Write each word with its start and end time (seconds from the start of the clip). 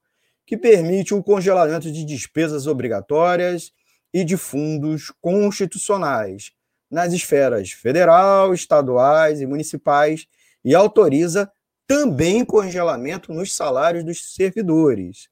que 0.50 0.58
permite 0.58 1.14
o 1.14 1.22
congelamento 1.22 1.92
de 1.92 2.04
despesas 2.04 2.66
obrigatórias 2.66 3.72
e 4.12 4.24
de 4.24 4.36
fundos 4.36 5.14
constitucionais 5.22 6.54
nas 6.90 7.14
esferas 7.14 7.70
federal, 7.70 8.52
estaduais 8.52 9.42
e 9.42 9.46
municipais 9.46 10.26
e 10.66 10.74
autoriza 10.74 11.52
também 11.86 12.44
congelamento 12.44 13.32
nos 13.32 13.56
salários 13.56 14.04
dos 14.04 14.34
servidores. 14.34 15.30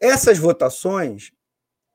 Essas 0.00 0.38
votações, 0.38 1.30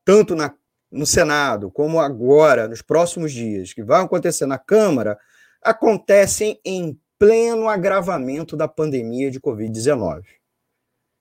tanto 0.05 0.35
na, 0.35 0.53
no 0.91 1.07
Senado 1.07 1.71
como 1.71 1.99
agora, 1.99 2.67
nos 2.67 2.83
próximos 2.83 3.31
dias, 3.31 3.73
que 3.73 3.81
vão 3.81 4.01
acontecer 4.01 4.45
na 4.45 4.59
Câmara, 4.59 5.17
acontecem 5.59 6.61
em 6.63 6.95
pleno 7.17 7.67
agravamento 7.67 8.55
da 8.55 8.67
pandemia 8.67 9.31
de 9.31 9.39
Covid-19. 9.39 10.40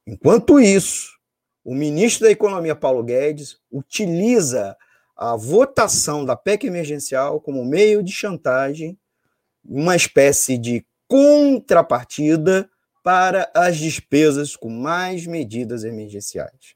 Enquanto 0.06 0.58
isso, 0.58 1.10
o 1.64 1.74
ministro 1.74 2.26
da 2.26 2.32
Economia, 2.32 2.74
Paulo 2.74 3.02
Guedes, 3.02 3.58
utiliza 3.70 4.76
a 5.16 5.36
votação 5.36 6.24
da 6.24 6.34
PEC 6.34 6.66
emergencial 6.66 7.40
como 7.40 7.64
meio 7.64 8.02
de 8.02 8.10
chantagem, 8.10 8.98
uma 9.64 9.94
espécie 9.94 10.56
de 10.56 10.84
contrapartida 11.06 12.68
para 13.02 13.50
as 13.54 13.76
despesas 13.76 14.56
com 14.56 14.70
mais 14.70 15.26
medidas 15.26 15.84
emergenciais. 15.84 16.74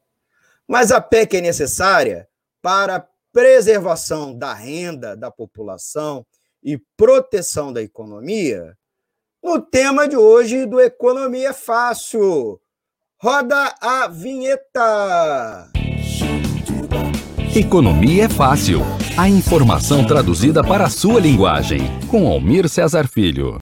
Mas 0.67 0.91
a 0.91 1.01
PEC 1.01 1.37
é 1.37 1.41
necessária 1.41 2.29
para 2.61 2.97
a 2.97 3.07
preservação 3.33 4.37
da 4.37 4.55
renda 4.55 5.17
da 5.17 5.31
população 5.31 6.25
e 6.63 6.79
proteção 6.97 7.73
da 7.73 7.83
economia? 7.83 8.77
No 9.43 9.61
tema 9.61 10.09
de 10.09 10.17
hoje 10.17 10.65
do 10.65 10.81
Economia 10.81 11.53
Fácil. 11.53 12.61
Roda 13.25 13.75
a 13.81 14.07
vinheta! 14.07 15.71
Economia 17.57 18.25
é 18.25 18.29
fácil. 18.29 18.81
A 19.17 19.27
informação 19.27 20.07
traduzida 20.07 20.63
para 20.63 20.85
a 20.85 20.91
sua 20.91 21.21
linguagem. 21.21 21.81
Com 22.11 22.29
Almir 22.29 22.69
Cesar 22.69 23.09
Filho. 23.09 23.61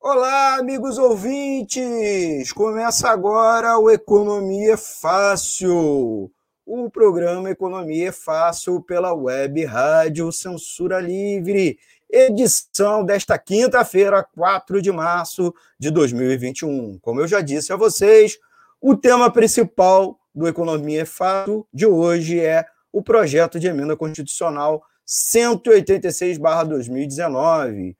Olá, 0.00 0.56
amigos 0.56 0.98
ouvintes! 0.98 2.52
Começa 2.52 3.08
agora 3.08 3.78
o 3.78 3.88
Economia 3.88 4.76
Fácil. 4.76 6.32
O 6.66 6.90
programa 6.90 7.48
Economia 7.48 8.12
Fácil 8.12 8.82
pela 8.82 9.14
Web 9.14 9.64
Rádio 9.66 10.32
Censura 10.32 10.98
Livre 10.98 11.78
edição 12.12 13.04
desta 13.04 13.36
quinta-feira, 13.38 14.22
4 14.22 14.82
de 14.82 14.92
março 14.92 15.54
de 15.78 15.90
2021. 15.90 16.98
Como 16.98 17.22
eu 17.22 17.26
já 17.26 17.40
disse 17.40 17.72
a 17.72 17.76
vocês, 17.76 18.38
o 18.78 18.94
tema 18.94 19.32
principal 19.32 20.20
do 20.34 20.46
Economia 20.46 21.00
é 21.02 21.06
Fato 21.06 21.66
de 21.72 21.86
hoje 21.86 22.38
é 22.38 22.66
o 22.92 23.02
projeto 23.02 23.58
de 23.58 23.66
emenda 23.66 23.96
constitucional 23.96 24.84
186/2019, 25.06 27.96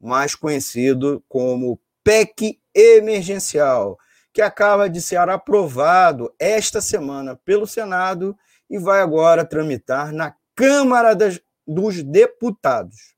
mais 0.00 0.34
conhecido 0.34 1.22
como 1.28 1.78
PEC 2.02 2.58
emergencial, 2.74 3.96
que 4.32 4.42
acaba 4.42 4.90
de 4.90 5.00
ser 5.00 5.28
aprovado 5.28 6.34
esta 6.40 6.80
semana 6.80 7.38
pelo 7.44 7.68
Senado 7.68 8.36
e 8.68 8.78
vai 8.78 9.00
agora 9.00 9.44
tramitar 9.44 10.12
na 10.12 10.34
Câmara 10.56 11.14
das, 11.14 11.40
dos 11.66 12.02
Deputados. 12.02 13.13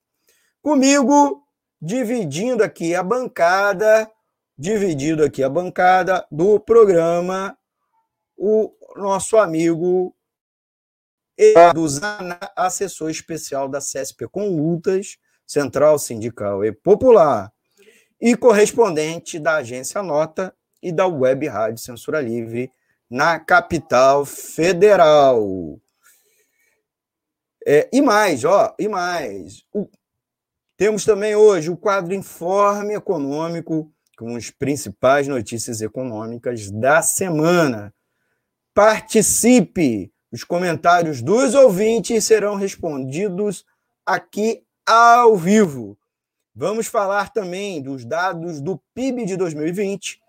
Comigo, 0.67 1.47
dividindo 1.81 2.65
aqui 2.65 2.93
a 2.93 3.01
bancada, 3.01 4.11
dividindo 4.59 5.23
aqui 5.23 5.41
a 5.45 5.49
bancada 5.49 6.27
do 6.29 6.59
programa, 6.59 7.57
o 8.37 8.75
nosso 8.97 9.37
amigo 9.37 10.13
Eduardo 11.39 11.89
Zana, 11.89 12.41
assessor 12.57 13.11
especial 13.11 13.69
da 13.69 13.79
CSP 13.79 14.27
Conlutas, 14.27 15.19
Central 15.47 16.01
Sindical 16.01 16.65
e 16.65 16.73
Popular, 16.73 17.53
e 18.21 18.37
correspondente 18.37 19.39
da 19.39 19.59
agência 19.59 20.03
Nota 20.03 20.53
e 20.83 20.91
da 20.91 21.07
Web 21.07 21.47
Rádio 21.47 21.79
Censura 21.79 22.21
Livre 22.21 22.73
na 23.09 23.39
capital 23.39 24.25
federal. 24.25 25.79
É, 27.65 27.89
e 27.93 28.03
mais, 28.03 28.45
ó, 28.45 28.75
e 28.77 28.89
mais. 28.89 29.65
O, 29.73 29.89
temos 30.77 31.05
também 31.05 31.35
hoje 31.35 31.71
o 31.71 31.77
quadro 31.77 32.15
Informe 32.15 32.95
Econômico, 32.95 33.91
com 34.17 34.37
as 34.37 34.51
principais 34.51 35.27
notícias 35.27 35.81
econômicas 35.81 36.71
da 36.71 37.03
semana. 37.03 37.95
Participe! 38.75 40.13
Os 40.31 40.45
comentários 40.45 41.23
dos 41.23 41.55
ouvintes 41.55 42.25
serão 42.25 42.57
respondidos 42.57 43.65
aqui 44.05 44.65
ao 44.85 45.37
vivo. 45.37 45.97
Vamos 46.55 46.87
falar 46.87 47.33
também 47.33 47.83
dos 47.83 48.05
dados 48.05 48.61
do 48.61 48.81
PIB 48.95 49.25
de 49.25 49.37
2020 49.37 50.21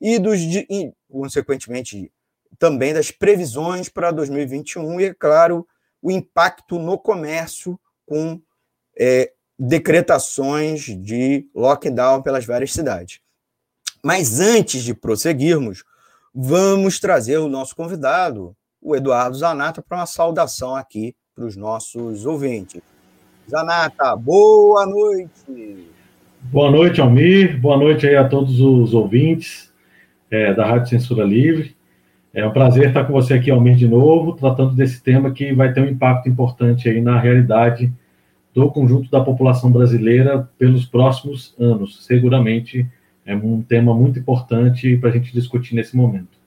e 0.00 0.18
dos, 0.18 0.40
e, 0.40 0.92
consequentemente, 1.10 2.12
também 2.58 2.92
das 2.92 3.10
previsões 3.10 3.88
para 3.88 4.10
2021 4.10 5.00
e, 5.00 5.04
é 5.06 5.14
claro, 5.14 5.66
o 6.02 6.10
impacto 6.10 6.78
no 6.78 6.98
comércio 6.98 7.78
com 8.04 8.40
é, 8.98 9.32
decretações 9.58 10.82
de 10.82 11.46
lockdown 11.54 12.22
pelas 12.22 12.44
várias 12.44 12.72
cidades. 12.72 13.20
Mas 14.02 14.38
antes 14.38 14.82
de 14.82 14.94
prosseguirmos, 14.94 15.82
vamos 16.34 17.00
trazer 17.00 17.38
o 17.38 17.48
nosso 17.48 17.74
convidado, 17.74 18.54
o 18.80 18.94
Eduardo 18.94 19.36
Zanata, 19.36 19.82
para 19.82 19.98
uma 19.98 20.06
saudação 20.06 20.76
aqui 20.76 21.14
para 21.34 21.44
os 21.44 21.56
nossos 21.56 22.26
ouvintes. 22.26 22.80
Zanata, 23.48 24.14
boa 24.16 24.86
noite. 24.86 25.88
Boa 26.42 26.70
noite, 26.70 27.00
Almir. 27.00 27.60
Boa 27.60 27.76
noite 27.76 28.06
aí 28.06 28.16
a 28.16 28.28
todos 28.28 28.60
os 28.60 28.94
ouvintes 28.94 29.72
é, 30.30 30.52
da 30.52 30.66
Rádio 30.66 30.90
Censura 30.90 31.24
Livre. 31.24 31.74
É 32.32 32.46
um 32.46 32.52
prazer 32.52 32.88
estar 32.88 33.04
com 33.04 33.12
você 33.12 33.34
aqui, 33.34 33.50
Almir, 33.50 33.76
de 33.76 33.88
novo, 33.88 34.34
tratando 34.34 34.74
desse 34.74 35.02
tema 35.02 35.32
que 35.32 35.52
vai 35.52 35.72
ter 35.72 35.80
um 35.80 35.88
impacto 35.88 36.28
importante 36.28 36.88
aí 36.88 37.00
na 37.00 37.18
realidade 37.18 37.90
do 38.56 38.70
conjunto 38.70 39.10
da 39.10 39.22
população 39.22 39.70
brasileira 39.70 40.50
pelos 40.56 40.86
próximos 40.86 41.54
anos. 41.58 42.06
Seguramente 42.06 42.90
é 43.26 43.36
um 43.36 43.60
tema 43.60 43.94
muito 43.94 44.18
importante 44.18 44.96
para 44.96 45.10
a 45.10 45.12
gente 45.12 45.30
discutir 45.30 45.74
nesse 45.74 45.94
momento. 45.94 46.38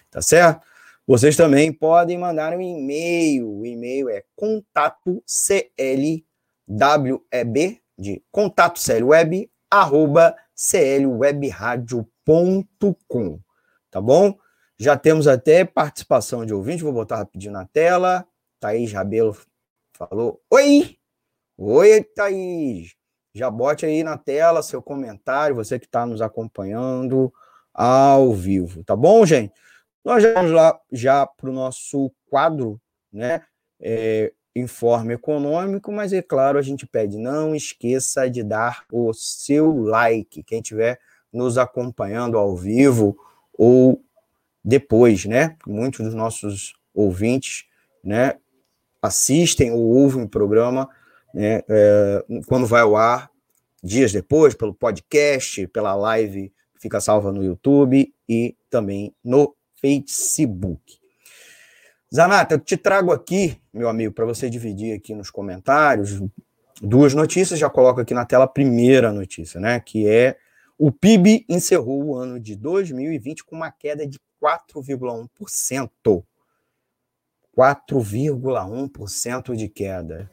Tá 0.09 0.21
certo? 0.21 0.61
Vocês 1.05 1.35
também 1.35 1.73
podem 1.73 2.17
mandar 2.17 2.57
um 2.57 2.61
e-mail. 2.61 3.49
O 3.49 3.65
e-mail 3.65 4.07
é 4.09 4.23
contato 4.35 5.21
clweb 5.27 6.25
de 7.97 8.23
contato 8.31 8.79
clweb 8.81 9.51
arroba 9.69 10.33
clwebradio.com, 10.55 13.39
tá 13.91 13.99
bom? 13.99 14.37
Já 14.79 14.97
temos 14.97 15.27
até 15.27 15.63
participação 15.63 16.45
de 16.45 16.53
ouvinte, 16.53 16.83
vou 16.83 16.93
botar 16.93 17.17
rapidinho 17.17 17.53
na 17.53 17.65
tela. 17.65 18.27
Thaís 18.59 18.91
Rabelo 18.91 19.37
falou: 19.93 20.41
Oi! 20.49 20.97
Oi, 21.57 22.03
Thaís! 22.03 22.95
Já 23.35 23.49
bote 23.49 23.85
aí 23.85 24.03
na 24.03 24.17
tela 24.17 24.61
seu 24.61 24.81
comentário, 24.81 25.55
você 25.55 25.79
que 25.79 25.85
está 25.85 26.05
nos 26.05 26.21
acompanhando 26.21 27.33
ao 27.73 28.31
vivo, 28.33 28.83
tá 28.83 28.95
bom, 28.95 29.25
gente? 29.25 29.53
Nós 30.05 30.21
já 30.21 30.33
vamos 30.33 30.51
lá 30.51 30.79
já 30.91 31.25
para 31.25 31.49
o 31.49 31.53
nosso 31.53 32.11
quadro, 32.29 32.79
né? 33.11 33.41
É, 33.79 34.31
informe 34.55 35.15
econômico, 35.15 35.91
mas 35.91 36.13
é 36.13 36.21
claro, 36.21 36.59
a 36.59 36.61
gente 36.61 36.85
pede, 36.85 37.17
não 37.17 37.55
esqueça 37.55 38.29
de 38.29 38.43
dar 38.43 38.83
o 38.91 39.11
seu 39.13 39.81
like, 39.81 40.43
quem 40.43 40.59
estiver 40.59 40.99
nos 41.31 41.57
acompanhando 41.57 42.37
ao 42.37 42.55
vivo 42.55 43.17
ou 43.57 44.03
depois, 44.63 45.25
né? 45.25 45.55
Muitos 45.67 46.05
dos 46.05 46.13
nossos 46.13 46.73
ouvintes, 46.93 47.65
né, 48.03 48.35
assistem 49.01 49.71
ou 49.71 49.81
ouvem 49.81 50.23
o 50.23 50.29
programa 50.29 50.87
né, 51.33 51.61
é, 51.67 52.25
quando 52.45 52.67
vai 52.67 52.81
ao 52.81 52.95
ar, 52.95 53.31
dias 53.83 54.11
depois, 54.11 54.53
pelo 54.53 54.73
podcast, 54.73 55.65
pela 55.67 55.95
live 55.95 56.53
fica 56.83 56.99
salva 56.99 57.31
no 57.31 57.41
YouTube 57.41 58.13
e 58.27 58.57
também 58.69 59.15
no 59.23 59.55
Facebook. 59.79 60.99
Zanata, 62.13 62.55
eu 62.55 62.59
te 62.59 62.75
trago 62.75 63.11
aqui, 63.13 63.57
meu 63.73 63.87
amigo, 63.87 64.13
para 64.13 64.25
você 64.25 64.49
dividir 64.49 64.93
aqui 64.93 65.15
nos 65.15 65.31
comentários 65.31 66.21
duas 66.81 67.13
notícias. 67.13 67.57
Já 67.57 67.69
coloco 67.69 68.01
aqui 68.01 68.13
na 68.13 68.25
tela 68.25 68.43
a 68.43 68.49
primeira 68.49 69.13
notícia, 69.13 69.59
né? 69.59 69.79
Que 69.79 70.07
é 70.07 70.37
o 70.77 70.91
PIB 70.91 71.45
encerrou 71.47 72.03
o 72.03 72.15
ano 72.15 72.37
de 72.37 72.55
2020 72.55 73.45
com 73.45 73.55
uma 73.55 73.71
queda 73.71 74.05
de 74.05 74.19
4,1%. 74.43 76.23
4,1% 77.57 79.55
de 79.55 79.69
queda. 79.69 80.29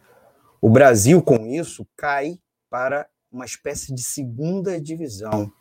O 0.60 0.68
Brasil, 0.68 1.22
com 1.22 1.46
isso, 1.46 1.86
cai 1.96 2.40
para 2.68 3.06
uma 3.30 3.44
espécie 3.44 3.94
de 3.94 4.02
segunda 4.02 4.80
divisão. 4.80 5.52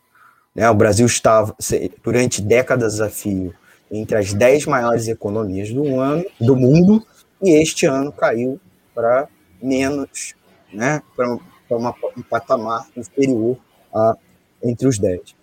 Né? 0.55 0.67
O 0.69 0.73
Brasil 0.73 1.05
estava, 1.05 1.55
durante 2.03 2.41
décadas 2.41 2.99
a 2.99 3.09
fio, 3.09 3.53
entre 3.91 4.17
as 4.17 4.33
10 4.33 4.65
maiores 4.65 5.07
economias 5.07 5.71
do, 5.71 5.99
ano, 5.99 6.25
do 6.39 6.55
mundo, 6.55 7.05
e 7.41 7.51
este 7.51 7.85
ano 7.85 8.11
caiu 8.11 8.59
para 8.95 9.27
menos, 9.61 10.33
né? 10.73 11.03
para 11.15 11.31
um 11.75 12.23
patamar 12.29 12.87
inferior 12.95 13.57
a 13.93 14.17
entre 14.61 14.87
os 14.87 14.97
10. 14.99 15.38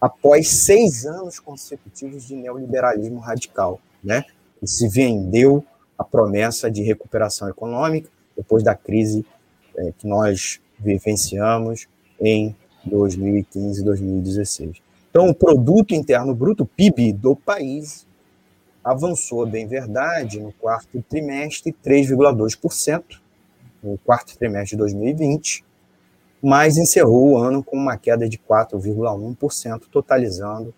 Após 0.00 0.48
seis 0.48 1.04
anos 1.06 1.40
consecutivos 1.40 2.24
de 2.26 2.36
neoliberalismo 2.36 3.18
radical, 3.18 3.80
né? 4.02 4.24
que 4.60 4.66
se 4.66 4.88
vendeu 4.88 5.64
a 5.96 6.04
promessa 6.04 6.70
de 6.70 6.82
recuperação 6.82 7.48
econômica 7.48 8.08
depois 8.36 8.62
da 8.62 8.74
crise 8.74 9.26
é, 9.76 9.92
que 9.98 10.06
nós 10.06 10.60
vivenciamos 10.78 11.88
em 12.20 12.54
2015 12.84 13.80
e 13.80 13.84
2016. 13.84 14.76
Então, 15.10 15.28
o 15.28 15.34
produto 15.34 15.94
interno 15.94 16.34
bruto, 16.34 16.64
PIB 16.64 17.12
do 17.12 17.34
país, 17.34 18.06
avançou, 18.84 19.46
bem 19.46 19.66
verdade, 19.66 20.40
no 20.40 20.52
quarto 20.52 21.02
trimestre 21.08 21.74
3,2%, 21.84 23.02
no 23.82 23.98
quarto 23.98 24.36
trimestre 24.38 24.70
de 24.70 24.76
2020, 24.76 25.64
mas 26.42 26.76
encerrou 26.76 27.30
o 27.30 27.36
ano 27.38 27.62
com 27.62 27.76
uma 27.76 27.96
queda 27.96 28.28
de 28.28 28.38
4,1%, 28.38 29.82
totalizando 29.90 30.74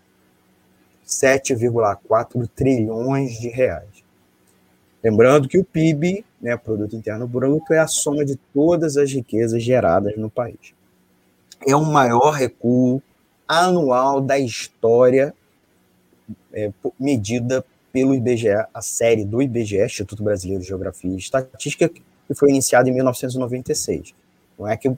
7,4 1.07 2.49
trilhões 2.55 3.33
de 3.39 3.49
reais. 3.49 4.05
Lembrando 5.03 5.49
que 5.49 5.59
o 5.59 5.65
PIB, 5.65 6.25
né, 6.41 6.57
Produto 6.57 6.95
Interno 6.95 7.27
Bruto, 7.27 7.73
é 7.73 7.79
a 7.79 7.87
soma 7.87 8.25
de 8.25 8.37
todas 8.53 8.97
as 8.97 9.11
riquezas 9.13 9.63
geradas 9.63 10.17
no 10.17 10.31
país. 10.31 10.75
É 11.67 11.75
o 11.75 11.85
maior 11.85 12.33
recuo 12.33 13.03
anual 13.49 14.21
da 14.21 14.39
história 14.39 15.35
é, 16.53 16.71
medida 16.99 17.65
pelo 17.93 18.15
IBGE, 18.15 18.49
a 18.73 18.83
série 18.83 19.25
do 19.25 19.43
IBGE, 19.43 19.85
Instituto 19.85 20.23
Brasileiro 20.23 20.63
de 20.63 20.69
Geografia 20.69 21.11
e 21.11 21.17
Estatística, 21.17 21.89
que 21.89 22.35
foi 22.35 22.51
iniciada 22.51 22.89
em 22.89 22.95
1996. 22.95 24.15
Não 24.61 24.69
é 24.69 24.77
que 24.77 24.89
o, 24.89 24.97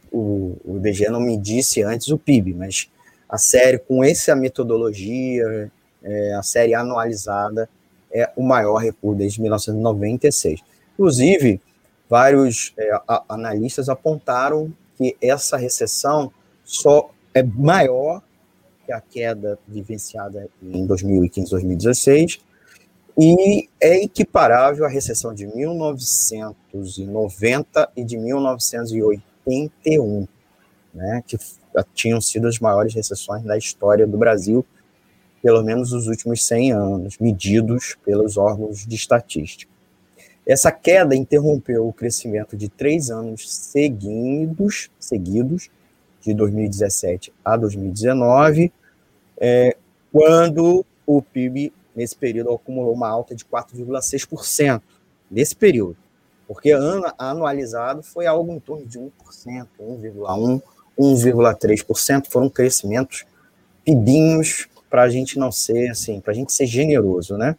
o 0.65 0.77
IBGE 0.79 1.09
não 1.09 1.21
medisse 1.21 1.85
antes 1.85 2.09
o 2.09 2.19
PIB, 2.19 2.53
mas 2.53 2.91
a 3.29 3.39
série 3.39 3.79
com 3.79 4.03
essa 4.03 4.35
metodologia, 4.35 5.71
é, 6.03 6.35
a 6.35 6.43
série 6.43 6.75
anualizada, 6.75 7.71
é 8.13 8.29
o 8.35 8.43
maior 8.43 8.79
recuo 8.79 9.15
desde 9.15 9.41
1996. 9.41 10.59
Inclusive, 10.95 11.61
vários 12.11 12.75
é, 12.77 12.91
a, 13.07 13.23
analistas 13.29 13.89
apontaram 13.89 14.73
que 14.99 15.17
essa 15.23 15.57
recessão 15.57 16.33
só 16.65 17.13
é 17.33 17.45
maior 17.45 18.21
que 18.85 18.93
a 18.93 19.01
queda 19.01 19.57
vivenciada 19.69 20.49
em 20.61 20.85
2015, 20.85 21.53
2016, 21.53 22.41
e 23.17 23.69
é 23.81 24.03
equiparável 24.03 24.85
à 24.85 24.89
recessão 24.89 25.33
de 25.33 25.47
1990 25.47 27.93
e 27.95 28.03
de 28.03 28.19
1981, 29.47 30.27
né, 30.95 31.23
que 31.27 31.39
tinham 31.95 32.21
sido 32.21 32.47
as 32.47 32.59
maiores 32.59 32.95
recessões 32.95 33.43
da 33.43 33.57
história 33.57 34.07
do 34.07 34.19
Brasil, 34.19 34.65
pelo 35.43 35.63
menos 35.63 35.93
nos 35.93 36.07
últimos 36.07 36.45
100 36.47 36.73
anos, 36.73 37.19
medidos 37.19 37.97
pelos 38.05 38.37
órgãos 38.37 38.87
de 38.87 38.95
estatística. 38.95 39.73
Essa 40.47 40.73
queda 40.73 41.15
interrompeu 41.15 41.87
o 41.87 41.93
crescimento 41.93 42.57
de 42.57 42.69
três 42.69 43.11
anos 43.11 43.49
seguidos, 43.49 44.91
seguidos 44.99 45.71
de 46.21 46.35
2017 46.35 47.33
a 47.45 47.57
2019, 47.57 48.73
é, 49.39 49.77
quando 50.13 50.85
o 51.07 51.23
PIB, 51.23 51.73
nesse 51.95 52.17
período, 52.17 52.53
acumulou 52.53 52.93
uma 52.93 53.09
alta 53.09 53.35
de 53.35 53.45
4,6%, 53.45 54.83
nesse 55.31 55.57
período. 55.57 55.97
Porque 56.53 56.71
ano, 56.71 57.13
anualizado 57.19 58.03
foi 58.03 58.27
algo 58.27 58.53
em 58.53 58.61
torno 58.61 58.87
de 58.87 58.99
1%, 58.99 59.11
1,1%, 59.81 60.63
1,3%, 60.99 62.27
foram 62.29 62.51
crescimentos 62.51 63.25
pibinhos 63.85 64.69
para 64.91 65.03
a 65.03 65.09
gente 65.09 65.39
não 65.39 65.51
ser 65.51 65.91
assim, 65.91 66.21
para 66.21 66.33
a 66.33 66.35
gente 66.35 66.53
ser 66.53 66.67
generoso, 66.67 67.39
né? 67.39 67.57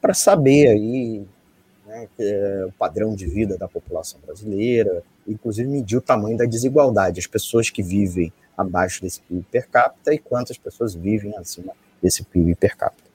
para 0.01 0.15
saber 0.15 0.69
aí 0.69 1.27
né, 1.91 2.09
é 2.21 2.65
o 2.67 2.73
padrão 2.73 3.15
de 3.15 3.27
vida 3.27 3.59
da 3.59 3.67
população 3.67 4.21
brasileira, 4.25 5.03
inclusive 5.27 5.69
medir 5.69 5.97
o 5.99 6.01
tamanho 6.01 6.37
da 6.37 6.45
desigualdade, 6.45 7.19
as 7.19 7.27
pessoas 7.27 7.69
que 7.69 7.83
vivem 7.83 8.33
abaixo 8.57 9.03
desse 9.03 9.21
PIB 9.23 9.45
per 9.51 9.69
capita 9.69 10.15
e 10.15 10.19
quantas 10.19 10.57
pessoas 10.57 10.95
vivem 10.95 11.37
acima 11.37 11.73
desse 12.01 12.23
PIB 12.23 12.55
per 12.55 12.77
capita. 12.77 13.11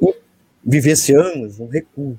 E 0.00 0.14
vivenciamos 0.64 1.58
um 1.58 1.66
recuo 1.66 2.18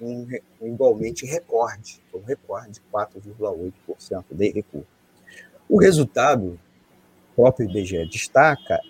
um, 0.00 0.26
igualmente 0.62 1.26
recorde, 1.26 2.00
um 2.14 2.20
recorde 2.20 2.74
de 2.74 2.80
4,8% 2.92 4.24
de 4.30 4.50
recuo. 4.50 4.86
O 5.68 5.78
resultado, 5.78 6.58
o 7.32 7.36
próprio 7.36 7.68
IBGE 7.68 8.08
destaca, 8.08 8.80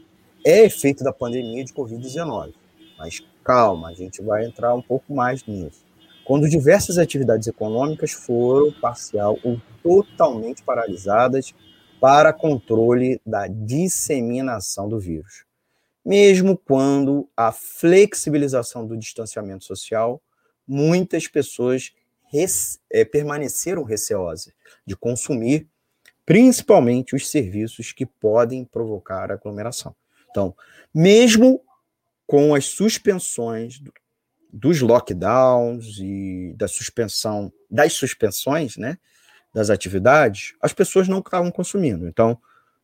é 0.46 0.64
efeito 0.64 1.02
da 1.02 1.12
pandemia 1.12 1.64
de 1.64 1.72
Covid-19. 1.72 2.52
Mas 2.98 3.24
calma, 3.42 3.88
a 3.88 3.94
gente 3.94 4.22
vai 4.22 4.44
entrar 4.44 4.74
um 4.74 4.82
pouco 4.82 5.12
mais 5.14 5.44
nisso. 5.46 5.87
Quando 6.28 6.46
diversas 6.46 6.98
atividades 6.98 7.48
econômicas 7.48 8.12
foram 8.12 8.70
parcial 8.70 9.38
ou 9.42 9.58
totalmente 9.82 10.62
paralisadas 10.62 11.54
para 11.98 12.34
controle 12.34 13.18
da 13.24 13.46
disseminação 13.46 14.90
do 14.90 15.00
vírus. 15.00 15.46
Mesmo 16.04 16.54
quando 16.54 17.26
a 17.34 17.50
flexibilização 17.50 18.86
do 18.86 18.94
distanciamento 18.94 19.64
social 19.64 20.20
muitas 20.66 21.26
pessoas 21.26 21.94
res, 22.30 22.78
é, 22.92 23.06
permaneceram 23.06 23.82
receosas 23.82 24.52
de 24.84 24.94
consumir, 24.94 25.66
principalmente 26.26 27.16
os 27.16 27.26
serviços 27.26 27.90
que 27.90 28.04
podem 28.04 28.66
provocar 28.66 29.32
aglomeração. 29.32 29.96
Então, 30.28 30.54
mesmo 30.94 31.62
com 32.26 32.54
as 32.54 32.66
suspensões 32.66 33.80
dos 34.52 34.80
lockdowns 34.80 35.98
e 36.00 36.54
da 36.56 36.66
suspensão, 36.66 37.52
das 37.70 37.92
suspensões, 37.92 38.76
né, 38.76 38.98
das 39.52 39.70
atividades, 39.70 40.54
as 40.60 40.72
pessoas 40.72 41.08
não 41.08 41.18
estavam 41.18 41.50
consumindo. 41.50 42.06
Então, 42.06 42.38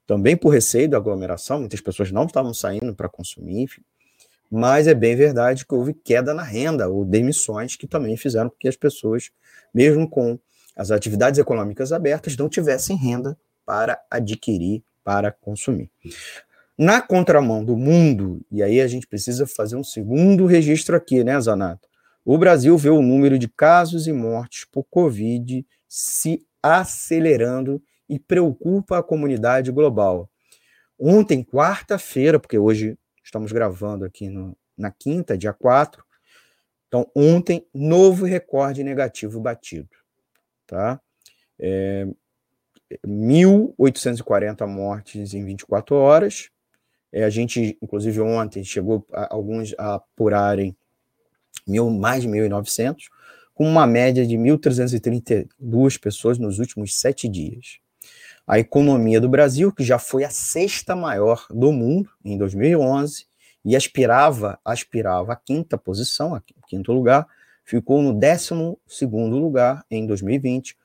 também 0.06 0.36
por 0.36 0.50
receio 0.50 0.88
da 0.88 0.96
aglomeração, 0.96 1.60
muitas 1.60 1.80
pessoas 1.80 2.10
não 2.10 2.24
estavam 2.24 2.52
saindo 2.52 2.94
para 2.94 3.08
consumir, 3.08 3.62
enfim. 3.62 3.82
mas 4.50 4.86
é 4.86 4.94
bem 4.94 5.16
verdade 5.16 5.66
que 5.66 5.74
houve 5.74 5.94
queda 5.94 6.34
na 6.34 6.42
renda 6.42 6.88
ou 6.88 7.04
demissões 7.04 7.76
que 7.76 7.86
também 7.86 8.16
fizeram 8.16 8.50
com 8.50 8.56
que 8.56 8.68
as 8.68 8.76
pessoas, 8.76 9.30
mesmo 9.72 10.08
com 10.08 10.38
as 10.76 10.90
atividades 10.90 11.38
econômicas 11.38 11.92
abertas, 11.92 12.36
não 12.36 12.48
tivessem 12.48 12.96
renda 12.96 13.38
para 13.64 13.98
adquirir, 14.10 14.82
para 15.02 15.32
consumir. 15.32 15.90
Na 16.76 17.00
contramão 17.00 17.64
do 17.64 17.76
mundo, 17.76 18.44
e 18.50 18.62
aí 18.62 18.80
a 18.80 18.86
gente 18.88 19.06
precisa 19.06 19.46
fazer 19.46 19.76
um 19.76 19.84
segundo 19.84 20.44
registro 20.46 20.96
aqui, 20.96 21.22
né, 21.22 21.40
Zanato? 21.40 21.88
O 22.24 22.36
Brasil 22.36 22.76
vê 22.76 22.90
o 22.90 23.02
número 23.02 23.38
de 23.38 23.48
casos 23.48 24.06
e 24.06 24.12
mortes 24.12 24.64
por 24.64 24.84
Covid 24.84 25.64
se 25.88 26.44
acelerando 26.62 27.80
e 28.08 28.18
preocupa 28.18 28.98
a 28.98 29.02
comunidade 29.02 29.70
global. 29.70 30.28
Ontem, 30.98 31.44
quarta-feira, 31.44 32.40
porque 32.40 32.58
hoje 32.58 32.98
estamos 33.22 33.52
gravando 33.52 34.04
aqui 34.04 34.28
no, 34.28 34.56
na 34.76 34.90
quinta, 34.90 35.38
dia 35.38 35.52
4, 35.52 36.02
então 36.88 37.10
ontem, 37.14 37.66
novo 37.74 38.24
recorde 38.24 38.82
negativo 38.82 39.40
batido, 39.40 39.88
tá? 40.66 41.00
É, 41.58 42.06
1.840 43.06 44.66
mortes 44.66 45.34
em 45.34 45.44
24 45.44 45.96
horas, 45.96 46.50
é, 47.14 47.22
a 47.22 47.30
gente, 47.30 47.78
inclusive, 47.80 48.20
ontem 48.20 48.64
chegou 48.64 49.06
a, 49.12 49.32
alguns 49.32 49.72
a 49.78 49.94
apurarem 49.94 50.76
mil, 51.64 51.88
mais 51.88 52.24
de 52.24 52.28
1.900, 52.28 53.04
com 53.54 53.68
uma 53.68 53.86
média 53.86 54.26
de 54.26 54.34
1.332 54.36 56.00
pessoas 56.00 56.38
nos 56.38 56.58
últimos 56.58 56.98
sete 56.98 57.28
dias. 57.28 57.78
A 58.44 58.58
economia 58.58 59.20
do 59.20 59.28
Brasil, 59.28 59.72
que 59.72 59.84
já 59.84 59.96
foi 59.96 60.24
a 60.24 60.28
sexta 60.28 60.96
maior 60.96 61.46
do 61.50 61.70
mundo 61.70 62.10
em 62.24 62.36
2011 62.36 63.26
e 63.64 63.76
aspirava, 63.76 64.58
aspirava 64.64 65.34
a 65.34 65.36
quinta 65.36 65.78
posição, 65.78 66.34
a 66.34 66.42
quinto 66.66 66.92
lugar, 66.92 67.28
ficou 67.64 68.02
no 68.02 68.12
décimo 68.12 68.76
segundo 68.88 69.38
lugar 69.38 69.86
em 69.88 70.04
2020. 70.04 70.76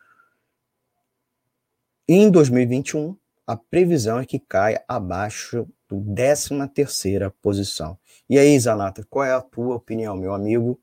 Em 2.07 2.29
2021, 2.29 3.17
a 3.47 3.57
previsão 3.57 4.19
é 4.19 4.25
que 4.27 4.37
caia 4.37 4.83
abaixo 4.87 5.67
13 5.89 6.67
terceira 6.73 7.33
posição. 7.41 7.97
E 8.29 8.37
aí, 8.37 8.57
Zanata, 8.59 9.05
qual 9.09 9.25
é 9.25 9.33
a 9.33 9.41
tua 9.41 9.75
opinião, 9.75 10.15
meu 10.15 10.33
amigo? 10.33 10.79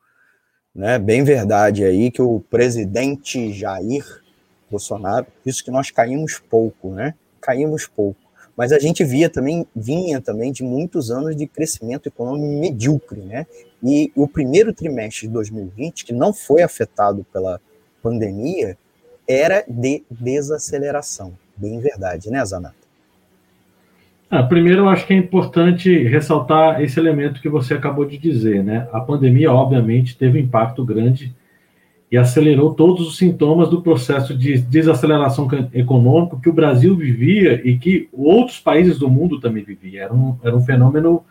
Né, 0.75 0.98
bem 0.98 1.25
verdade 1.25 1.84
aí 1.84 2.10
que 2.10 2.20
o 2.20 2.40
presidente 2.50 3.50
Jair 3.50 4.04
Bolsonaro, 4.70 5.26
isso 5.44 5.64
que 5.64 5.70
nós 5.70 5.90
caímos 5.90 6.38
pouco, 6.38 6.90
né? 6.90 7.14
Caímos 7.40 7.86
pouco. 7.86 8.20
Mas 8.56 8.72
a 8.72 8.78
gente 8.78 9.04
via 9.04 9.30
também, 9.30 9.66
vinha 9.75 10.20
também 10.20 10.50
de 10.50 10.62
muitos 10.62 11.10
anos 11.10 11.36
de 11.36 11.46
crescimento 11.46 12.08
econômico 12.08 12.60
medíocre, 12.60 13.20
né? 13.20 13.46
E 13.82 14.10
o 14.14 14.26
primeiro 14.26 14.72
trimestre 14.72 15.28
de 15.28 15.32
2020, 15.32 16.04
que 16.04 16.12
não 16.12 16.32
foi 16.32 16.62
afetado 16.62 17.25
pela 17.32 17.60
pandemia, 18.02 18.76
era 19.28 19.64
de 19.68 20.04
desaceleração. 20.10 21.38
Bem 21.56 21.78
verdade, 21.80 22.30
né, 22.30 22.44
Zanata? 22.44 22.86
Ah, 24.28 24.42
primeiro, 24.42 24.83
eu 24.83 24.88
acho 24.88 25.06
que 25.06 25.14
é 25.14 25.16
importante 25.16 26.02
ressaltar 26.02 26.83
esse 26.83 26.99
elemento 26.99 27.40
que 27.40 27.49
você 27.49 27.75
acabou 27.75 28.04
de 28.04 28.18
dizer, 28.18 28.64
né? 28.64 28.88
A 28.92 29.00
pandemia, 29.00 29.52
obviamente, 29.52 30.18
teve 30.18 30.38
um 30.38 30.42
impacto 30.42 30.85
grande 30.85 31.33
e 32.11 32.16
acelerou 32.16 32.75
todos 32.75 33.06
os 33.06 33.16
sintomas 33.16 33.68
do 33.68 33.83
processo 33.83 34.37
de 34.37 34.59
desaceleração 34.59 35.49
econômica 35.73 36.38
que 36.42 36.49
o 36.49 36.52
Brasil 36.52 36.97
vivia 36.97 37.61
e 37.64 37.78
que 37.78 38.09
outros 38.12 38.59
países 38.59 38.99
do 38.99 39.09
mundo 39.09 39.40
também 39.40 39.62
viviam. 39.62 40.04
Era 40.04 40.14
um, 40.14 40.37
era 40.42 40.56
um 40.56 40.61
fenômeno 40.61 41.25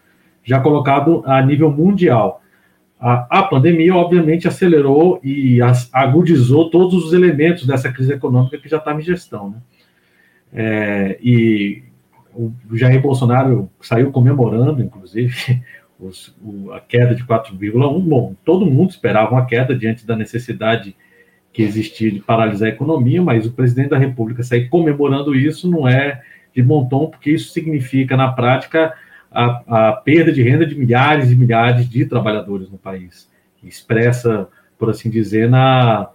já 0.44 0.60
colocado 0.60 1.22
a 1.26 1.42
nível 1.42 1.72
mundial. 1.72 2.42
A, 3.00 3.40
a 3.40 3.44
pandemia, 3.44 3.94
obviamente, 3.94 4.48
acelerou 4.48 5.20
e 5.22 5.62
as, 5.62 5.90
agudizou 5.94 6.70
todos 6.70 7.06
os 7.06 7.14
elementos 7.14 7.66
dessa 7.66 7.92
crise 7.92 8.14
econômica 8.14 8.58
que 8.58 8.70
já 8.70 8.78
estava 8.78 9.00
em 9.00 9.04
gestão. 9.04 9.50
Né? 9.50 9.58
É, 10.54 11.20
e 11.22 11.84
o 12.36 12.78
Jair 12.78 13.02
Bolsonaro 13.02 13.70
saiu 13.82 14.12
comemorando, 14.12 14.84
inclusive, 14.84 15.64
os, 16.00 16.36
o, 16.42 16.72
a 16.74 16.80
queda 16.80 17.16
de 17.16 17.24
4,1. 17.24 18.00
Bom, 18.02 18.36
todo 18.44 18.66
mundo 18.66 18.90
esperava 18.90 19.32
uma 19.32 19.46
queda 19.46 19.76
diante 19.76 20.06
da 20.06 20.16
necessidade 20.16 20.96
que 21.54 21.64
existia 21.64 22.12
de 22.12 22.20
paralisar 22.20 22.68
a 22.68 22.72
economia, 22.74 23.22
mas 23.22 23.46
o 23.46 23.52
presidente 23.52 23.90
da 23.90 23.98
República 23.98 24.44
sair 24.44 24.68
comemorando 24.68 25.34
isso 25.34 25.72
não 25.72 25.88
é 25.88 26.22
de 26.54 26.62
bom 26.62 26.86
tom, 26.88 27.08
porque 27.08 27.32
isso 27.32 27.54
significa, 27.54 28.18
na 28.18 28.32
prática, 28.32 28.94
a, 29.32 29.90
a 29.90 29.94
perda 29.94 30.32
de 30.32 30.44
renda 30.44 30.66
de 30.66 30.76
milhares 30.76 31.32
e 31.32 31.36
milhares 31.36 31.90
de 31.90 32.06
trabalhadores 32.06 32.70
no 32.70 32.78
país, 32.78 33.30
expressa, 33.64 34.48
por 34.78 34.90
assim 34.90 35.10
dizer, 35.10 35.50
na, 35.50 36.10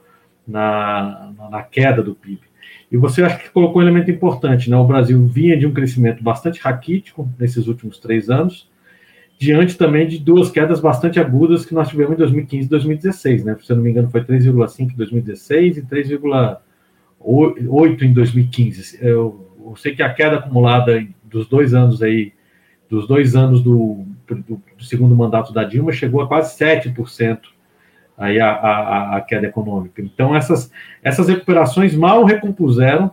na, 0.47 1.33
na 1.51 1.63
queda 1.63 2.03
do 2.03 2.15
PIB. 2.15 2.50
E 2.91 2.97
você 2.97 3.23
acha 3.23 3.39
que 3.39 3.51
colocou 3.51 3.81
um 3.81 3.85
elemento 3.85 4.11
importante, 4.11 4.69
né? 4.69 4.77
O 4.77 4.85
Brasil 4.85 5.25
vinha 5.27 5.57
de 5.57 5.65
um 5.67 5.73
crescimento 5.73 6.25
bastante 6.25 6.61
raquítico 6.61 7.31
nesses 7.39 7.69
últimos 7.69 7.99
três 7.99 8.29
anos, 8.29 8.69
diante 9.39 9.79
também 9.79 10.09
de 10.09 10.19
duas 10.19 10.51
quedas 10.51 10.81
bastante 10.81 11.21
agudas 11.21 11.65
que 11.65 11.73
nós 11.73 11.89
tivemos 11.89 12.15
em 12.15 12.17
2015 12.17 12.67
e 12.67 12.69
2016, 12.69 13.45
né? 13.45 13.57
Se 13.63 13.71
eu 13.71 13.77
não 13.77 13.85
me 13.85 13.91
engano, 13.91 14.11
foi 14.11 14.25
3,5 14.25 14.93
em 14.93 14.97
2016 14.97 15.77
e 15.79 15.83
3,8 15.83 18.03
em 18.03 18.13
2015. 18.13 18.99
Eu, 19.01 19.49
eu, 19.65 19.77
sei 19.77 19.95
que 19.95 20.03
a 20.03 20.13
queda 20.13 20.39
acumulada 20.39 21.07
dos 21.23 21.49
dois 21.49 21.75
anos 21.75 22.03
aí, 22.03 22.33
dos 22.89 23.07
dois 23.07 23.37
anos 23.37 23.63
do, 23.63 24.05
do, 24.29 24.61
do 24.77 24.85
segundo 24.85 25.15
mandato 25.15 25.53
da 25.53 25.63
Dilma, 25.63 25.93
chegou 25.93 26.23
a 26.23 26.27
quase 26.27 26.59
7% 26.59 27.39
aí 28.21 28.39
a, 28.39 28.51
a, 28.51 29.17
a, 29.17 29.21
queda 29.23 29.47
econômica. 29.47 30.03
Então, 30.03 30.37
essas, 30.37 30.71
essas 31.03 31.27
recuperações 31.27 31.95
mal 31.95 32.23
recompuseram 32.23 33.11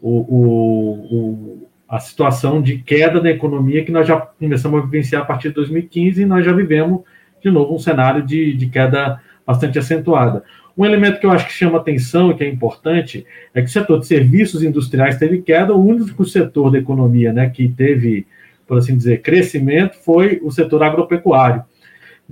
o, 0.00 0.10
o, 0.10 0.92
o, 1.10 1.68
a 1.88 1.98
situação 1.98 2.62
de 2.62 2.78
queda 2.78 3.20
da 3.20 3.28
economia 3.28 3.84
que 3.84 3.90
nós 3.90 4.06
já 4.06 4.16
começamos 4.20 4.80
a 4.80 4.84
vivenciar 4.84 5.22
a 5.22 5.24
partir 5.24 5.48
de 5.48 5.56
2015 5.56 6.22
e 6.22 6.24
nós 6.24 6.44
já 6.44 6.52
vivemos, 6.52 7.00
de 7.42 7.50
novo, 7.50 7.74
um 7.74 7.80
cenário 7.80 8.22
de, 8.22 8.54
de 8.54 8.68
queda 8.68 9.20
bastante 9.44 9.76
acentuada. 9.76 10.44
Um 10.78 10.86
elemento 10.86 11.18
que 11.18 11.26
eu 11.26 11.32
acho 11.32 11.46
que 11.46 11.52
chama 11.52 11.78
atenção 11.78 12.30
e 12.30 12.34
que 12.34 12.44
é 12.44 12.48
importante 12.48 13.26
é 13.52 13.60
que 13.60 13.66
o 13.66 13.72
setor 13.72 13.98
de 13.98 14.06
serviços 14.06 14.62
industriais 14.62 15.18
teve 15.18 15.42
queda, 15.42 15.74
o 15.74 15.84
único 15.84 16.24
setor 16.24 16.70
da 16.70 16.78
economia 16.78 17.32
né, 17.32 17.50
que 17.50 17.68
teve, 17.68 18.24
por 18.68 18.78
assim 18.78 18.96
dizer, 18.96 19.20
crescimento 19.20 19.96
foi 19.96 20.40
o 20.44 20.50
setor 20.52 20.84
agropecuário 20.84 21.64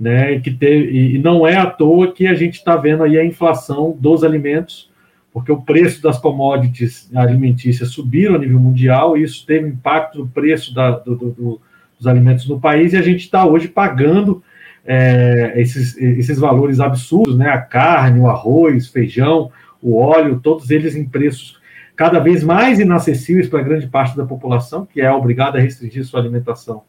né? 0.01 0.39
Que 0.39 0.49
teve, 0.49 1.13
e 1.13 1.19
não 1.19 1.45
é 1.45 1.55
à 1.55 1.67
toa 1.67 2.11
que 2.11 2.25
a 2.25 2.33
gente 2.33 2.55
está 2.55 2.75
vendo 2.75 3.03
aí 3.03 3.19
a 3.19 3.23
inflação 3.23 3.95
dos 3.99 4.23
alimentos, 4.23 4.89
porque 5.31 5.51
o 5.51 5.61
preço 5.61 6.01
das 6.01 6.17
commodities 6.17 7.07
alimentícias 7.13 7.89
subiram 7.89 8.33
a 8.33 8.39
nível 8.39 8.59
mundial, 8.59 9.15
e 9.15 9.21
isso 9.21 9.45
teve 9.45 9.67
impacto 9.67 10.17
no 10.17 10.27
preço 10.27 10.73
da, 10.73 10.89
do, 10.89 11.15
do, 11.15 11.61
dos 11.99 12.07
alimentos 12.07 12.47
no 12.49 12.59
país, 12.59 12.93
e 12.93 12.97
a 12.97 13.01
gente 13.03 13.19
está 13.19 13.45
hoje 13.45 13.67
pagando 13.67 14.41
é, 14.83 15.53
esses, 15.57 15.95
esses 15.95 16.39
valores 16.39 16.79
absurdos, 16.79 17.37
né? 17.37 17.49
A 17.49 17.61
carne, 17.61 18.19
o 18.19 18.27
arroz, 18.27 18.87
feijão, 18.87 19.51
o 19.79 19.95
óleo, 19.97 20.39
todos 20.41 20.71
eles 20.71 20.95
em 20.95 21.05
preços 21.05 21.61
cada 21.95 22.17
vez 22.17 22.43
mais 22.43 22.79
inacessíveis 22.79 23.47
para 23.47 23.61
grande 23.61 23.85
parte 23.85 24.17
da 24.17 24.25
população, 24.25 24.83
que 24.83 24.99
é 24.99 25.11
obrigada 25.11 25.59
a 25.59 25.61
restringir 25.61 26.03
sua 26.03 26.19
alimentação 26.19 26.81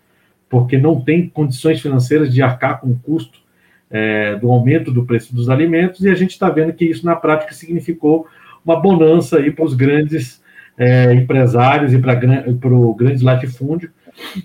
porque 0.52 0.76
não 0.76 1.00
tem 1.00 1.26
condições 1.30 1.80
financeiras 1.80 2.30
de 2.30 2.42
arcar 2.42 2.78
com 2.78 2.88
o 2.88 2.99
custo 2.99 3.38
é, 3.90 4.37
do 4.37 4.52
aumento 4.52 4.92
do 4.92 5.02
preço 5.02 5.35
dos 5.35 5.49
alimentos, 5.49 6.04
e 6.04 6.11
a 6.11 6.14
gente 6.14 6.32
está 6.32 6.50
vendo 6.50 6.75
que 6.75 6.85
isso 6.85 7.06
na 7.06 7.16
prática 7.16 7.54
significou 7.54 8.26
uma 8.62 8.78
bonança 8.78 9.38
aí 9.38 9.50
para 9.50 9.64
os 9.64 9.73
grandes 9.73 10.42
é, 10.76 11.14
empresários 11.14 11.94
e 11.94 11.99
para 11.99 12.75
o 12.75 12.94
grande 12.94 13.25
latifúndio, 13.25 13.90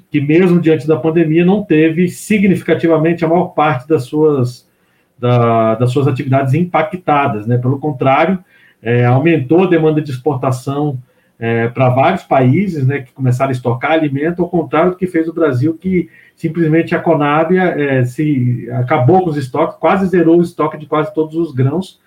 que 0.09 0.21
mesmo 0.21 0.61
diante 0.61 0.87
da 0.87 0.95
pandemia 0.95 1.43
não 1.43 1.61
teve 1.61 2.07
significativamente 2.07 3.25
a 3.25 3.27
maior 3.27 3.47
parte 3.47 3.85
das 3.85 4.03
suas, 4.03 4.65
da, 5.19 5.75
das 5.75 5.91
suas 5.91 6.07
atividades 6.07 6.53
impactadas, 6.53 7.45
né? 7.45 7.57
Pelo 7.57 7.79
contrário, 7.79 8.39
é, 8.81 9.03
aumentou 9.03 9.65
a 9.65 9.69
demanda 9.69 10.01
de 10.01 10.09
exportação 10.09 10.97
é, 11.39 11.67
para 11.67 11.89
vários 11.89 12.23
países 12.23 12.85
né, 12.85 13.01
que 13.01 13.13
começaram 13.13 13.49
a 13.49 13.53
estocar 13.53 13.91
alimento, 13.91 14.41
ao 14.41 14.49
contrário 14.49 14.91
do 14.91 14.97
que 14.97 15.07
fez 15.07 15.27
o 15.27 15.33
Brasil, 15.33 15.77
que 15.77 16.09
simplesmente 16.35 16.95
a 16.95 16.99
Conab 16.99 17.55
é, 17.55 18.03
se 18.05 18.67
acabou 18.71 19.23
com 19.23 19.29
os 19.29 19.37
estoques, 19.37 19.77
quase 19.79 20.07
zerou 20.07 20.39
o 20.39 20.41
estoque 20.41 20.77
de 20.77 20.85
quase 20.85 21.13
todos 21.13 21.35
os 21.35 21.53
grãos, 21.53 21.99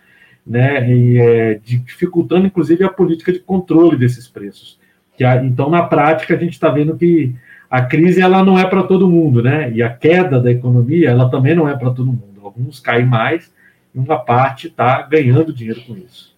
né, 0.46 0.90
e, 0.90 1.18
é, 1.18 1.60
dificultando 1.62 2.46
inclusive 2.46 2.82
a 2.82 2.88
política 2.88 3.32
de 3.32 3.38
controle 3.38 3.96
desses 3.96 4.26
preços. 4.26 4.78
Que, 5.16 5.24
então, 5.44 5.70
na 5.70 5.82
prática, 5.82 6.34
a 6.34 6.38
gente 6.38 6.54
está 6.54 6.68
vendo 6.70 6.96
que 6.96 7.34
a 7.70 7.82
crise 7.82 8.20
ela 8.20 8.42
não 8.44 8.58
é 8.58 8.66
para 8.66 8.82
todo 8.82 9.08
mundo, 9.08 9.42
né? 9.42 9.70
E 9.70 9.80
a 9.80 9.88
queda 9.88 10.40
da 10.40 10.50
economia 10.50 11.10
ela 11.10 11.30
também 11.30 11.54
não 11.54 11.68
é 11.68 11.76
para 11.76 11.90
todo 11.90 12.06
mundo. 12.06 12.40
alguns 12.42 12.80
caem 12.80 13.06
mais, 13.06 13.52
e 13.94 13.98
uma 13.98 14.18
parte 14.18 14.66
está 14.66 15.02
ganhando 15.02 15.52
dinheiro 15.52 15.80
com 15.82 15.96
isso. 15.96 16.29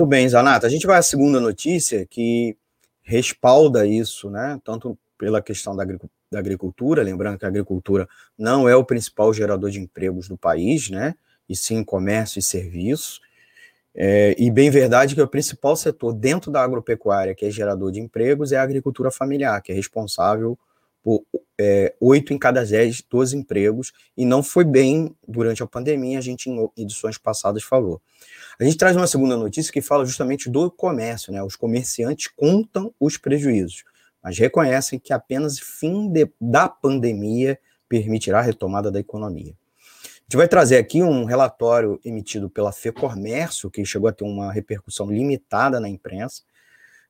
Muito 0.00 0.08
bem, 0.08 0.26
Zanata. 0.26 0.66
A 0.66 0.70
gente 0.70 0.86
vai 0.86 0.98
à 0.98 1.02
segunda 1.02 1.38
notícia 1.38 2.06
que 2.06 2.56
respalda 3.02 3.84
isso, 3.84 4.30
né? 4.30 4.58
Tanto 4.64 4.98
pela 5.18 5.42
questão 5.42 5.76
da, 5.76 5.84
da 5.84 6.38
agricultura, 6.38 7.02
lembrando 7.02 7.38
que 7.38 7.44
a 7.44 7.48
agricultura 7.48 8.08
não 8.38 8.66
é 8.66 8.74
o 8.74 8.82
principal 8.82 9.30
gerador 9.34 9.68
de 9.68 9.78
empregos 9.78 10.26
do 10.26 10.38
país, 10.38 10.88
né? 10.88 11.14
E 11.46 11.54
sim 11.54 11.84
comércio 11.84 12.38
e 12.38 12.42
serviços. 12.42 13.20
É, 13.94 14.34
e 14.38 14.50
bem 14.50 14.70
verdade 14.70 15.14
que 15.14 15.20
o 15.20 15.28
principal 15.28 15.76
setor 15.76 16.14
dentro 16.14 16.50
da 16.50 16.62
agropecuária 16.62 17.34
que 17.34 17.44
é 17.44 17.50
gerador 17.50 17.92
de 17.92 18.00
empregos 18.00 18.52
é 18.52 18.56
a 18.56 18.62
agricultura 18.62 19.10
familiar, 19.10 19.60
que 19.60 19.70
é 19.70 19.74
responsável 19.74 20.58
por 21.02 21.22
é, 21.58 21.94
oito 22.00 22.32
em 22.32 22.38
cada 22.38 22.64
dez 22.64 23.02
dos 23.02 23.34
empregos, 23.34 23.92
e 24.16 24.24
não 24.24 24.42
foi 24.42 24.64
bem 24.64 25.14
durante 25.28 25.62
a 25.62 25.66
pandemia, 25.66 26.18
a 26.18 26.22
gente 26.22 26.48
em 26.48 26.70
edições 26.74 27.18
passadas 27.18 27.62
falou. 27.62 28.00
A 28.60 28.64
gente 28.64 28.76
traz 28.76 28.94
uma 28.94 29.06
segunda 29.06 29.38
notícia 29.38 29.72
que 29.72 29.80
fala 29.80 30.04
justamente 30.04 30.50
do 30.50 30.70
comércio, 30.70 31.32
né? 31.32 31.42
Os 31.42 31.56
comerciantes 31.56 32.28
contam 32.28 32.94
os 33.00 33.16
prejuízos, 33.16 33.84
mas 34.22 34.38
reconhecem 34.38 34.98
que 34.98 35.14
apenas 35.14 35.58
fim 35.58 36.10
de, 36.12 36.30
da 36.38 36.68
pandemia 36.68 37.58
permitirá 37.88 38.40
a 38.40 38.42
retomada 38.42 38.90
da 38.90 39.00
economia. 39.00 39.54
Gente 40.24 40.36
vai 40.36 40.46
trazer 40.46 40.76
aqui 40.76 41.02
um 41.02 41.24
relatório 41.24 41.98
emitido 42.04 42.50
pela 42.50 42.70
FEComércio, 42.70 43.70
que 43.70 43.82
chegou 43.82 44.10
a 44.10 44.12
ter 44.12 44.24
uma 44.24 44.52
repercussão 44.52 45.10
limitada 45.10 45.80
na 45.80 45.88
imprensa, 45.88 46.42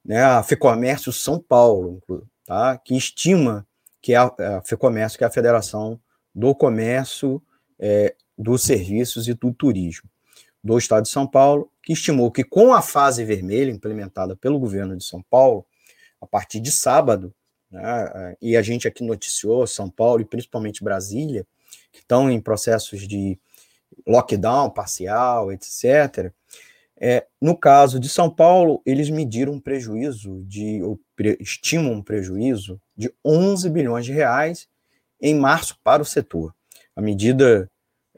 né, 0.04 0.22
a 0.22 0.44
FEComércio 0.44 1.12
São 1.12 1.40
Paulo, 1.40 2.00
tá, 2.46 2.78
que 2.78 2.96
estima 2.96 3.66
que 4.00 4.14
a, 4.14 4.32
a 4.38 4.62
FEComércio, 4.64 5.18
que 5.18 5.24
é 5.24 5.26
a 5.26 5.30
Federação 5.30 6.00
do 6.32 6.54
Comércio, 6.54 7.42
é, 7.76 8.14
dos 8.38 8.62
Serviços 8.62 9.26
e 9.26 9.34
do 9.34 9.52
Turismo 9.52 10.08
do 10.62 10.76
Estado 10.76 11.04
de 11.04 11.08
São 11.08 11.26
Paulo, 11.26 11.70
que 11.82 11.92
estimou 11.92 12.30
que 12.30 12.44
com 12.44 12.74
a 12.74 12.82
fase 12.82 13.24
vermelha 13.24 13.70
implementada 13.70 14.36
pelo 14.36 14.58
governo 14.58 14.96
de 14.96 15.04
São 15.04 15.22
Paulo, 15.22 15.64
a 16.20 16.26
partir 16.26 16.60
de 16.60 16.70
sábado, 16.70 17.34
né, 17.70 18.36
e 18.42 18.56
a 18.56 18.62
gente 18.62 18.86
aqui 18.86 19.02
noticiou 19.02 19.66
São 19.66 19.88
Paulo 19.88 20.20
e 20.20 20.24
principalmente 20.24 20.84
Brasília, 20.84 21.46
que 21.92 22.00
estão 22.00 22.30
em 22.30 22.40
processos 22.40 23.06
de 23.06 23.38
lockdown 24.06 24.70
parcial, 24.70 25.52
etc. 25.52 26.32
É, 27.02 27.26
no 27.40 27.56
caso 27.56 27.98
de 27.98 28.08
São 28.08 28.28
Paulo, 28.28 28.82
eles 28.84 29.08
mediram 29.08 29.54
um 29.54 29.60
prejuízo 29.60 30.44
de, 30.44 30.82
ou 30.82 31.00
pre, 31.16 31.38
estimam 31.40 31.94
um 31.94 32.02
prejuízo 32.02 32.80
de 32.94 33.12
11 33.24 33.70
bilhões 33.70 34.04
de 34.04 34.12
reais 34.12 34.68
em 35.20 35.34
março 35.34 35.78
para 35.82 36.02
o 36.02 36.04
setor. 36.04 36.54
A 36.94 37.00
medida 37.00 37.70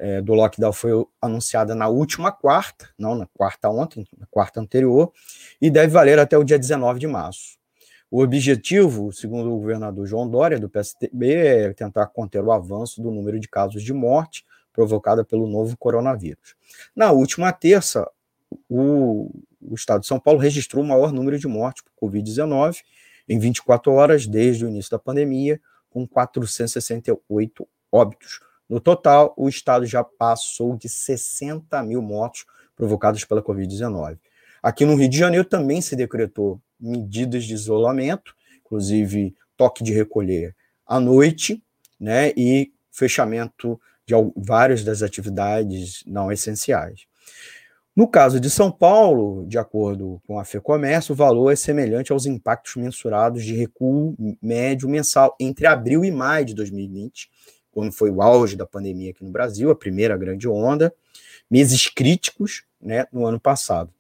é, 0.03 0.21
do 0.21 0.35
lockdown 0.35 0.73
foi 0.73 0.91
anunciada 1.21 1.77
na 1.77 1.87
última 1.87 2.33
quarta, 2.33 2.91
não 2.99 3.15
na 3.15 3.27
quarta 3.27 3.69
ontem, 3.69 4.05
na 4.19 4.27
quarta 4.27 4.61
anterior, 4.61 5.13
e 5.61 5.71
deve 5.71 5.93
valer 5.93 6.19
até 6.19 6.37
o 6.37 6.43
dia 6.43 6.59
19 6.59 6.99
de 6.99 7.07
março. 7.07 7.57
O 8.11 8.21
objetivo, 8.21 9.13
segundo 9.13 9.53
o 9.53 9.59
governador 9.59 10.05
João 10.05 10.29
Dória, 10.29 10.59
do 10.59 10.69
PSDB, 10.69 11.35
é 11.35 11.73
tentar 11.73 12.09
conter 12.09 12.43
o 12.43 12.51
avanço 12.51 13.01
do 13.01 13.13
número 13.13 13.39
de 13.39 13.47
casos 13.47 13.81
de 13.81 13.93
morte 13.93 14.45
provocada 14.73 15.25
pelo 15.25 15.47
novo 15.47 15.77
coronavírus. 15.77 16.57
Na 16.97 17.13
última 17.13 17.53
terça, 17.53 18.11
o, 18.69 19.31
o 19.61 19.75
estado 19.77 20.01
de 20.01 20.09
São 20.09 20.19
Paulo 20.19 20.41
registrou 20.41 20.83
o 20.83 20.87
maior 20.87 21.13
número 21.13 21.39
de 21.39 21.47
mortes 21.47 21.85
por 21.85 22.09
Covid-19 22.09 22.79
em 23.29 23.39
24 23.39 23.93
horas 23.93 24.27
desde 24.27 24.65
o 24.65 24.69
início 24.69 24.91
da 24.91 24.99
pandemia, 24.99 25.61
com 25.89 26.07
468 26.09 27.69
óbitos. 27.93 28.41
No 28.73 28.81
total, 28.81 29.35
o 29.37 29.51
estado 29.51 29.85
já 29.85 30.03
passou 30.03 30.79
de 30.79 30.89
60 30.89 31.83
mil 31.83 32.01
mortos 32.01 32.47
provocados 32.75 33.23
pela 33.23 33.43
Covid-19. 33.43 34.19
Aqui 34.63 34.87
no 34.87 34.95
Rio 34.95 35.11
de 35.11 35.19
Janeiro 35.19 35.45
também 35.45 35.83
se 35.83 35.95
decretou 35.95 36.59
medidas 36.81 37.45
de 37.45 37.53
isolamento, 37.53 38.35
inclusive 38.65 39.37
toque 39.59 39.85
de 39.85 39.93
recolher 39.93 40.57
à 40.87 40.99
noite, 40.99 41.63
né, 42.01 42.33
e 42.35 42.73
fechamento 42.91 43.79
de 44.07 44.15
várias 44.35 44.83
das 44.83 45.03
atividades 45.03 46.03
não 46.07 46.33
essenciais. 46.33 47.03
No 47.95 48.09
caso 48.09 48.41
de 48.41 48.49
São 48.49 48.73
Paulo, 48.73 49.47
de 49.47 49.59
acordo 49.59 50.19
com 50.27 50.39
a 50.39 50.47
FEComércio, 50.47 51.13
o 51.13 51.17
valor 51.17 51.51
é 51.51 51.57
semelhante 51.57 52.11
aos 52.11 52.25
impactos 52.25 52.77
mensurados 52.77 53.45
de 53.45 53.55
recuo 53.55 54.17
médio 54.41 54.89
mensal 54.89 55.37
entre 55.39 55.67
abril 55.67 56.03
e 56.07 56.11
maio 56.11 56.47
de 56.47 56.55
2020, 56.55 57.29
quando 57.73 57.91
foi 57.91 58.11
o 58.11 58.23
auge 58.23 58.55
da 58.55 58.67
pandemia 58.67 59.11
aqui 59.11 59.25
no 59.25 59.31
Brasil, 59.31 59.71
a 59.71 59.75
primeira 59.75 60.17
grande 60.17 60.47
onda, 60.49 60.95
meses 61.51 61.89
críticos 61.89 62.65
né, 62.81 63.07
no 63.13 63.27
ano 63.27 63.41
passado. 63.41 63.93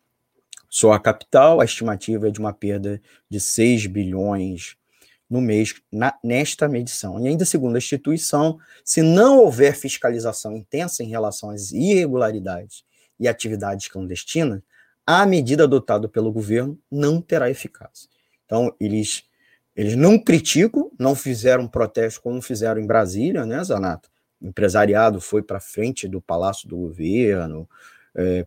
Só 0.69 0.93
a 0.93 1.01
capital, 1.01 1.61
a 1.61 1.65
estimativa 1.65 2.29
é 2.29 2.31
de 2.31 2.39
uma 2.39 2.53
perda 2.53 3.01
de 3.29 3.41
6 3.41 3.87
bilhões 3.87 4.77
no 5.29 5.41
mês 5.41 5.75
na, 5.91 6.15
nesta 6.23 6.69
medição. 6.69 7.19
E 7.19 7.29
ainda 7.29 7.45
segundo 7.45 7.75
a 7.75 7.79
instituição, 7.79 8.59
se 8.85 9.03
não 9.03 9.39
houver 9.39 9.75
fiscalização 9.75 10.57
intensa 10.57 11.03
em 11.03 11.09
relação 11.09 11.51
às 11.51 11.73
irregularidades 11.73 12.85
e 13.19 13.27
atividades 13.27 13.89
clandestinas, 13.89 14.61
a 15.07 15.27
medida 15.27 15.65
adotada 15.65 16.09
pelo 16.09 16.31
governo 16.31 16.79
não 16.91 17.21
terá 17.21 17.51
eficácia. 17.51 18.09
Então, 18.45 18.75
eles, 18.79 19.25
eles 19.75 19.97
não 19.97 20.19
criticam, 20.19 20.91
não 20.99 21.15
fizeram 21.15 21.67
protesto 21.67 22.21
como 22.21 22.43
fizeram 22.43 22.81
em 22.81 22.87
Brasília, 22.87 23.47
né, 23.47 23.63
Zanata? 23.65 24.09
O 24.41 24.49
empresariado 24.49 25.21
foi 25.21 25.43
para 25.43 25.61
frente 25.61 26.07
do 26.09 26.21
Palácio 26.21 26.69
do 26.69 26.77
Governo, 26.77 27.69
é, 28.15 28.45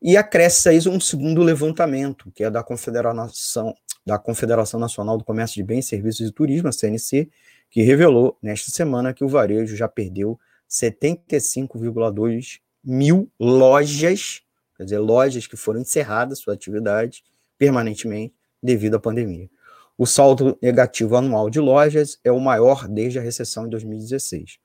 e 0.00 0.16
acresce 0.16 0.68
aí 0.68 0.78
um 0.88 1.00
segundo 1.00 1.42
levantamento, 1.42 2.30
que 2.32 2.44
é 2.44 2.50
da 2.50 2.62
Confederação, 2.62 3.74
da 4.06 4.18
Confederação 4.18 4.78
Nacional 4.78 5.18
do 5.18 5.24
Comércio 5.24 5.56
de 5.56 5.64
Bens, 5.64 5.86
Serviços 5.86 6.28
e 6.28 6.32
Turismo, 6.32 6.68
a 6.68 6.72
CNC, 6.72 7.28
que 7.68 7.82
revelou 7.82 8.38
nesta 8.40 8.70
semana 8.70 9.12
que 9.12 9.24
o 9.24 9.28
varejo 9.28 9.76
já 9.76 9.88
perdeu 9.88 10.38
75,2 10.70 12.60
mil 12.82 13.30
lojas, 13.38 14.42
quer 14.76 14.84
dizer, 14.84 14.98
lojas 14.98 15.46
que 15.46 15.56
foram 15.56 15.80
encerradas 15.80 16.38
sua 16.38 16.54
atividade 16.54 17.24
permanentemente 17.58 18.37
devido 18.62 18.96
à 18.96 19.00
pandemia. 19.00 19.48
O 19.96 20.06
saldo 20.06 20.56
negativo 20.62 21.16
anual 21.16 21.50
de 21.50 21.58
lojas 21.58 22.18
é 22.22 22.30
o 22.30 22.40
maior 22.40 22.86
desde 22.86 23.18
a 23.18 23.22
recessão 23.22 23.66
em 23.66 23.70
2016. 23.70 24.58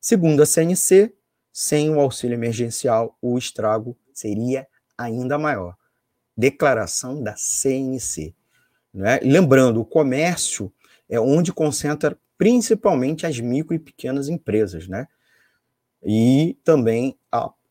Segundo 0.00 0.42
a 0.42 0.46
CNC, 0.46 1.14
sem 1.52 1.90
o 1.90 2.00
auxílio 2.00 2.34
emergencial, 2.34 3.16
o 3.22 3.38
estrago 3.38 3.96
seria 4.12 4.66
ainda 4.98 5.38
maior. 5.38 5.76
Declaração 6.36 7.22
da 7.22 7.36
CNC. 7.36 8.34
Né? 8.92 9.20
Lembrando, 9.22 9.80
o 9.80 9.84
comércio 9.84 10.72
é 11.08 11.20
onde 11.20 11.52
concentra 11.52 12.18
principalmente 12.36 13.24
as 13.26 13.38
micro 13.38 13.74
e 13.74 13.78
pequenas 13.78 14.28
empresas, 14.28 14.88
né? 14.88 15.06
E 16.02 16.58
também 16.64 17.16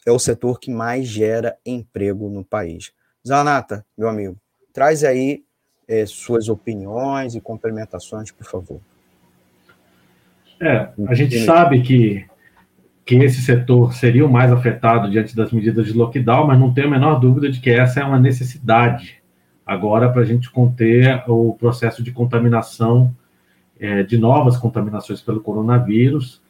é 0.05 0.11
o 0.11 0.19
setor 0.19 0.59
que 0.59 0.71
mais 0.71 1.05
gera 1.05 1.57
emprego 1.65 2.29
no 2.29 2.45
país. 2.45 2.93
Zanata, 3.27 3.85
meu 3.97 4.07
amigo, 4.07 4.39
traz 4.71 5.03
aí 5.03 5.43
é, 5.91 6.05
suas 6.05 6.47
opiniões 6.47 7.35
e 7.35 7.41
complementações, 7.41 8.31
por 8.31 8.45
favor. 8.45 8.79
É, 10.57 10.89
a 11.07 11.13
gente 11.13 11.37
sabe 11.43 11.81
que 11.81 12.25
que 13.03 13.15
esse 13.15 13.41
setor 13.41 13.93
seria 13.93 14.25
o 14.25 14.31
mais 14.31 14.51
afetado 14.53 15.09
diante 15.09 15.35
das 15.35 15.51
medidas 15.51 15.87
de 15.87 15.93
lockdown, 15.93 16.47
mas 16.47 16.59
não 16.59 16.71
tenho 16.71 16.87
a 16.87 16.91
menor 16.91 17.19
dúvida 17.19 17.49
de 17.49 17.59
que 17.59 17.69
essa 17.69 17.99
é 17.99 18.03
uma 18.05 18.19
necessidade 18.19 19.21
agora 19.65 20.09
para 20.09 20.21
a 20.21 20.25
gente 20.25 20.49
conter 20.49 21.21
o 21.27 21.55
processo 21.59 22.03
de 22.03 22.11
contaminação, 22.11 23.13
é, 23.77 24.03
de 24.03 24.17
novas 24.17 24.55
contaminações 24.55 25.19
pelo 25.19 25.41
coronavírus, 25.41 26.41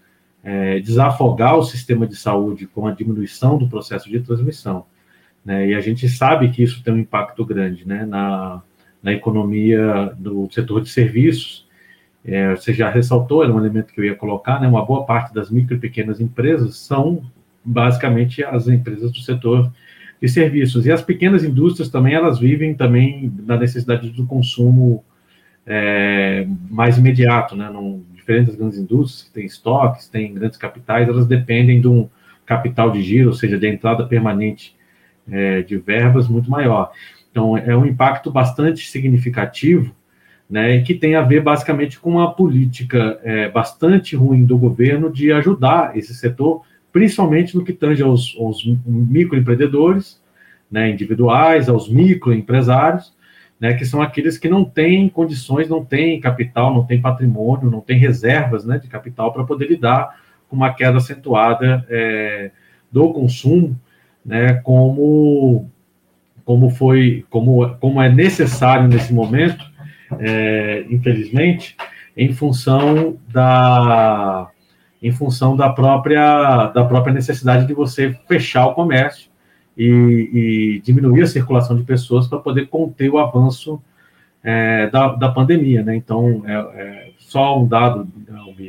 é, 0.43 0.79
desafogar 0.81 1.57
o 1.57 1.63
sistema 1.63 2.05
de 2.05 2.15
saúde 2.15 2.67
com 2.67 2.85
a 2.85 2.91
diminuição 2.91 3.57
do 3.57 3.67
processo 3.67 4.09
de 4.09 4.19
transmissão. 4.19 4.85
Né? 5.43 5.69
E 5.69 5.73
a 5.73 5.81
gente 5.81 6.07
sabe 6.09 6.51
que 6.51 6.61
isso 6.61 6.83
tem 6.83 6.93
um 6.93 6.99
impacto 6.99 7.43
grande 7.45 7.87
né? 7.87 8.05
na, 8.05 8.61
na 9.01 9.11
economia 9.11 10.13
do 10.17 10.47
setor 10.51 10.81
de 10.81 10.89
serviços, 10.89 11.67
é, 12.23 12.55
você 12.55 12.73
já 12.73 12.89
ressaltou, 12.89 13.43
era 13.43 13.51
um 13.51 13.57
elemento 13.57 13.93
que 13.93 13.99
eu 13.99 14.05
ia 14.05 14.15
colocar, 14.15 14.59
né, 14.61 14.67
uma 14.67 14.85
boa 14.85 15.05
parte 15.05 15.33
das 15.33 15.49
micro 15.49 15.75
e 15.75 15.79
pequenas 15.79 16.21
empresas 16.21 16.77
são 16.77 17.23
basicamente 17.63 18.43
as 18.43 18.67
empresas 18.67 19.11
do 19.11 19.19
setor 19.19 19.71
de 20.21 20.29
serviços. 20.29 20.85
E 20.85 20.91
as 20.91 21.01
pequenas 21.01 21.43
indústrias 21.43 21.89
também, 21.89 22.13
elas 22.13 22.39
vivem 22.39 22.75
também 22.75 23.31
da 23.33 23.57
necessidade 23.57 24.09
do 24.11 24.25
consumo 24.25 25.03
é, 25.65 26.47
mais 26.69 26.97
imediato, 26.97 27.55
né, 27.55 27.69
não, 27.71 28.03
diferente 28.13 28.47
das 28.47 28.55
grandes 28.55 28.77
indústrias, 28.77 29.23
que 29.27 29.33
têm 29.33 29.45
estoques, 29.45 30.07
têm 30.07 30.33
grandes 30.33 30.57
capitais, 30.57 31.09
elas 31.09 31.25
dependem 31.25 31.81
de 31.81 31.87
um 31.87 32.07
capital 32.45 32.91
de 32.91 33.01
giro, 33.01 33.29
ou 33.29 33.35
seja, 33.35 33.57
de 33.57 33.67
entrada 33.67 34.05
permanente 34.05 34.75
é, 35.29 35.61
de 35.61 35.77
verbas 35.77 36.27
muito 36.27 36.49
maior. 36.51 36.91
Então, 37.31 37.57
é 37.57 37.75
um 37.75 37.85
impacto 37.85 38.29
bastante 38.29 38.89
significativo 38.89 39.95
né, 40.51 40.81
que 40.81 40.93
tem 40.93 41.15
a 41.15 41.21
ver 41.21 41.41
basicamente 41.41 41.97
com 41.97 42.09
uma 42.09 42.33
política 42.33 43.17
é, 43.23 43.47
bastante 43.47 44.17
ruim 44.17 44.43
do 44.43 44.57
governo 44.57 45.09
de 45.09 45.31
ajudar 45.31 45.97
esse 45.97 46.13
setor, 46.13 46.63
principalmente 46.91 47.55
no 47.55 47.63
que 47.63 47.71
tange 47.71 48.03
aos, 48.03 48.35
aos 48.37 48.65
microempreendedores, 48.85 50.21
né, 50.69 50.89
individuais, 50.89 51.69
aos 51.69 51.89
microempresários, 51.89 53.15
né, 53.57 53.75
que 53.75 53.85
são 53.85 54.01
aqueles 54.01 54.37
que 54.37 54.49
não 54.49 54.65
têm 54.65 55.07
condições, 55.07 55.69
não 55.69 55.85
têm 55.85 56.19
capital, 56.19 56.73
não 56.73 56.85
têm 56.85 56.99
patrimônio, 56.99 57.71
não 57.71 57.79
têm 57.79 57.97
reservas 57.97 58.65
né, 58.65 58.77
de 58.77 58.89
capital 58.89 59.31
para 59.31 59.45
poder 59.45 59.69
lidar 59.69 60.19
com 60.49 60.57
uma 60.57 60.73
queda 60.73 60.97
acentuada 60.97 61.85
é, 61.87 62.51
do 62.91 63.13
consumo, 63.13 63.79
né, 64.25 64.55
como, 64.55 65.69
como 66.51 66.69
foi, 66.69 67.25
como, 67.29 67.77
como 67.77 68.01
é 68.01 68.09
necessário 68.09 68.85
nesse 68.85 69.13
momento, 69.13 69.63
é, 70.19 70.85
infelizmente, 70.89 71.77
em 72.15 72.33
função 72.33 73.17
da 73.29 74.49
em 75.01 75.13
função 75.13 75.55
da 75.55 75.69
própria 75.69 76.67
da 76.67 76.83
própria 76.83 77.13
necessidade 77.13 77.65
de 77.65 77.73
você 77.73 78.11
fechar 78.27 78.67
o 78.67 78.73
comércio 78.73 79.31
e, 79.77 79.85
e 80.33 80.81
diminuir 80.83 81.21
a 81.21 81.27
circulação 81.27 81.77
de 81.77 81.83
pessoas 81.83 82.27
para 82.27 82.39
poder 82.39 82.67
conter 82.67 83.09
o 83.09 83.17
avanço 83.17 83.81
é, 84.43 84.89
da, 84.89 85.13
da 85.13 85.29
pandemia, 85.31 85.81
né? 85.81 85.95
Então, 85.95 86.43
é, 86.45 86.53
é 86.53 87.11
só 87.17 87.57
um 87.61 87.65
dado 87.65 88.09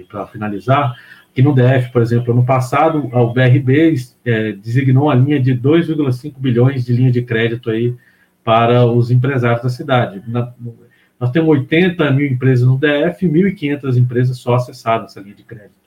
para 0.08 0.28
finalizar, 0.28 0.94
que 1.34 1.42
no 1.42 1.54
DF, 1.54 1.90
por 1.92 2.02
exemplo, 2.02 2.32
ano 2.32 2.44
passado, 2.44 3.08
o 3.12 3.32
BRB 3.32 3.94
é, 4.24 4.52
designou 4.52 5.10
a 5.10 5.14
linha 5.14 5.40
de 5.40 5.54
2,5 5.54 6.34
bilhões 6.36 6.84
de 6.84 6.92
linha 6.92 7.10
de 7.10 7.22
crédito 7.22 7.70
aí 7.70 7.94
para 8.44 8.84
os 8.86 9.10
empresários 9.10 9.62
da 9.62 9.70
cidade. 9.70 10.22
Na, 10.26 10.52
nós 11.18 11.30
temos 11.30 11.48
80 11.48 12.10
mil 12.10 12.26
empresas 12.26 12.66
no 12.66 12.76
DF, 12.76 13.26
1.500 13.26 13.96
empresas 13.96 14.38
só 14.38 14.56
acessaram 14.56 15.04
essa 15.04 15.20
linha 15.20 15.34
de 15.34 15.44
crédito. 15.44 15.80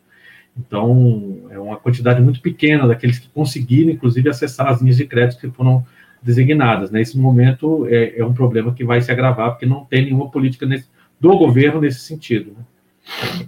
Então, 0.58 1.42
é 1.52 1.60
uma 1.60 1.76
quantidade 1.76 2.22
muito 2.22 2.42
pequena 2.42 2.88
daqueles 2.88 3.20
que 3.20 3.28
conseguiram, 3.30 3.92
inclusive, 3.92 4.30
acessar 4.30 4.68
as 4.68 4.82
linhas 4.82 4.98
de 4.98 5.06
crédito 5.06 5.42
que 5.42 5.50
foram 5.50 5.86
designadas. 6.24 6.90
Nesse 6.90 7.18
momento, 7.18 7.86
é, 7.88 8.18
é 8.20 8.26
um 8.26 8.34
problema 8.34 8.74
que 8.74 8.86
vai 8.86 9.02
se 9.02 9.12
agravar, 9.12 9.52
porque 9.52 9.66
não 9.66 9.84
tem 9.84 10.06
nenhuma 10.06 10.32
política 10.32 10.66
nesse, 10.66 10.88
do 11.20 11.38
governo 11.38 11.82
nesse 11.82 12.00
sentido. 12.00 12.56
Né? 12.58 13.46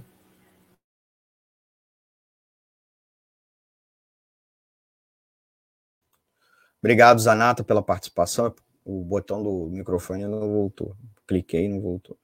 Obrigado, 6.87 7.19
Zanata, 7.19 7.65
pela 7.65 7.81
participação. 7.81 8.55
O 8.85 9.03
botão 9.03 9.43
do 9.43 9.67
microfone 9.69 10.25
não 10.25 10.39
voltou. 10.39 10.95
Cliquei 11.27 11.65
e 11.65 11.67
não 11.67 11.81
voltou. 11.81 12.17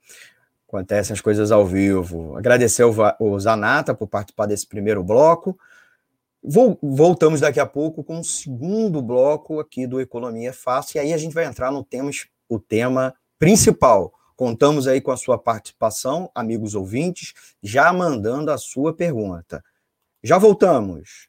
Acontecem 0.66 1.12
as 1.12 1.20
coisas 1.20 1.52
ao 1.52 1.66
vivo. 1.66 2.34
Agradecer 2.34 2.82
o 2.82 3.38
Zanata 3.38 3.94
por 3.94 4.08
participar 4.08 4.46
desse 4.46 4.66
primeiro 4.66 5.04
bloco. 5.04 5.54
Voltamos 6.82 7.40
daqui 7.40 7.60
a 7.60 7.66
pouco 7.66 8.02
com 8.02 8.20
o 8.20 8.24
segundo 8.24 9.02
bloco 9.02 9.60
aqui 9.60 9.86
do 9.86 10.00
Economia 10.00 10.54
Fácil, 10.54 10.96
e 10.96 11.00
aí 11.00 11.12
a 11.12 11.18
gente 11.18 11.34
vai 11.34 11.44
entrar 11.44 11.70
no 11.70 11.84
tema, 11.84 12.10
o 12.48 12.58
tema 12.58 13.14
principal. 13.38 14.14
Contamos 14.34 14.88
aí 14.88 14.98
com 14.98 15.10
a 15.10 15.16
sua 15.18 15.36
participação, 15.36 16.30
amigos 16.34 16.74
ouvintes, 16.74 17.34
já 17.62 17.92
mandando 17.92 18.50
a 18.50 18.56
sua 18.56 18.94
pergunta. 18.94 19.62
Já 20.22 20.38
voltamos. 20.38 21.28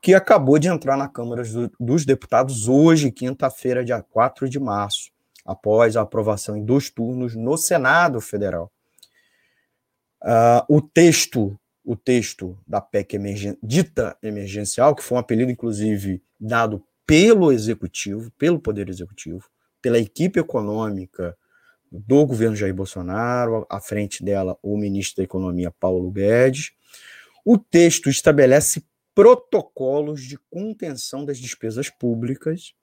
Que 0.00 0.14
acabou 0.14 0.56
de 0.56 0.68
entrar 0.68 0.96
na 0.96 1.08
Câmara 1.08 1.42
dos 1.80 2.04
Deputados 2.04 2.68
hoje, 2.68 3.10
quinta-feira, 3.10 3.84
dia 3.84 4.00
4 4.00 4.48
de 4.48 4.60
março 4.60 5.10
após 5.44 5.96
a 5.96 6.02
aprovação 6.02 6.56
em 6.56 6.64
dois 6.64 6.90
turnos 6.90 7.34
no 7.34 7.56
Senado 7.56 8.20
Federal. 8.20 8.70
Uh, 10.22 10.76
o 10.76 10.80
texto, 10.80 11.58
o 11.84 11.96
texto 11.96 12.56
da 12.64 12.80
PEC 12.80 13.16
emergen 13.16 13.58
dita 13.60 14.16
emergencial, 14.22 14.94
que 14.94 15.02
foi 15.02 15.16
um 15.16 15.20
apelido 15.20 15.50
inclusive 15.50 16.22
dado 16.38 16.80
pelo 17.04 17.50
executivo, 17.50 18.30
pelo 18.38 18.60
poder 18.60 18.88
executivo, 18.88 19.50
pela 19.82 19.98
equipe 19.98 20.38
econômica 20.38 21.36
do 22.06 22.26
governo 22.26 22.56
Jair 22.56 22.74
Bolsonaro, 22.74 23.64
à 23.70 23.80
frente 23.80 24.24
dela 24.24 24.58
o 24.62 24.76
ministro 24.76 25.18
da 25.18 25.22
Economia 25.24 25.70
Paulo 25.70 26.10
Guedes. 26.10 26.72
O 27.44 27.56
texto 27.56 28.10
estabelece 28.10 28.84
protocolos 29.14 30.22
de 30.22 30.36
contenção 30.50 31.24
das 31.24 31.38
despesas 31.38 31.88
públicas 31.88 32.74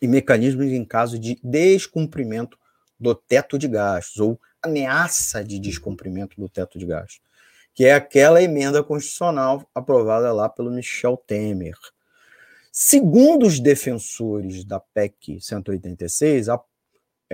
e 0.00 0.08
mecanismos 0.08 0.66
em 0.66 0.84
caso 0.84 1.18
de 1.18 1.38
descumprimento 1.44 2.58
do 2.98 3.14
teto 3.14 3.58
de 3.58 3.68
gastos 3.68 4.18
ou 4.18 4.40
ameaça 4.62 5.44
de 5.44 5.58
descumprimento 5.58 6.40
do 6.40 6.48
teto 6.48 6.78
de 6.78 6.86
gastos, 6.86 7.20
que 7.74 7.84
é 7.84 7.92
aquela 7.92 8.42
emenda 8.42 8.82
constitucional 8.82 9.68
aprovada 9.74 10.32
lá 10.32 10.48
pelo 10.48 10.70
Michel 10.70 11.16
Temer. 11.16 11.76
Segundo 12.70 13.46
os 13.46 13.60
defensores 13.60 14.64
da 14.64 14.80
PEC 14.80 15.38
186, 15.38 16.48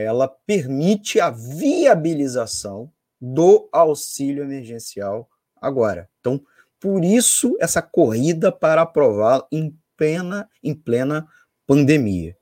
ela 0.02 0.28
permite 0.28 1.20
a 1.20 1.30
viabilização 1.30 2.90
do 3.20 3.68
auxílio 3.72 4.44
emergencial 4.44 5.28
agora. 5.61 6.08
Então, 6.20 6.40
por 6.80 7.04
isso 7.04 7.56
essa 7.61 7.82
corrida 7.82 8.52
para 8.52 8.82
aprovar 8.82 9.46
em 9.50 9.76
plena, 9.96 10.48
em 10.62 10.74
plena 10.74 11.26
pandemia 11.66 12.38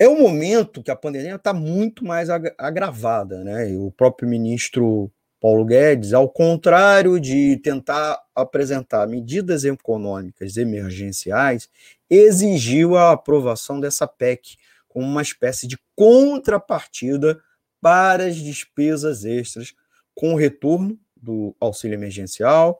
é 0.00 0.08
um 0.08 0.18
momento 0.18 0.82
que 0.82 0.90
a 0.90 0.96
pandemia 0.96 1.34
está 1.34 1.52
muito 1.52 2.06
mais 2.06 2.30
agravada, 2.30 3.44
né? 3.44 3.66
O 3.76 3.90
próprio 3.90 4.26
ministro 4.26 5.12
Paulo 5.38 5.62
Guedes, 5.62 6.14
ao 6.14 6.26
contrário 6.26 7.20
de 7.20 7.58
tentar 7.58 8.18
apresentar 8.34 9.06
medidas 9.06 9.62
econômicas 9.62 10.56
emergenciais, 10.56 11.68
exigiu 12.08 12.96
a 12.96 13.12
aprovação 13.12 13.78
dessa 13.78 14.06
PEC 14.06 14.56
como 14.90 15.06
uma 15.06 15.22
espécie 15.22 15.66
de 15.66 15.78
contrapartida 15.96 17.40
para 17.80 18.26
as 18.26 18.36
despesas 18.36 19.24
extras 19.24 19.74
com 20.14 20.34
o 20.34 20.36
retorno 20.36 20.98
do 21.16 21.56
auxílio 21.58 21.94
emergencial, 21.94 22.78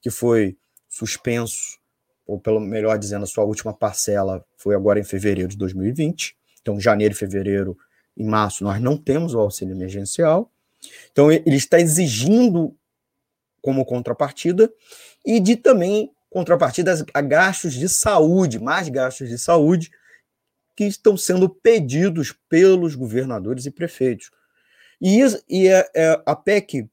que 0.00 0.10
foi 0.10 0.58
suspenso, 0.88 1.78
ou 2.26 2.38
pelo 2.38 2.60
melhor 2.60 2.98
dizendo, 2.98 3.22
a 3.22 3.26
sua 3.26 3.44
última 3.44 3.72
parcela 3.72 4.44
foi 4.58 4.74
agora 4.74 5.00
em 5.00 5.04
fevereiro 5.04 5.48
de 5.48 5.56
2020 5.56 6.36
então, 6.62 6.80
janeiro, 6.80 7.14
fevereiro 7.14 7.76
e 8.16 8.24
março, 8.24 8.64
nós 8.64 8.80
não 8.80 8.96
temos 8.96 9.34
o 9.34 9.40
auxílio 9.40 9.74
emergencial. 9.74 10.50
Então, 11.10 11.30
ele 11.30 11.56
está 11.56 11.78
exigindo 11.78 12.74
como 13.60 13.84
contrapartida 13.84 14.72
e 15.24 15.38
de 15.38 15.56
também 15.56 16.10
contrapartidas 16.30 17.04
a 17.12 17.20
gastos 17.20 17.74
de 17.74 17.88
saúde, 17.88 18.58
mais 18.58 18.88
gastos 18.88 19.28
de 19.28 19.38
saúde 19.38 19.90
que 20.76 20.84
estão 20.84 21.16
sendo 21.16 21.48
pedidos 21.48 22.34
pelos 22.48 22.94
governadores 22.94 23.66
e 23.66 23.70
prefeitos. 23.70 24.30
E, 25.00 25.20
e 25.48 25.68
a, 25.68 25.90
é, 25.94 26.22
a 26.24 26.36
PEC 26.36 26.88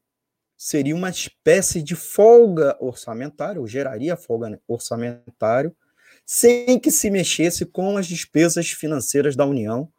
seria 0.56 0.94
uma 0.94 1.10
espécie 1.10 1.82
de 1.82 1.96
folga 1.96 2.76
orçamentária, 2.80 3.60
ou 3.60 3.66
geraria 3.66 4.16
folga 4.16 4.60
orçamentária 4.68 5.74
sem 6.26 6.78
que 6.78 6.90
se 6.90 7.10
mexesse 7.10 7.66
com 7.66 7.96
as 7.96 8.06
despesas 8.06 8.70
financeiras 8.70 9.34
da 9.34 9.44
União 9.44 9.90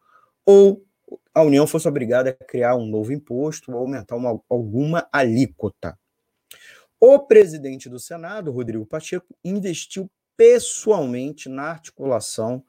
ou 0.45 0.85
a 1.33 1.43
União 1.43 1.67
fosse 1.67 1.87
obrigada 1.87 2.29
a 2.29 2.45
criar 2.45 2.75
um 2.75 2.85
novo 2.85 3.11
imposto 3.11 3.71
ou 3.71 3.79
aumentar 3.79 4.15
uma, 4.15 4.41
alguma 4.49 5.07
alíquota. 5.11 5.97
O 6.99 7.19
presidente 7.19 7.89
do 7.89 7.99
Senado, 7.99 8.51
Rodrigo 8.51 8.85
Pacheco, 8.85 9.35
investiu 9.43 10.09
pessoalmente 10.37 11.49
na 11.49 11.63
articulação 11.63 12.63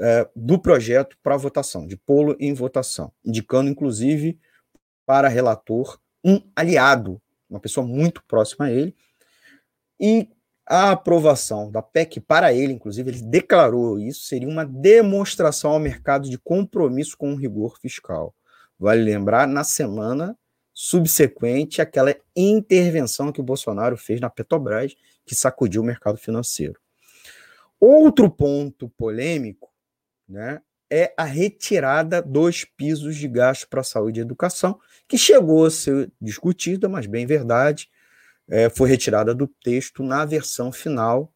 é, 0.00 0.28
do 0.34 0.58
projeto 0.58 1.16
para 1.22 1.36
votação, 1.36 1.86
de 1.86 1.96
pô-lo 1.96 2.36
em 2.38 2.54
votação, 2.54 3.12
indicando, 3.24 3.70
inclusive, 3.70 4.38
para 5.04 5.28
relator 5.28 5.98
um 6.24 6.40
aliado, 6.54 7.20
uma 7.48 7.60
pessoa 7.60 7.86
muito 7.86 8.22
próxima 8.26 8.66
a 8.66 8.70
ele, 8.70 8.94
e 9.98 10.28
a 10.66 10.90
aprovação 10.90 11.70
da 11.70 11.80
PEC 11.80 12.20
para 12.20 12.52
ele, 12.52 12.74
inclusive, 12.74 13.10
ele 13.10 13.22
declarou 13.22 13.98
isso, 13.98 14.26
seria 14.26 14.48
uma 14.48 14.66
demonstração 14.66 15.70
ao 15.70 15.80
mercado 15.80 16.28
de 16.28 16.38
compromisso 16.38 17.16
com 17.16 17.32
o 17.32 17.36
rigor 17.36 17.78
fiscal. 17.80 18.34
Vale 18.78 19.02
lembrar, 19.02 19.48
na 19.48 19.64
semana 19.64 20.36
subsequente 20.74 21.82
àquela 21.82 22.14
intervenção 22.36 23.32
que 23.32 23.40
o 23.40 23.44
Bolsonaro 23.44 23.96
fez 23.96 24.20
na 24.20 24.30
Petrobras, 24.30 24.94
que 25.26 25.34
sacudiu 25.34 25.82
o 25.82 25.84
mercado 25.84 26.18
financeiro. 26.18 26.78
Outro 27.80 28.30
ponto 28.30 28.88
polêmico 28.90 29.70
né, 30.28 30.60
é 30.90 31.12
a 31.16 31.24
retirada 31.24 32.22
dos 32.22 32.64
pisos 32.64 33.16
de 33.16 33.28
gasto 33.28 33.68
para 33.68 33.82
saúde 33.82 34.20
e 34.20 34.22
educação, 34.22 34.78
que 35.06 35.18
chegou 35.18 35.66
a 35.66 35.70
ser 35.70 36.10
discutida, 36.20 36.88
mas 36.88 37.06
bem 37.06 37.26
verdade, 37.26 37.88
é, 38.48 38.70
foi 38.70 38.88
retirada 38.88 39.34
do 39.34 39.46
texto 39.46 40.02
na 40.02 40.24
versão 40.24 40.72
final 40.72 41.32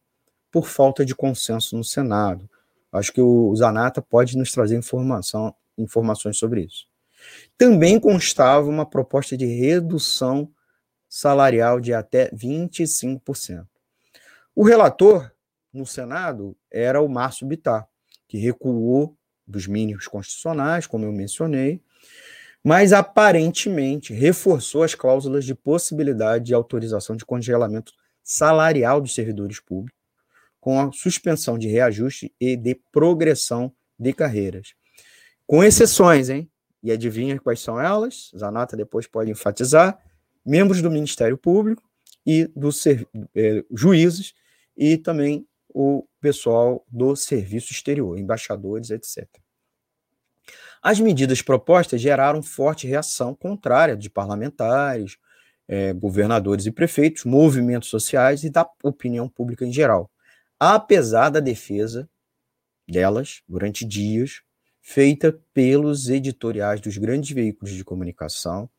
por 0.51 0.67
falta 0.67 1.05
de 1.05 1.15
consenso 1.15 1.77
no 1.77 1.83
Senado. 1.83 2.49
Acho 2.91 3.11
que 3.11 3.21
o 3.21 3.55
Zanata 3.55 4.01
pode 4.01 4.37
nos 4.37 4.51
trazer 4.51 4.75
informação, 4.75 5.55
informações 5.77 6.37
sobre 6.37 6.61
isso. 6.61 6.87
Também 7.57 7.99
constava 7.99 8.67
uma 8.67 8.87
proposta 8.87 9.37
de 9.37 9.45
redução 9.45 10.51
salarial 11.07 11.79
de 11.79 11.93
até 11.93 12.29
25%. 12.31 13.65
O 14.55 14.63
relator 14.63 15.31
no 15.71 15.85
Senado 15.85 16.55
era 16.71 17.01
o 17.01 17.07
Márcio 17.07 17.47
Bittar, 17.47 17.87
que 18.33 18.39
recuou 18.39 19.15
dos 19.45 19.67
mínimos 19.67 20.07
constitucionais, 20.07 20.87
como 20.87 21.05
eu 21.05 21.11
mencionei, 21.11 21.79
mas 22.63 22.91
aparentemente 22.91 24.11
reforçou 24.11 24.81
as 24.81 24.95
cláusulas 24.95 25.45
de 25.45 25.53
possibilidade 25.53 26.45
de 26.45 26.53
autorização 26.55 27.15
de 27.15 27.23
congelamento 27.23 27.93
salarial 28.23 28.99
dos 28.99 29.13
servidores 29.13 29.59
públicos, 29.59 30.01
com 30.59 30.79
a 30.79 30.91
suspensão 30.91 31.59
de 31.59 31.67
reajuste 31.67 32.33
e 32.39 32.57
de 32.57 32.73
progressão 32.91 33.71
de 33.99 34.11
carreiras. 34.13 34.73
Com 35.45 35.63
exceções, 35.63 36.27
hein? 36.27 36.49
E 36.81 36.91
adivinha 36.91 37.39
quais 37.39 37.59
são 37.59 37.79
elas? 37.79 38.31
Zanata 38.35 38.75
depois 38.75 39.05
pode 39.05 39.29
enfatizar: 39.29 39.99
membros 40.43 40.81
do 40.81 40.89
Ministério 40.89 41.37
Público 41.37 41.83
e 42.25 42.49
dos 42.55 42.83
eh, 42.87 43.63
juízes 43.71 44.33
e 44.75 44.97
também 44.97 45.45
o 45.73 46.07
pessoal 46.21 46.85
do 46.87 47.15
serviço 47.15 47.71
exterior, 47.71 48.17
embaixadores, 48.17 48.89
etc. 48.89 49.27
As 50.81 50.99
medidas 50.99 51.41
propostas 51.41 52.01
geraram 52.01 52.43
forte 52.43 52.87
reação 52.87 53.33
contrária 53.33 53.95
de 53.95 54.09
parlamentares, 54.09 55.17
é, 55.67 55.93
governadores 55.93 56.65
e 56.65 56.71
prefeitos, 56.71 57.23
movimentos 57.23 57.89
sociais 57.89 58.43
e 58.43 58.49
da 58.49 58.69
opinião 58.83 59.29
pública 59.29 59.65
em 59.65 59.71
geral, 59.71 60.11
apesar 60.59 61.29
da 61.29 61.39
defesa 61.39 62.09
delas, 62.87 63.41
durante 63.47 63.85
dias, 63.85 64.41
feita 64.81 65.39
pelos 65.53 66.09
editoriais 66.09 66.81
dos 66.81 66.97
grandes 66.97 67.31
veículos 67.31 67.73
de 67.73 67.83
comunicação 67.85 68.69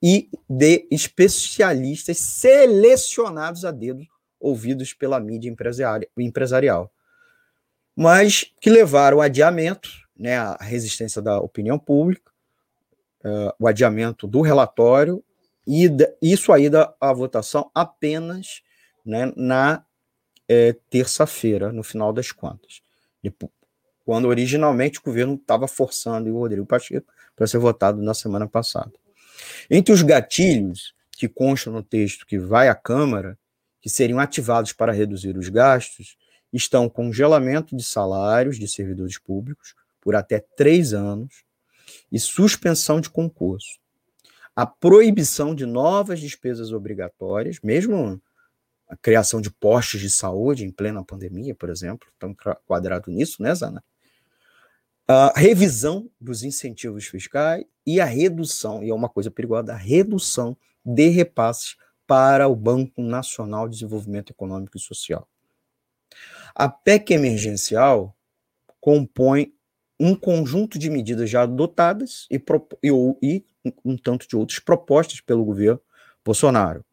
e 0.00 0.30
de 0.48 0.86
especialistas 0.90 2.18
selecionados 2.18 3.64
a 3.64 3.72
dedo, 3.72 4.06
ouvidos 4.40 4.94
pela 4.94 5.20
mídia 5.20 5.54
empresarial, 6.16 6.90
mas 7.94 8.52
que 8.60 8.70
levaram 8.70 9.18
ao 9.18 9.22
adiamento 9.22 9.90
né, 10.18 10.36
a 10.38 10.56
resistência 10.60 11.20
da 11.20 11.38
opinião 11.38 11.78
pública, 11.78 12.32
uh, 13.24 13.52
o 13.58 13.68
adiamento 13.68 14.26
do 14.26 14.40
relatório 14.40 15.22
e 15.66 15.88
da, 15.88 16.10
isso 16.20 16.52
aí 16.52 16.68
da 16.68 16.94
a 17.00 17.12
votação 17.12 17.70
apenas 17.74 18.62
né, 19.04 19.32
na 19.36 19.84
é, 20.48 20.74
terça-feira, 20.90 21.72
no 21.72 21.82
final 21.82 22.12
das 22.12 22.32
contas. 22.32 22.82
Quando 24.04 24.26
originalmente 24.26 24.98
o 24.98 25.02
governo 25.02 25.34
estava 25.34 25.68
forçando 25.68 26.28
o 26.28 26.38
Rodrigo 26.38 26.66
Pacheco 26.66 27.06
para 27.36 27.46
ser 27.46 27.58
votado 27.58 28.02
na 28.02 28.14
semana 28.14 28.48
passada. 28.48 28.92
Entre 29.70 29.92
os 29.92 30.02
gatilhos 30.02 30.94
que 31.12 31.28
constam 31.28 31.72
no 31.72 31.82
texto 31.82 32.26
que 32.26 32.38
vai 32.38 32.68
à 32.68 32.74
Câmara, 32.74 33.38
que 33.80 33.88
seriam 33.88 34.18
ativados 34.18 34.72
para 34.72 34.92
reduzir 34.92 35.36
os 35.36 35.48
gastos, 35.48 36.16
estão 36.52 36.88
congelamento 36.88 37.76
de 37.76 37.82
salários 37.82 38.58
de 38.58 38.68
servidores 38.68 39.18
públicos 39.18 39.74
por 40.00 40.14
até 40.14 40.40
três 40.56 40.92
anos 40.92 41.44
e 42.10 42.18
suspensão 42.18 43.00
de 43.00 43.10
concurso. 43.10 43.78
A 44.54 44.66
proibição 44.66 45.54
de 45.54 45.64
novas 45.64 46.20
despesas 46.20 46.72
obrigatórias, 46.72 47.58
mesmo 47.62 48.20
a 48.88 48.96
criação 48.96 49.40
de 49.40 49.50
postos 49.50 50.00
de 50.00 50.10
saúde 50.10 50.64
em 50.64 50.70
plena 50.70 51.04
pandemia, 51.04 51.54
por 51.54 51.70
exemplo, 51.70 52.08
estão 52.12 52.34
quadrado 52.66 53.10
nisso, 53.10 53.42
né, 53.42 53.54
Zana? 53.54 53.82
a 55.12 55.32
revisão 55.36 56.08
dos 56.20 56.44
incentivos 56.44 57.04
fiscais 57.06 57.64
e 57.84 58.00
a 58.00 58.04
redução, 58.04 58.80
e 58.80 58.90
é 58.90 58.94
uma 58.94 59.08
coisa 59.08 59.28
perigosa, 59.28 59.72
a 59.72 59.76
redução 59.76 60.56
de 60.84 61.08
repasses 61.08 61.76
para 62.10 62.48
o 62.48 62.56
Banco 62.56 63.00
Nacional 63.02 63.68
de 63.68 63.76
Desenvolvimento 63.76 64.32
Econômico 64.32 64.76
e 64.76 64.80
Social. 64.80 65.28
A 66.52 66.68
PEC 66.68 67.12
emergencial 67.12 68.16
compõe 68.80 69.54
um 70.00 70.16
conjunto 70.16 70.76
de 70.76 70.90
medidas 70.90 71.30
já 71.30 71.42
adotadas 71.42 72.26
e, 72.28 72.42
e, 72.82 72.90
e 73.22 73.44
um 73.84 73.96
tanto 73.96 74.26
de 74.26 74.34
outras 74.34 74.58
propostas 74.58 75.20
pelo 75.20 75.44
governo 75.44 75.80
Bolsonaro, 76.24 76.84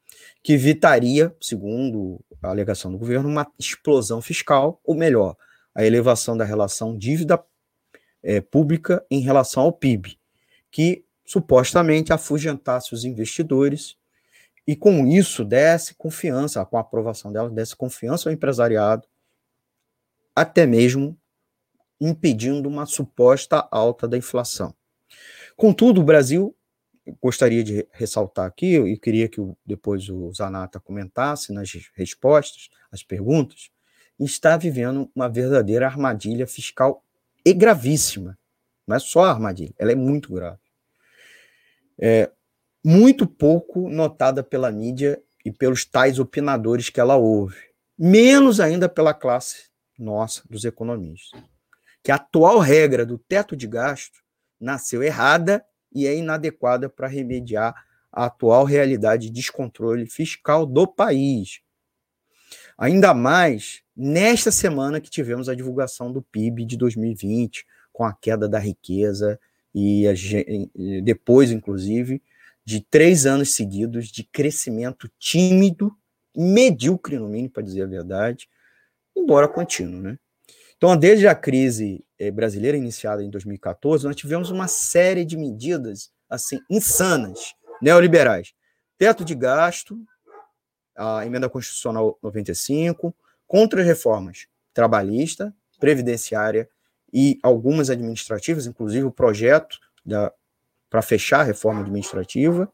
que 0.44 0.54
evitaria, 0.54 1.36
segundo 1.42 2.24
a 2.40 2.50
alegação 2.50 2.92
do 2.92 3.00
governo, 3.00 3.28
uma 3.28 3.52
explosão 3.58 4.22
fiscal, 4.22 4.80
ou 4.84 4.94
melhor, 4.94 5.36
a 5.74 5.84
elevação 5.84 6.38
da 6.38 6.46
relação 6.46 6.96
dívida 6.96 7.44
é, 8.22 8.40
pública 8.40 9.04
em 9.10 9.22
relação 9.22 9.64
ao 9.64 9.74
PIB, 9.74 10.20
que 10.70 11.04
supostamente 11.26 12.14
afugentasse 12.14 12.94
os 12.94 13.04
investidores 13.04 13.98
e 14.68 14.76
com 14.76 15.08
isso 15.08 15.46
desse 15.46 15.96
confiança, 15.96 16.66
com 16.66 16.78
a 16.78 16.82
aprovação 16.82 17.32
dela, 17.32 17.50
desse 17.50 17.74
confiança 17.74 18.28
ao 18.28 18.34
empresariado, 18.34 19.08
até 20.36 20.66
mesmo 20.66 21.18
impedindo 22.00 22.68
uma 22.68 22.86
suposta 22.86 23.66
alta 23.72 24.08
da 24.08 24.18
inflação. 24.18 24.76
Contudo, 25.56 26.02
o 26.02 26.04
Brasil, 26.04 26.54
gostaria 27.22 27.64
de 27.64 27.88
ressaltar 27.92 28.46
aqui, 28.46 28.78
e 28.78 28.98
queria 28.98 29.30
que 29.30 29.42
depois 29.66 30.10
o 30.10 30.32
Zanata 30.34 30.80
comentasse 30.80 31.54
nas 31.54 31.72
respostas, 31.96 32.70
as 32.92 33.02
perguntas, 33.02 33.72
está 34.20 34.58
vivendo 34.58 35.10
uma 35.16 35.30
verdadeira 35.30 35.88
armadilha 35.88 36.46
fiscal 36.46 37.04
e 37.46 37.54
gravíssima. 37.54 38.38
Não 38.86 38.96
é 38.96 39.00
só 39.00 39.24
armadilha, 39.24 39.74
ela 39.80 39.92
é 39.92 39.96
muito 39.96 40.34
grave. 40.34 40.60
É 41.98 42.30
muito 42.88 43.28
pouco 43.28 43.90
notada 43.90 44.42
pela 44.42 44.72
mídia 44.72 45.22
e 45.44 45.52
pelos 45.52 45.84
tais 45.84 46.20
opinadores 46.20 46.90
que 46.90 47.02
ela 47.02 47.18
ouve. 47.18 47.58
Menos 48.00 48.62
ainda 48.62 48.88
pela 48.88 49.14
classe 49.14 49.66
nossa, 50.00 50.42
dos 50.50 50.64
economistas. 50.64 51.38
Que 52.02 52.14
a 52.14 52.16
atual 52.16 52.60
regra 52.60 53.06
do 53.06 53.18
teto 53.18 53.58
de 53.58 53.68
gasto 53.68 54.24
nasceu 54.58 55.04
errada 55.04 55.66
e 55.94 56.08
é 56.08 56.16
inadequada 56.16 56.88
para 56.88 57.10
remediar 57.10 57.76
a 58.10 58.28
atual 58.28 58.64
realidade 58.64 59.28
de 59.28 59.34
descontrole 59.34 60.06
fiscal 60.06 60.66
do 60.66 60.88
país. 60.88 61.60
Ainda 62.78 63.14
mais 63.14 63.82
nesta 63.94 64.50
semana 64.50 65.02
que 65.02 65.10
tivemos 65.10 65.50
a 65.50 65.56
divulgação 65.56 66.10
do 66.10 66.22
PIB 66.22 66.64
de 66.64 66.78
2020, 66.78 67.66
com 67.92 68.06
a 68.06 68.14
queda 68.14 68.48
da 68.48 68.60
riqueza 68.60 69.38
e, 69.76 70.08
a, 70.08 70.14
e 70.14 71.02
depois, 71.02 71.52
inclusive, 71.52 72.22
de 72.68 72.82
três 72.82 73.26
anos 73.26 73.56
seguidos 73.56 74.10
de 74.10 74.26
crescimento 74.26 75.10
tímido, 75.18 75.90
medíocre 76.36 77.18
no 77.18 77.30
mínimo, 77.30 77.50
para 77.50 77.64
dizer 77.64 77.84
a 77.84 77.88
verdade, 77.88 78.50
embora 79.16 79.48
contínuo, 79.48 80.02
né? 80.02 80.20
Então, 80.76 80.98
desde 80.98 81.30
a 81.30 81.34
crise 81.34 82.04
eh, 82.20 82.30
brasileira 82.30 82.76
iniciada 82.76 83.24
em 83.24 83.30
2014, 83.30 84.06
nós 84.06 84.18
tivemos 84.18 84.52
uma 84.52 84.68
série 84.68 85.24
de 85.24 85.38
medidas 85.38 86.12
assim 86.30 86.60
insanas, 86.70 87.56
neoliberais. 87.82 88.52
Teto 88.98 89.24
de 89.24 89.34
gasto, 89.34 89.98
a 90.94 91.26
emenda 91.26 91.50
constitucional 91.50 92.20
95, 92.22 93.16
contra 93.48 93.82
reformas 93.82 94.46
trabalhista, 94.74 95.56
previdenciária 95.80 96.70
e 97.14 97.40
algumas 97.42 97.90
administrativas, 97.90 98.68
inclusive 98.68 99.06
o 99.06 99.12
projeto 99.12 99.80
para 100.90 101.02
fechar 101.02 101.42
a 101.42 101.44
reforma 101.44 101.82
administrativa, 101.82 102.72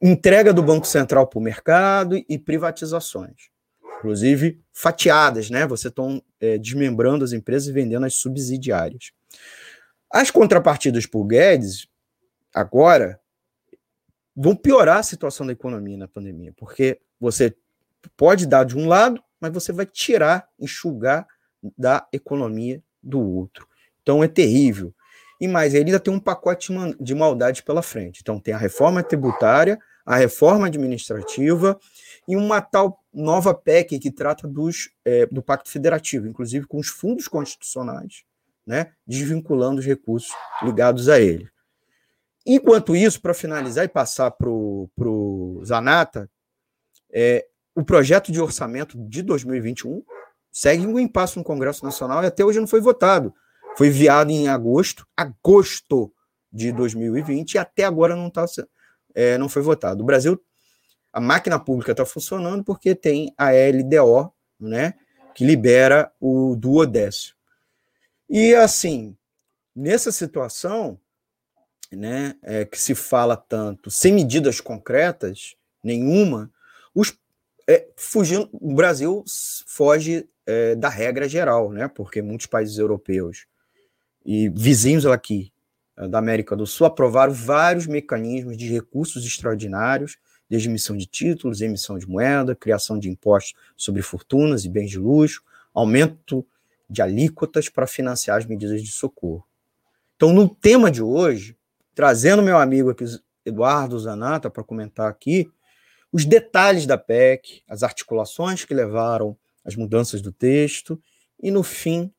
entrega 0.00 0.52
do 0.52 0.62
Banco 0.62 0.86
Central 0.86 1.26
para 1.26 1.38
o 1.38 1.42
mercado 1.42 2.16
e 2.28 2.38
privatizações, 2.38 3.50
inclusive 3.98 4.60
fatiadas, 4.72 5.48
né? 5.48 5.66
Você 5.66 5.88
estão 5.88 6.22
é, 6.40 6.58
desmembrando 6.58 7.24
as 7.24 7.32
empresas 7.32 7.68
e 7.68 7.72
vendendo 7.72 8.04
as 8.04 8.14
subsidiárias. 8.14 9.12
As 10.10 10.30
contrapartidas 10.30 11.06
por 11.06 11.24
Guedes, 11.24 11.86
agora, 12.52 13.20
vão 14.34 14.56
piorar 14.56 14.98
a 14.98 15.02
situação 15.02 15.46
da 15.46 15.52
economia 15.52 15.96
na 15.96 16.08
pandemia, 16.08 16.52
porque 16.56 17.00
você 17.20 17.54
pode 18.16 18.46
dar 18.46 18.64
de 18.64 18.76
um 18.76 18.88
lado, 18.88 19.22
mas 19.40 19.52
você 19.52 19.72
vai 19.72 19.86
tirar, 19.86 20.48
enxugar 20.58 21.26
da 21.78 22.06
economia 22.12 22.82
do 23.02 23.20
outro. 23.20 23.68
Então 24.02 24.22
é 24.22 24.28
terrível. 24.28 24.94
E 25.42 25.48
mais, 25.48 25.74
ele 25.74 25.86
ainda 25.86 25.98
tem 25.98 26.14
um 26.14 26.20
pacote 26.20 26.72
de 27.00 27.16
maldade 27.16 27.64
pela 27.64 27.82
frente. 27.82 28.20
Então 28.22 28.38
tem 28.38 28.54
a 28.54 28.56
reforma 28.56 29.02
tributária, 29.02 29.76
a 30.06 30.14
reforma 30.14 30.68
administrativa 30.68 31.76
e 32.28 32.36
uma 32.36 32.60
tal 32.60 33.02
nova 33.12 33.52
PEC 33.52 33.98
que 33.98 34.12
trata 34.12 34.46
dos, 34.46 34.90
é, 35.04 35.26
do 35.26 35.42
Pacto 35.42 35.68
Federativo, 35.68 36.28
inclusive 36.28 36.64
com 36.64 36.78
os 36.78 36.86
fundos 36.86 37.26
constitucionais, 37.26 38.22
né, 38.64 38.92
desvinculando 39.04 39.80
os 39.80 39.84
recursos 39.84 40.30
ligados 40.62 41.08
a 41.08 41.18
ele. 41.18 41.50
Enquanto 42.46 42.94
isso, 42.94 43.20
para 43.20 43.34
finalizar 43.34 43.84
e 43.84 43.88
passar 43.88 44.30
para 44.30 44.48
o 44.48 45.60
Zanata, 45.64 46.30
é, 47.12 47.44
o 47.74 47.82
projeto 47.82 48.30
de 48.30 48.40
orçamento 48.40 48.96
de 48.96 49.22
2021 49.22 50.04
segue 50.52 50.86
um 50.86 51.00
impasse 51.00 51.36
no 51.36 51.42
Congresso 51.42 51.84
Nacional 51.84 52.22
e 52.22 52.26
até 52.26 52.44
hoje 52.44 52.60
não 52.60 52.68
foi 52.68 52.80
votado. 52.80 53.34
Foi 53.76 53.88
enviado 53.88 54.30
em 54.30 54.48
agosto, 54.48 55.06
agosto 55.16 56.12
de 56.52 56.72
2020, 56.72 57.54
e 57.54 57.58
até 57.58 57.84
agora 57.84 58.14
não, 58.14 58.28
tá, 58.28 58.44
é, 59.14 59.38
não 59.38 59.48
foi 59.48 59.62
votado. 59.62 60.02
O 60.02 60.06
Brasil, 60.06 60.40
a 61.12 61.20
máquina 61.20 61.58
pública 61.58 61.92
está 61.92 62.04
funcionando 62.04 62.62
porque 62.62 62.94
tem 62.94 63.32
a 63.36 63.50
LDO, 63.50 64.32
né, 64.60 64.94
que 65.34 65.44
libera 65.44 66.12
o 66.20 66.54
duodécimo. 66.56 67.36
E 68.28 68.54
assim, 68.54 69.16
nessa 69.74 70.12
situação, 70.12 70.98
né, 71.90 72.36
é, 72.42 72.64
que 72.64 72.78
se 72.78 72.94
fala 72.94 73.36
tanto, 73.36 73.90
sem 73.90 74.12
medidas 74.12 74.60
concretas 74.60 75.54
nenhuma, 75.82 76.50
os, 76.94 77.16
é, 77.66 77.88
fugindo, 77.96 78.48
o 78.52 78.74
Brasil 78.74 79.24
foge 79.66 80.28
é, 80.46 80.74
da 80.74 80.88
regra 80.88 81.28
geral, 81.28 81.70
né? 81.70 81.88
Porque 81.88 82.20
muitos 82.20 82.46
países 82.46 82.78
europeus 82.78 83.46
e 84.24 84.48
vizinhos 84.48 85.06
aqui 85.06 85.52
é, 85.96 86.08
da 86.08 86.18
América 86.18 86.56
do 86.56 86.66
Sul 86.66 86.86
aprovaram 86.86 87.32
vários 87.32 87.86
mecanismos 87.86 88.56
de 88.56 88.66
recursos 88.68 89.24
extraordinários, 89.24 90.16
desde 90.48 90.68
emissão 90.68 90.96
de 90.96 91.06
títulos, 91.06 91.60
emissão 91.60 91.98
de 91.98 92.06
moeda, 92.06 92.54
criação 92.54 92.98
de 92.98 93.08
impostos 93.08 93.54
sobre 93.76 94.02
fortunas 94.02 94.64
e 94.64 94.68
bens 94.68 94.90
de 94.90 94.98
luxo, 94.98 95.42
aumento 95.72 96.46
de 96.88 97.00
alíquotas 97.00 97.68
para 97.68 97.86
financiar 97.86 98.36
as 98.36 98.44
medidas 98.44 98.82
de 98.82 98.90
socorro. 98.90 99.46
Então, 100.16 100.32
no 100.32 100.48
tema 100.48 100.90
de 100.90 101.02
hoje, 101.02 101.56
trazendo 101.94 102.42
meu 102.42 102.58
amigo 102.58 102.90
aqui, 102.90 103.04
Eduardo 103.44 103.98
Zanata, 103.98 104.50
para 104.50 104.62
comentar 104.62 105.08
aqui, 105.08 105.50
os 106.12 106.26
detalhes 106.26 106.86
da 106.86 106.98
PEC, 106.98 107.62
as 107.66 107.82
articulações 107.82 108.64
que 108.64 108.74
levaram 108.74 109.36
às 109.64 109.74
mudanças 109.74 110.20
do 110.20 110.30
texto, 110.30 111.00
e 111.42 111.50
no 111.50 111.62
fim, 111.62 112.12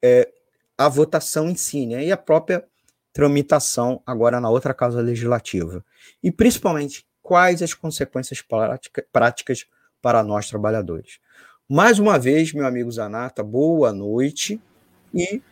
é, 0.00 0.30
a 0.76 0.88
votação 0.88 1.48
em 1.48 1.54
si, 1.54 1.86
né? 1.86 2.04
e 2.04 2.12
a 2.12 2.16
própria 2.16 2.64
tramitação 3.12 4.02
agora 4.06 4.40
na 4.40 4.50
outra 4.50 4.74
casa 4.74 5.00
legislativa. 5.00 5.84
E 6.22 6.30
principalmente, 6.30 7.06
quais 7.22 7.62
as 7.62 7.74
consequências 7.74 8.42
prática, 8.42 9.04
práticas 9.12 9.66
para 10.02 10.22
nós 10.22 10.48
trabalhadores. 10.48 11.18
Mais 11.68 11.98
uma 11.98 12.18
vez, 12.18 12.52
meu 12.52 12.66
amigo 12.66 12.92
Zanata, 12.92 13.42
boa 13.42 13.92
noite 13.92 14.60
e 15.12 15.42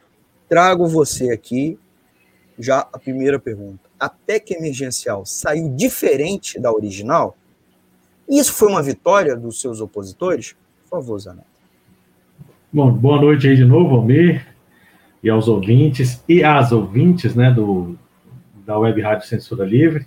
trago 0.49 0.87
você 0.87 1.31
aqui 1.31 1.79
já 2.57 2.87
a 2.93 2.99
primeira 2.99 3.41
pergunta. 3.41 3.91
A 3.99 4.09
PEC 4.09 4.55
emergencial 4.55 5.27
saiu 5.27 5.75
diferente 5.75 6.61
da 6.61 6.73
original? 6.73 7.37
Isso 8.29 8.53
foi 8.53 8.69
uma 8.69 8.83
vitória 8.83 9.35
dos 9.35 9.61
seus 9.61 9.81
opositores? 9.81 10.55
Por 10.83 11.01
favor, 11.01 11.19
Zanetti. 11.19 11.49
Bom, 12.73 12.93
boa 12.93 13.21
noite 13.21 13.49
aí 13.49 13.57
de 13.57 13.65
novo, 13.65 13.97
Almir. 13.97 14.54
E 15.25 15.31
aos 15.31 15.49
ouvintes 15.49 16.23
e 16.29 16.45
às 16.45 16.71
ouvintes 16.71 17.35
né, 17.35 17.51
do, 17.51 17.97
da 18.67 18.79
Web 18.79 19.01
Rádio 19.01 19.27
Censura 19.27 19.65
Livre. 19.65 20.07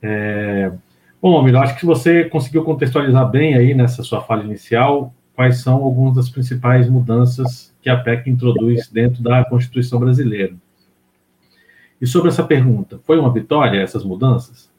É, 0.00 0.70
bom, 1.20 1.40
Amir, 1.40 1.56
acho 1.56 1.76
que 1.76 1.84
você 1.84 2.24
conseguiu 2.26 2.62
contextualizar 2.62 3.28
bem 3.28 3.54
aí 3.54 3.74
nessa 3.74 4.04
sua 4.04 4.22
fala 4.22 4.44
inicial 4.44 5.12
quais 5.34 5.60
são 5.60 5.82
algumas 5.82 6.14
das 6.14 6.30
principais 6.30 6.88
mudanças 6.88 7.74
que 7.82 7.90
a 7.90 7.96
PEC 7.96 8.30
introduz 8.30 8.88
dentro 8.88 9.20
da 9.24 9.44
Constituição 9.44 9.98
brasileira. 9.98 10.54
E 12.00 12.06
sobre 12.06 12.28
essa 12.28 12.44
pergunta, 12.44 13.00
foi 13.04 13.18
uma 13.18 13.32
vitória 13.32 13.80
essas 13.80 14.04
mudanças? 14.04 14.70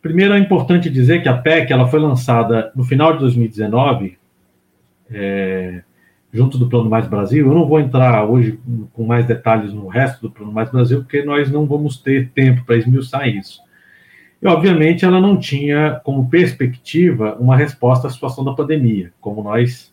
Primeiro 0.00 0.34
é 0.34 0.38
importante 0.40 0.90
dizer 0.90 1.22
que 1.22 1.28
a 1.28 1.38
PEC 1.38 1.72
ela 1.72 1.86
foi 1.86 2.00
lançada 2.00 2.72
no 2.74 2.82
final 2.82 3.12
de 3.12 3.20
2019, 3.20 4.18
é, 5.08 5.84
junto 6.32 6.56
do 6.56 6.68
Plano 6.68 6.88
Mais 6.88 7.06
Brasil. 7.06 7.46
Eu 7.46 7.54
não 7.54 7.66
vou 7.66 7.78
entrar 7.78 8.24
hoje 8.24 8.58
com 8.92 9.04
mais 9.04 9.26
detalhes 9.26 9.72
no 9.72 9.86
resto 9.86 10.22
do 10.22 10.30
Plano 10.30 10.52
Mais 10.52 10.70
Brasil, 10.70 11.00
porque 11.00 11.22
nós 11.22 11.50
não 11.50 11.66
vamos 11.66 11.98
ter 11.98 12.30
tempo 12.30 12.64
para 12.64 12.76
esmiuçar 12.76 13.28
isso. 13.28 13.60
E, 14.40 14.46
obviamente, 14.46 15.04
ela 15.04 15.20
não 15.20 15.36
tinha 15.36 16.00
como 16.02 16.28
perspectiva 16.28 17.36
uma 17.38 17.56
resposta 17.56 18.08
à 18.08 18.10
situação 18.10 18.42
da 18.42 18.54
pandemia, 18.54 19.12
como 19.20 19.42
nós 19.42 19.92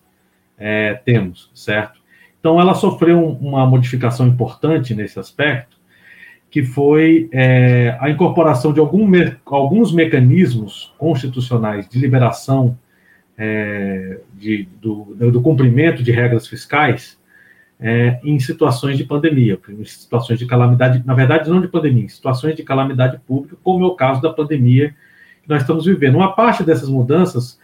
é, 0.57 0.93
temos, 1.05 1.51
certo? 1.53 1.99
Então, 2.39 2.59
ela 2.59 2.73
sofreu 2.73 3.23
uma 3.27 3.65
modificação 3.67 4.25
importante 4.27 4.95
nesse 4.95 5.19
aspecto, 5.19 5.77
que 6.49 6.63
foi 6.63 7.29
é, 7.31 7.95
a 7.99 8.09
incorporação 8.09 8.73
de 8.73 8.79
algum, 8.79 9.05
alguns 9.45 9.93
mecanismos 9.93 10.91
constitucionais 10.97 11.87
de 11.87 11.99
liberação 11.99 12.75
é, 13.41 14.19
de, 14.33 14.67
do, 14.81 15.15
do, 15.31 15.41
cumprimento 15.41 16.03
de 16.03 16.11
regras 16.11 16.45
fiscais 16.45 17.17
é, 17.79 18.19
em 18.21 18.37
situações 18.37 18.97
de 18.97 19.05
pandemia, 19.05 19.57
em 19.69 19.85
situações 19.85 20.37
de 20.37 20.45
calamidade, 20.45 21.01
na 21.05 21.13
verdade, 21.13 21.49
não 21.49 21.61
de 21.61 21.69
pandemia, 21.69 22.03
em 22.03 22.09
situações 22.09 22.53
de 22.53 22.63
calamidade 22.63 23.17
pública, 23.25 23.55
como 23.63 23.85
é 23.85 23.87
o 23.87 23.95
caso 23.95 24.21
da 24.21 24.33
pandemia 24.33 24.93
que 25.41 25.47
nós 25.47 25.61
estamos 25.61 25.85
vivendo. 25.85 26.15
Uma 26.15 26.35
parte 26.35 26.63
dessas 26.63 26.89
mudanças, 26.89 27.57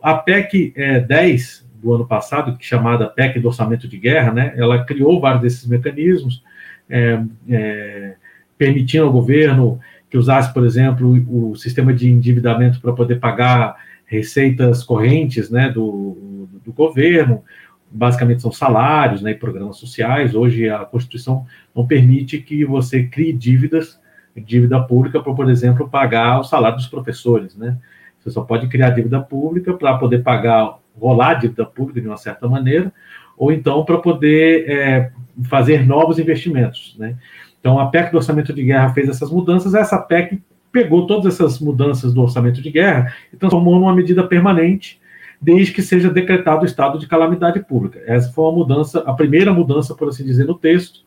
a 0.00 0.14
PEC 0.14 0.72
é, 0.76 1.00
10 1.00 1.66
do 1.82 1.92
ano 1.92 2.06
passado, 2.06 2.52
é 2.52 2.62
chamada 2.62 3.08
PEC 3.08 3.40
do 3.40 3.48
Orçamento 3.48 3.88
de 3.88 3.98
Guerra, 3.98 4.32
né, 4.32 4.54
ela 4.56 4.84
criou 4.84 5.20
vários 5.20 5.42
desses 5.42 5.66
mecanismos, 5.66 6.44
é, 6.88 7.20
é, 7.50 8.14
permitindo 8.56 9.04
ao 9.04 9.12
governo 9.12 9.80
que 10.08 10.16
usasse, 10.16 10.54
por 10.54 10.64
exemplo, 10.64 11.10
o 11.28 11.56
sistema 11.56 11.92
de 11.92 12.08
endividamento 12.08 12.80
para 12.80 12.92
poder 12.92 13.18
pagar 13.18 13.74
receitas 14.06 14.82
correntes 14.84 15.50
né, 15.50 15.68
do, 15.68 16.48
do 16.64 16.72
governo, 16.72 17.42
basicamente 17.90 18.42
são 18.42 18.52
salários 18.52 19.20
né, 19.20 19.32
e 19.32 19.34
programas 19.34 19.76
sociais. 19.76 20.34
Hoje 20.34 20.68
a 20.68 20.84
Constituição 20.84 21.44
não 21.74 21.86
permite 21.86 22.38
que 22.38 22.64
você 22.64 23.04
crie 23.04 23.32
dívidas, 23.32 24.00
dívida 24.36 24.80
pública 24.82 25.20
para, 25.20 25.34
por 25.34 25.50
exemplo, 25.50 25.88
pagar 25.88 26.40
o 26.40 26.44
salário 26.44 26.76
dos 26.76 26.86
professores. 26.86 27.56
Né? 27.56 27.76
Você 28.20 28.30
só 28.30 28.42
pode 28.42 28.68
criar 28.68 28.90
dívida 28.90 29.20
pública 29.20 29.74
para 29.74 29.96
poder 29.98 30.22
pagar, 30.22 30.78
rolar 30.98 31.30
a 31.30 31.34
dívida 31.34 31.64
pública 31.64 32.00
de 32.00 32.06
uma 32.06 32.16
certa 32.16 32.48
maneira, 32.48 32.92
ou 33.36 33.52
então 33.52 33.84
para 33.84 33.98
poder 33.98 34.68
é, 34.68 35.10
fazer 35.44 35.86
novos 35.86 36.18
investimentos. 36.18 36.96
Né? 36.98 37.16
Então, 37.60 37.78
a 37.78 37.86
PEC 37.86 38.10
do 38.10 38.18
orçamento 38.18 38.52
de 38.52 38.62
guerra 38.62 38.92
fez 38.92 39.08
essas 39.08 39.30
mudanças, 39.30 39.74
essa 39.74 39.98
PEC 39.98 40.40
pegou 40.76 41.06
todas 41.06 41.32
essas 41.32 41.58
mudanças 41.58 42.12
do 42.12 42.20
orçamento 42.20 42.60
de 42.60 42.70
guerra 42.70 43.14
e 43.32 43.36
transformou 43.38 43.76
numa 43.76 43.96
medida 43.96 44.22
permanente, 44.22 45.00
desde 45.40 45.72
que 45.72 45.80
seja 45.80 46.10
decretado 46.10 46.64
o 46.64 46.66
estado 46.66 46.98
de 46.98 47.06
calamidade 47.06 47.60
pública. 47.60 47.98
Essa 48.06 48.30
foi 48.30 48.44
uma 48.44 48.52
mudança, 48.52 48.98
a 49.06 49.14
primeira 49.14 49.54
mudança, 49.54 49.94
por 49.94 50.08
assim 50.08 50.22
dizer, 50.22 50.44
no 50.44 50.54
texto, 50.54 51.00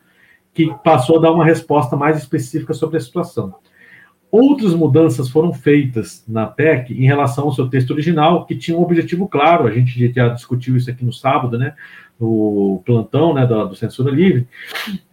que 0.52 0.74
passou 0.82 1.18
a 1.18 1.20
dar 1.20 1.30
uma 1.30 1.44
resposta 1.44 1.94
mais 1.94 2.18
específica 2.18 2.74
sobre 2.74 2.96
a 2.96 3.00
situação. 3.00 3.54
Outras 4.28 4.74
mudanças 4.74 5.28
foram 5.28 5.52
feitas 5.52 6.24
na 6.26 6.48
PEC 6.48 6.92
em 6.92 7.06
relação 7.06 7.44
ao 7.44 7.52
seu 7.52 7.68
texto 7.68 7.92
original, 7.92 8.46
que 8.46 8.56
tinha 8.56 8.76
um 8.76 8.82
objetivo 8.82 9.28
claro, 9.28 9.68
a 9.68 9.70
gente 9.70 10.12
já 10.12 10.30
discutiu 10.30 10.76
isso 10.76 10.90
aqui 10.90 11.04
no 11.04 11.12
sábado, 11.12 11.56
né, 11.56 11.74
no 12.20 12.82
plantão 12.84 13.32
né, 13.32 13.46
do, 13.46 13.68
do 13.68 13.74
Censura 13.74 14.10
Livre, 14.10 14.46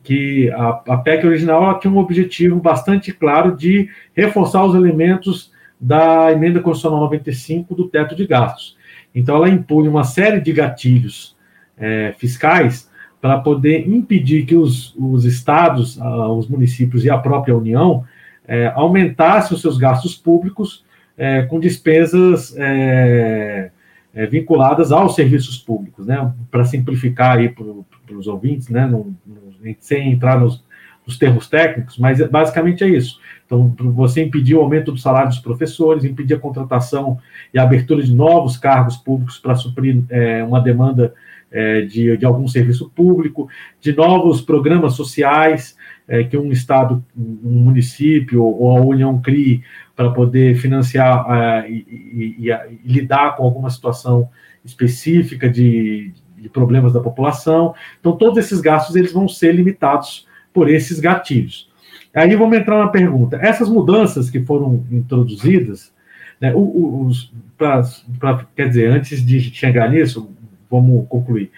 que 0.04 0.52
a, 0.52 0.82
a 0.90 0.98
PEC 0.98 1.26
original 1.26 1.80
tinha 1.80 1.92
um 1.92 1.98
objetivo 1.98 2.60
bastante 2.60 3.14
claro 3.14 3.56
de 3.56 3.90
reforçar 4.14 4.66
os 4.66 4.76
elementos 4.76 5.52
da 5.80 6.32
emenda 6.32 6.60
constitucional 6.60 7.00
95 7.02 7.74
do 7.74 7.88
teto 7.88 8.16
de 8.16 8.28
gastos. 8.28 8.76
Então, 9.16 9.38
ela 9.38 9.50
impõe 9.50 9.88
uma 9.88 10.04
série 10.04 10.42
de 10.42 10.52
gatilhos 10.52 11.36
é, 11.78 12.14
fiscais 12.18 12.90
para 13.22 13.40
poder 13.40 13.88
impedir 13.88 14.46
que 14.46 14.56
os, 14.56 14.94
os 14.98 15.26
estados, 15.26 15.98
os 15.98 16.48
municípios 16.48 17.04
e 17.04 17.10
a 17.10 17.18
própria 17.18 17.56
União 17.56 18.04
é, 18.48 18.68
aumentassem 18.76 19.56
os 19.56 19.62
seus 19.62 19.78
gastos 19.78 20.16
públicos 20.16 20.86
é, 21.18 21.44
com 21.44 21.60
despesas 21.60 22.56
é, 22.58 23.72
é, 24.18 24.26
vinculadas 24.26 24.92
aos 24.92 25.14
serviços 25.14 25.60
públicos, 25.60 26.08
né? 26.08 26.34
Para 26.50 26.66
simplificar 26.66 27.38
aí 27.38 27.50
para 27.50 28.18
os 28.18 28.26
ouvintes, 28.26 28.68
né? 28.68 28.88
Não, 28.88 29.16
não, 29.24 29.76
sem 29.80 30.12
entrar 30.12 30.40
nos, 30.40 30.66
nos, 31.06 31.20
termos 31.20 31.48
técnicos, 31.48 32.00
mas 32.00 32.20
basicamente 32.28 32.84
é 32.84 32.88
isso. 32.88 33.20
Então, 33.46 33.72
você 33.94 34.24
impedir 34.24 34.56
o 34.56 34.62
aumento 34.62 34.92
do 34.92 34.98
salário 34.98 35.30
dos 35.30 35.38
professores, 35.38 36.04
impedir 36.04 36.34
a 36.34 36.40
contratação 36.40 37.20
e 37.54 37.60
a 37.60 37.64
abertura 37.64 38.02
de 38.02 38.12
novos 38.12 38.58
cargos 38.58 38.98
públicos 38.98 39.38
para 39.38 39.54
suprir 39.54 40.04
é, 40.10 40.44
uma 40.44 40.60
demanda 40.60 41.14
é, 41.52 41.82
de, 41.82 42.18
de 42.18 42.26
algum 42.26 42.48
serviço 42.48 42.90
público, 42.90 43.50
de 43.80 43.96
novos 43.96 44.42
programas 44.42 44.94
sociais 44.94 45.76
é, 46.08 46.24
que 46.24 46.38
um 46.38 46.52
estado, 46.52 47.04
um 47.18 47.52
município 47.52 48.44
ou 48.44 48.78
a 48.78 48.82
União 48.82 49.20
crie 49.22 49.64
para 49.96 50.12
poder 50.12 50.56
financiar 50.56 51.26
uh, 51.26 51.68
e, 51.70 52.36
e, 52.40 52.52
e, 52.52 52.80
lidar 52.86 53.36
com 53.36 53.44
alguma 53.44 53.70
situação 53.70 54.30
específica 54.64 55.50
de, 55.50 56.14
de, 56.38 56.50
problemas 56.50 56.94
da 56.94 57.00
população. 57.00 57.74
Então, 58.00 58.16
todos 58.16 58.38
esses 58.38 58.62
gastos 58.62 58.96
eles 58.96 59.12
vão 59.12 59.28
ser 59.28 59.54
limitados 59.54 60.28
por 60.54 60.70
esses 60.70 61.00
gatilhos. 61.00 61.70
Aí 62.14 62.36
vamos 62.36 62.58
entrar 62.58 62.80
na 62.80 62.88
pergunta: 62.88 63.38
essas 63.42 63.70
mudanças 63.70 64.30
que 64.30 64.40
foram 64.42 64.86
introduzidas, 64.92 65.94
né, 66.40 66.54
os, 66.56 67.34
pra, 67.58 67.82
pra, 68.20 68.46
quer 68.56 68.70
dizer, 68.70 68.92
antes 68.92 69.26
de 69.26 69.40
chegar 69.40 69.90
nisso, 69.90 70.32
vamos 70.70 71.08
concluir. 71.08 71.52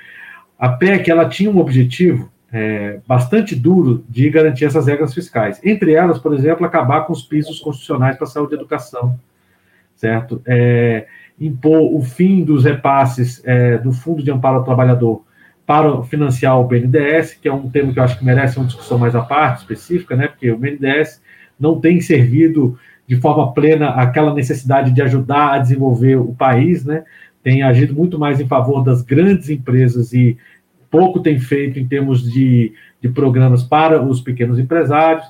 A 0.58 0.70
PEC 0.70 1.10
ela 1.10 1.28
tinha 1.28 1.50
um 1.50 1.60
objetivo 1.60 2.30
é, 2.52 3.00
bastante 3.08 3.56
duro 3.56 4.04
de 4.10 4.30
garantir 4.30 4.66
essas 4.66 4.88
regras 4.88 5.14
fiscais. 5.14 5.60
Entre 5.64 5.94
elas, 5.94 6.20
por 6.20 6.34
exemplo, 6.34 6.66
acabar 6.66 7.02
com 7.02 7.14
os 7.14 7.22
pisos 7.22 7.60
constitucionais 7.60 8.18
para 8.18 8.28
saúde 8.28 8.54
e 8.54 8.58
educação, 8.58 9.20
certo? 9.96 10.42
É, 10.46 11.08
impor 11.40 11.96
o 11.96 12.02
fim 12.02 12.44
dos 12.44 12.66
repasses 12.66 13.42
é, 13.46 13.78
do 13.78 13.92
Fundo 13.92 14.24
de 14.24 14.32
Amparo 14.32 14.58
ao 14.58 14.64
Trabalhador 14.64 15.24
para 15.66 16.02
financiar 16.04 16.60
o 16.60 16.64
BNDES, 16.64 17.36
que 17.36 17.48
é 17.48 17.54
um 17.54 17.70
tema 17.70 17.94
que 17.94 18.00
eu 18.00 18.04
acho 18.04 18.18
que 18.18 18.26
merece 18.26 18.58
uma 18.58 18.66
discussão 18.66 18.98
mais 18.98 19.16
à 19.16 19.22
parte, 19.22 19.60
específica, 19.60 20.16
né? 20.16 20.28
Porque 20.28 20.52
o 20.52 20.58
BNDES 20.58 21.22
não 21.60 21.80
tem 21.80 22.02
servido 22.02 22.78
de 23.08 23.16
forma 23.18 23.54
plena 23.54 23.90
aquela 23.90 24.34
necessidade 24.34 24.92
de 24.92 25.02
ajudar 25.02 25.54
a 25.54 25.58
desenvolver 25.60 26.16
o 26.16 26.34
país, 26.34 26.84
né? 26.86 27.04
Tem 27.44 27.64
agido 27.64 27.94
muito 27.94 28.20
mais 28.20 28.40
em 28.40 28.48
favor 28.48 28.84
das 28.84 29.02
grandes 29.02 29.50
empresas 29.50 30.14
e 30.14 30.38
pouco 30.90 31.20
tem 31.20 31.40
feito 31.40 31.80
em 31.80 31.88
termos 31.88 32.24
de, 32.30 32.74
de 33.02 33.10
programas 33.10 33.64
para 33.64 34.02
os 34.02 34.22
pequenos 34.22 34.60
empresários. 34.60 35.26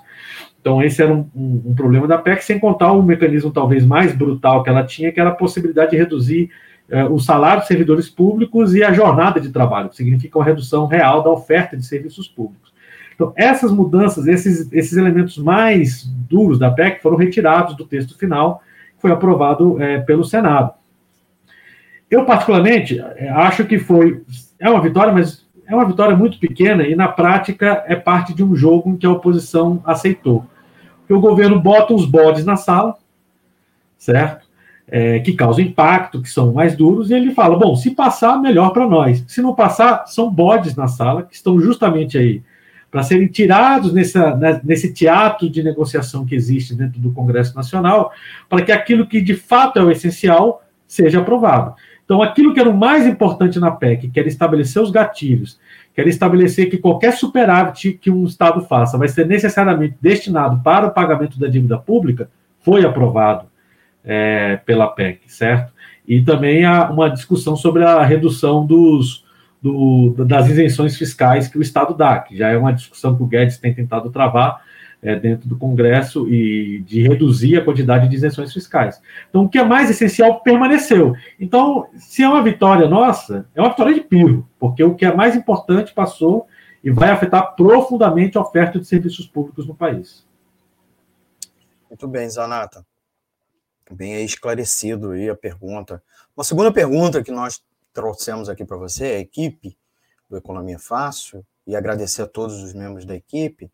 Então, 0.62 0.82
esse 0.84 1.01
era 1.01 1.14
um, 1.14 1.30
um, 1.36 1.62
um, 1.68 1.76
problema 1.76 2.07
da 2.07 2.18
PEC, 2.18 2.43
sem 2.43 2.60
contar 2.60 2.91
o 2.91 3.01
mecanismo 3.01 3.51
talvez 3.51 3.86
mais 3.86 4.14
brutal 4.14 4.62
que 4.64 4.70
ela 4.70 4.84
tinha, 4.84 5.12
que 5.12 5.20
era 5.20 5.30
a 5.30 5.36
possibilidade 5.36 5.91
de 5.91 5.97
reduzir 5.97 6.49
eh, 6.89 7.05
o 7.05 7.18
salário 7.18 7.60
dos 7.60 7.68
servidores 7.68 8.10
públicos 8.10 8.76
e 8.76 8.84
a 8.84 8.91
jornada 8.91 9.39
de 9.39 9.49
trabalho, 9.49 9.89
que 9.89 9.95
significa 9.95 10.38
uma 10.38 10.43
redução 10.43 10.86
real 10.86 11.24
da 11.24 11.30
oferta 11.30 11.78
de 11.78 11.86
serviços 11.86 12.28
públicos. 12.28 12.74
Então, 13.16 13.32
essas 13.36 13.72
mudanças, 13.72 14.28
esses, 14.28 14.72
esses 14.72 14.97
elementos 14.97 15.38
mais 15.38 16.03
duros 16.03 16.60
da 16.60 16.72
PEC 16.72 17.01
foram 17.01 17.18
retirados 17.18 17.76
do 17.76 17.86
texto 17.86 18.18
final, 18.18 18.62
que 18.95 19.01
foi 19.01 19.12
aprovado 19.12 19.82
eh, 19.82 19.99
pelo 19.99 20.26
Senado. 20.26 20.74
Eu, 22.10 22.26
particularmente, 22.26 22.99
acho 23.36 23.66
que 23.66 23.78
foi. 23.78 24.24
É 24.60 24.70
uma 24.70 24.82
vitória, 24.82 25.14
mas 25.14 25.45
é 25.68 25.76
uma 25.76 25.86
vitória 25.86 26.16
muito 26.16 26.39
pequena 26.39 26.84
e, 26.84 26.95
na 26.95 27.07
prática, 27.07 27.84
é 27.88 27.95
parte 27.95 28.34
de 28.34 28.43
um 28.43 28.55
jogo 28.55 28.97
que 28.97 29.05
a 29.05 29.12
oposição 29.12 29.82
aceitou. 29.86 30.45
O 31.07 31.20
governo 31.20 31.60
bota 31.60 31.93
os 31.93 32.05
bodes 32.05 32.45
na 32.45 32.55
sala, 32.55 32.95
certo? 33.97 34.47
É, 34.88 35.20
que 35.20 35.34
causam 35.34 35.64
impacto, 35.64 36.22
que 36.22 36.30
são 36.30 36.51
mais 36.51 36.76
duros, 36.76 37.12
e 37.12 37.14
ele 37.14 37.32
fala: 37.34 37.57
bom, 37.57 37.76
se 37.76 37.91
passar, 37.91 38.41
melhor 38.41 38.72
para 38.72 38.88
nós. 38.88 39.24
Se 39.28 39.41
não 39.41 39.53
passar, 39.53 40.07
são 40.07 40.32
bodes 40.32 40.76
na 40.76 40.88
sala, 40.88 41.24
que 41.24 41.36
estão 41.36 41.60
justamente 41.60 42.18
aí 42.18 42.41
para 42.89 43.03
serem 43.03 43.28
tirados 43.28 43.93
nessa, 43.93 44.36
né, 44.36 44.60
nesse 44.64 44.91
teatro 44.91 45.47
de 45.47 45.62
negociação 45.62 46.26
que 46.26 46.34
existe 46.34 46.74
dentro 46.74 46.99
do 46.99 47.12
Congresso 47.12 47.55
Nacional, 47.55 48.12
para 48.47 48.64
que 48.64 48.72
aquilo 48.72 49.05
que 49.05 49.22
de 49.22 49.36
fato 49.36 49.78
é 49.78 49.84
o 49.84 49.91
essencial 49.91 50.64
seja 50.88 51.20
aprovado. 51.20 51.76
Então, 52.10 52.24
aquilo 52.24 52.55
que 52.55 52.60
era 52.60 52.68
o 52.68 52.76
mais 52.76 53.05
importante 53.05 53.60
na 53.60 53.70
PEC, 53.70 54.10
que 54.10 54.20
era 54.20 54.28
estabelecer 54.28 54.82
os 54.82 54.89
gatilhos, 54.89 55.60
que 55.93 56.01
era 56.01 56.10
estabelecer 56.10 56.68
que 56.68 56.80
qualquer 56.80 57.14
superávit 57.14 57.93
que 57.93 58.10
um 58.10 58.26
Estado 58.26 58.62
faça 58.62 58.97
vai 58.97 59.07
ser 59.07 59.28
necessariamente 59.28 59.95
destinado 60.01 60.60
para 60.64 60.88
o 60.88 60.91
pagamento 60.91 61.39
da 61.39 61.47
dívida 61.47 61.78
pública, 61.78 62.28
foi 62.62 62.84
aprovado 62.84 63.45
é, 64.03 64.60
pela 64.66 64.88
PEC, 64.88 65.20
certo? 65.28 65.72
E 66.07 66.20
também 66.20 66.66
há 66.66 66.89
uma 66.89 67.12
discussão 67.12 67.55
sobre 67.55 67.84
a 67.84 68.03
redução 68.03 68.66
dos, 68.66 69.24
do, 69.62 70.16
das 70.26 70.49
isenções 70.49 70.97
fiscais 70.97 71.47
que 71.47 71.60
o 71.60 71.62
Estado 71.62 71.93
dá, 71.93 72.18
que 72.18 72.36
já 72.36 72.49
é 72.49 72.57
uma 72.57 72.74
discussão 72.74 73.16
que 73.16 73.22
o 73.22 73.28
Guedes 73.28 73.60
tem 73.60 73.72
tentado 73.72 74.10
travar, 74.10 74.64
é, 75.02 75.16
dentro 75.18 75.47
do 75.47 75.58
Congresso 75.58 76.28
e 76.28 76.80
de 76.80 77.02
reduzir 77.02 77.58
a 77.58 77.64
quantidade 77.64 78.08
de 78.08 78.16
isenções 78.16 78.52
fiscais. 78.52 79.02
Então, 79.30 79.43
o 79.43 79.50
que 79.50 79.58
é 79.58 79.64
mais 79.64 79.89
essencial 79.89 80.41
permaneceu. 80.41 81.16
Então, 81.39 81.88
se 81.95 82.24
é 82.24 82.30
uma 82.30 82.43
vitória 82.43 82.88
nossa, 82.88 83.47
é 83.56 83.62
uma 83.62 83.70
vitória 83.70 83.93
de 83.93 84.02
piro, 84.02 84.47
porque 84.60 84.84
o 84.84 84.95
que 84.95 85.06
é 85.06 85.14
mais 85.14 85.36
importante 85.36 85.93
passou 85.93 86.47
e 86.84 86.91
vai 86.91 87.10
afetar 87.10 87.56
profundamente 87.56 88.38
a 88.38 88.41
oferta 88.41 88.80
de 88.80 88.86
serviços 88.86 89.28
públicos 89.28 89.68
no 89.68 89.76
país. 89.76 90.26
Muito 91.89 92.08
bem, 92.08 92.30
Zanata. 92.30 92.86
Bem 93.91 94.24
esclarecido 94.24 95.12
aí 95.12 95.30
a 95.30 95.36
pergunta. 95.36 96.04
Uma 96.38 96.43
segunda 96.43 96.72
pergunta 96.72 97.24
que 97.24 97.32
nós 97.32 97.62
trouxemos 97.91 98.47
aqui 98.47 98.64
para 98.64 98.78
você, 98.78 99.06
a 99.06 99.20
equipe 99.20 99.76
do 100.30 100.38
Economia 100.38 100.78
Fácil, 100.78 101.43
e 101.66 101.76
agradecer 101.76 102.22
a 102.22 102.28
todos 102.28 102.62
os 102.62 102.74
membros 102.74 103.06
da 103.06 103.16
equipe, 103.16 103.72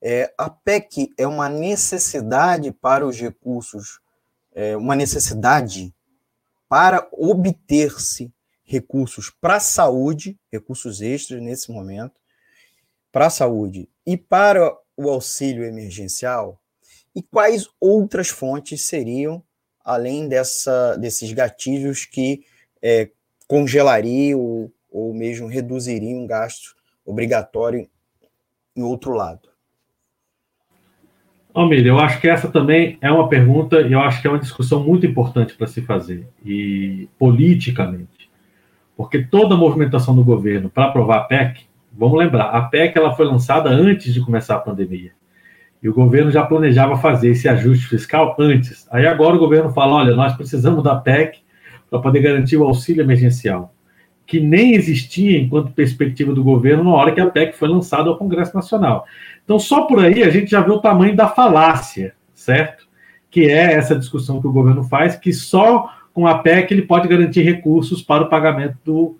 é, 0.00 0.32
a 0.36 0.50
PEC 0.50 1.12
é 1.18 1.26
uma 1.26 1.48
necessidade 1.48 2.70
para 2.72 3.06
os 3.06 3.18
recursos, 3.18 4.00
é 4.54 4.76
uma 4.76 4.94
necessidade 4.94 5.94
para 6.68 7.08
obter-se 7.12 8.32
recursos 8.64 9.30
para 9.40 9.56
a 9.56 9.60
saúde, 9.60 10.38
recursos 10.52 11.00
extras 11.00 11.40
nesse 11.40 11.70
momento, 11.70 12.20
para 13.12 13.26
a 13.26 13.30
saúde 13.30 13.88
e 14.04 14.16
para 14.16 14.76
o 14.96 15.08
auxílio 15.08 15.64
emergencial, 15.64 16.60
e 17.14 17.22
quais 17.22 17.68
outras 17.80 18.28
fontes 18.28 18.82
seriam, 18.82 19.42
além 19.82 20.28
dessa, 20.28 20.96
desses 20.96 21.32
gatilhos 21.32 22.04
que 22.04 22.44
é, 22.82 23.10
congelariam 23.48 24.38
ou, 24.38 24.72
ou 24.90 25.14
mesmo 25.14 25.46
reduziriam 25.46 26.24
o 26.24 26.26
gasto 26.26 26.74
obrigatório 27.04 27.88
em 28.74 28.82
outro 28.82 29.12
lado? 29.12 29.55
Almir, 31.56 31.86
eu 31.86 31.98
acho 31.98 32.20
que 32.20 32.28
essa 32.28 32.48
também 32.48 32.98
é 33.00 33.10
uma 33.10 33.30
pergunta 33.30 33.80
e 33.80 33.92
eu 33.92 34.00
acho 34.00 34.20
que 34.20 34.28
é 34.28 34.30
uma 34.30 34.38
discussão 34.38 34.84
muito 34.84 35.06
importante 35.06 35.54
para 35.54 35.66
se 35.66 35.80
fazer, 35.80 36.28
e 36.44 37.08
politicamente. 37.18 38.28
Porque 38.94 39.22
toda 39.22 39.54
a 39.54 39.56
movimentação 39.56 40.14
do 40.14 40.22
governo 40.22 40.68
para 40.68 40.84
aprovar 40.84 41.16
a 41.16 41.24
PEC, 41.24 41.62
vamos 41.90 42.18
lembrar, 42.18 42.50
a 42.50 42.60
PEC 42.60 42.98
ela 42.98 43.14
foi 43.14 43.24
lançada 43.24 43.70
antes 43.70 44.12
de 44.12 44.20
começar 44.20 44.56
a 44.56 44.60
pandemia. 44.60 45.12
E 45.82 45.88
o 45.88 45.94
governo 45.94 46.30
já 46.30 46.44
planejava 46.44 46.98
fazer 46.98 47.30
esse 47.30 47.48
ajuste 47.48 47.86
fiscal 47.86 48.36
antes. 48.38 48.86
Aí 48.90 49.06
agora 49.06 49.36
o 49.36 49.38
governo 49.38 49.72
fala: 49.72 49.94
olha, 49.94 50.14
nós 50.14 50.36
precisamos 50.36 50.84
da 50.84 50.94
PEC 50.94 51.38
para 51.88 52.00
poder 52.00 52.20
garantir 52.20 52.58
o 52.58 52.64
auxílio 52.64 53.02
emergencial, 53.02 53.72
que 54.26 54.40
nem 54.40 54.74
existia 54.74 55.38
enquanto 55.38 55.72
perspectiva 55.72 56.34
do 56.34 56.44
governo 56.44 56.84
na 56.84 56.90
hora 56.90 57.12
que 57.12 57.20
a 57.20 57.30
PEC 57.30 57.56
foi 57.56 57.68
lançada 57.68 58.10
ao 58.10 58.18
Congresso 58.18 58.54
Nacional. 58.54 59.06
Então, 59.46 59.60
só 59.60 59.82
por 59.82 60.04
aí 60.04 60.24
a 60.24 60.28
gente 60.28 60.50
já 60.50 60.60
vê 60.60 60.72
o 60.72 60.80
tamanho 60.80 61.14
da 61.14 61.28
falácia, 61.28 62.14
certo? 62.34 62.84
Que 63.30 63.48
é 63.48 63.74
essa 63.74 63.96
discussão 63.96 64.40
que 64.40 64.46
o 64.48 64.52
governo 64.52 64.82
faz, 64.82 65.14
que 65.14 65.32
só 65.32 65.88
com 66.12 66.26
a 66.26 66.38
PEC 66.38 66.74
ele 66.74 66.82
pode 66.82 67.06
garantir 67.06 67.42
recursos 67.42 68.02
para 68.02 68.24
o 68.24 68.28
pagamento 68.28 68.76
do 68.84 69.16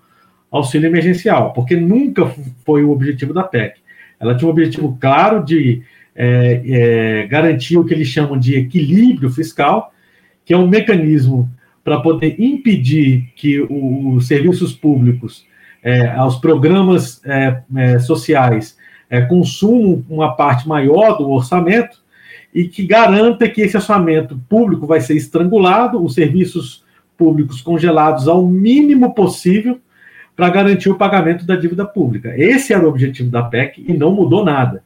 auxílio 0.51 0.89
emergencial, 0.89 1.53
porque 1.53 1.77
nunca 1.77 2.27
foi 2.65 2.83
o 2.83 2.91
objetivo 2.91 3.33
da 3.33 3.45
PEC. 3.45 3.79
Ela 4.19 4.35
tinha 4.35 4.49
um 4.49 4.51
objetivo 4.51 4.99
claro 5.01 5.45
de 5.45 5.83
é, 6.13 6.63
é, 6.65 7.27
garantir 7.29 7.79
o 7.79 7.85
que 7.85 7.95
eles 7.95 8.09
chamam 8.09 8.37
de 8.37 8.57
equilíbrio 8.57 9.31
fiscal, 9.31 9.93
que 10.45 10.53
é 10.53 10.59
um 10.59 10.67
mecanismo 10.67 11.49
para 11.85 12.01
poder 12.01 12.35
impedir 12.41 13.31
que 13.37 13.61
os 13.61 14.27
serviços 14.27 14.73
públicos, 14.73 15.47
é, 15.85 16.21
os 16.25 16.35
programas 16.35 17.25
é, 17.25 17.61
é, 17.77 17.99
sociais 18.01 18.77
é, 19.09 19.21
consumam 19.21 20.05
uma 20.09 20.35
parte 20.35 20.69
maior 20.69 21.17
do 21.17 21.31
orçamento 21.31 21.99
e 22.55 22.67
que 22.67 22.87
garanta 22.87 23.49
que 23.49 23.61
esse 23.61 23.77
orçamento 23.77 24.41
público 24.49 24.87
vai 24.87 25.01
ser 25.01 25.15
estrangulado, 25.15 26.03
os 26.03 26.15
serviços 26.15 26.85
públicos 27.17 27.61
congelados 27.61 28.29
ao 28.29 28.47
mínimo 28.47 29.15
possível 29.15 29.81
para 30.35 30.51
garantir 30.51 30.91
o 30.91 30.97
pagamento 30.97 31.47
da 31.47 31.57
dívida 31.57 31.85
pública. 31.85 32.35
Esse 32.37 32.73
era 32.73 32.85
o 32.85 32.89
objetivo 32.89 33.31
da 33.31 33.43
PEC 33.43 33.85
e 33.89 33.95
não 33.95 34.13
mudou 34.13 34.45
nada. 34.45 34.83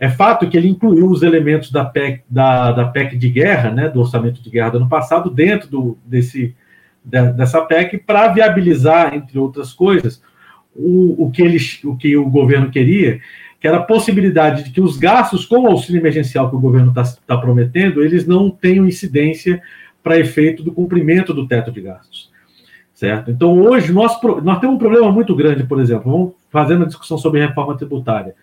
É 0.00 0.08
fato 0.08 0.48
que 0.48 0.56
ele 0.56 0.68
incluiu 0.68 1.06
os 1.08 1.22
elementos 1.22 1.70
da 1.70 1.84
PEC, 1.84 2.22
da, 2.28 2.72
da 2.72 2.84
PEC 2.86 3.16
de 3.16 3.28
guerra, 3.28 3.70
né, 3.70 3.88
do 3.88 4.00
orçamento 4.00 4.42
de 4.42 4.50
guerra 4.50 4.70
do 4.70 4.76
ano 4.78 4.88
passado, 4.88 5.30
dentro 5.30 5.68
do, 5.68 5.98
desse, 6.04 6.54
dessa 7.04 7.60
PEC, 7.62 7.98
para 7.98 8.28
viabilizar, 8.28 9.14
entre 9.14 9.38
outras 9.38 9.72
coisas, 9.72 10.22
o, 10.74 11.26
o, 11.26 11.30
que 11.30 11.42
ele, 11.42 11.58
o 11.84 11.96
que 11.96 12.16
o 12.16 12.30
governo 12.30 12.70
queria, 12.70 13.20
que 13.60 13.66
era 13.66 13.78
a 13.78 13.82
possibilidade 13.82 14.64
de 14.64 14.70
que 14.70 14.80
os 14.80 14.96
gastos 14.96 15.44
com 15.44 15.62
o 15.62 15.66
auxílio 15.66 16.00
emergencial 16.00 16.48
que 16.48 16.56
o 16.56 16.60
governo 16.60 16.90
está 16.90 17.04
tá 17.26 17.36
prometendo, 17.36 18.02
eles 18.02 18.26
não 18.26 18.50
tenham 18.50 18.86
incidência 18.86 19.60
para 20.02 20.18
efeito 20.18 20.62
do 20.62 20.72
cumprimento 20.72 21.34
do 21.34 21.46
teto 21.46 21.72
de 21.72 21.80
gastos. 21.80 22.30
Certo? 22.94 23.30
Então, 23.30 23.58
hoje, 23.60 23.92
nós, 23.92 24.20
nós 24.42 24.58
temos 24.58 24.76
um 24.76 24.78
problema 24.78 25.10
muito 25.12 25.34
grande, 25.34 25.64
por 25.64 25.80
exemplo, 25.80 26.10
vamos 26.10 26.32
fazer 26.50 26.74
uma 26.74 26.86
discussão 26.86 27.16
sobre 27.16 27.44
reforma 27.44 27.76
tributária. 27.76 28.34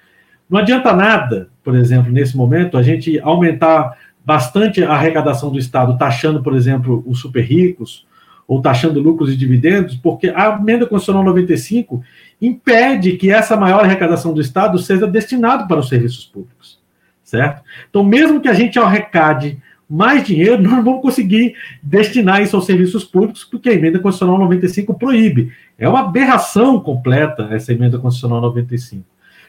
Não 0.49 0.59
adianta 0.59 0.93
nada, 0.93 1.49
por 1.63 1.75
exemplo, 1.75 2.11
nesse 2.11 2.37
momento, 2.37 2.77
a 2.77 2.83
gente 2.83 3.19
aumentar 3.19 3.97
bastante 4.23 4.83
a 4.83 4.93
arrecadação 4.93 5.51
do 5.51 5.59
Estado, 5.59 5.97
taxando, 5.97 6.41
por 6.41 6.55
exemplo, 6.55 7.03
os 7.05 7.19
super 7.19 7.43
ricos, 7.43 8.05
ou 8.47 8.61
taxando 8.61 9.01
lucros 9.01 9.31
e 9.31 9.37
dividendos, 9.37 9.95
porque 9.95 10.29
a 10.29 10.57
emenda 10.59 10.85
constitucional 10.85 11.23
95 11.23 12.03
impede 12.41 13.13
que 13.13 13.31
essa 13.31 13.57
maior 13.57 13.83
arrecadação 13.83 14.33
do 14.33 14.41
Estado 14.41 14.77
seja 14.77 15.07
destinada 15.07 15.67
para 15.67 15.79
os 15.79 15.89
serviços 15.89 16.25
públicos, 16.25 16.79
certo? 17.23 17.63
Então, 17.89 18.03
mesmo 18.03 18.39
que 18.39 18.47
a 18.47 18.53
gente 18.53 18.77
arrecade 18.77 19.57
mais 19.89 20.23
dinheiro, 20.23 20.61
nós 20.63 20.73
não 20.73 20.83
vamos 20.83 21.01
conseguir 21.01 21.55
destinar 21.81 22.41
isso 22.41 22.55
aos 22.55 22.65
serviços 22.65 23.03
públicos, 23.03 23.43
porque 23.43 23.69
a 23.69 23.73
emenda 23.73 23.99
constitucional 23.99 24.39
95 24.39 24.93
proíbe. 24.93 25.51
É 25.77 25.87
uma 25.87 26.01
aberração 26.01 26.79
completa 26.79 27.49
essa 27.51 27.73
emenda 27.73 27.97
constitucional 27.97 28.41
95, 28.41 29.03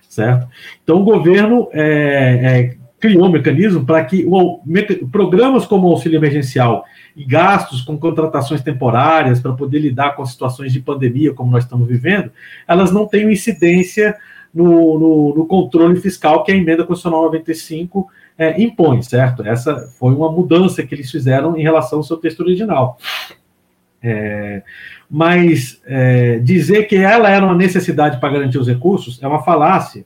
certo? 0.08 0.48
Então, 0.82 1.00
o 1.00 1.04
governo 1.04 1.68
é, 1.72 2.70
é, 2.72 2.76
criou 2.98 3.26
um 3.26 3.30
mecanismo 3.30 3.84
para 3.84 4.04
que 4.04 4.24
o, 4.26 4.60
programas 5.12 5.66
como 5.66 5.88
auxílio 5.88 6.18
emergencial 6.18 6.84
e 7.14 7.24
gastos 7.24 7.82
com 7.82 7.98
contratações 7.98 8.62
temporárias 8.62 9.40
para 9.40 9.52
poder 9.52 9.78
lidar 9.80 10.16
com 10.16 10.24
situações 10.24 10.72
de 10.72 10.80
pandemia 10.80 11.34
como 11.34 11.50
nós 11.50 11.64
estamos 11.64 11.86
vivendo, 11.86 12.30
elas 12.66 12.90
não 12.90 13.06
têm 13.06 13.30
incidência 13.30 14.16
no, 14.52 14.98
no, 14.98 15.34
no 15.36 15.46
controle 15.46 16.00
fiscal 16.00 16.42
que 16.42 16.50
a 16.50 16.56
emenda 16.56 16.84
constitucional 16.84 17.24
95 17.24 18.08
é, 18.38 18.60
impõe, 18.60 19.02
certo? 19.02 19.46
Essa 19.46 19.88
foi 19.98 20.14
uma 20.14 20.30
mudança 20.30 20.82
que 20.82 20.94
eles 20.94 21.10
fizeram 21.10 21.56
em 21.56 21.62
relação 21.62 21.98
ao 21.98 22.04
seu 22.04 22.16
texto 22.16 22.40
original. 22.40 22.98
É, 24.02 24.62
mas 25.10 25.80
é, 25.86 26.38
dizer 26.38 26.84
que 26.84 26.96
ela 26.96 27.30
era 27.30 27.44
uma 27.44 27.54
necessidade 27.54 28.20
para 28.20 28.32
garantir 28.32 28.58
os 28.58 28.68
recursos 28.68 29.22
é 29.22 29.26
uma 29.26 29.42
falácia, 29.42 30.04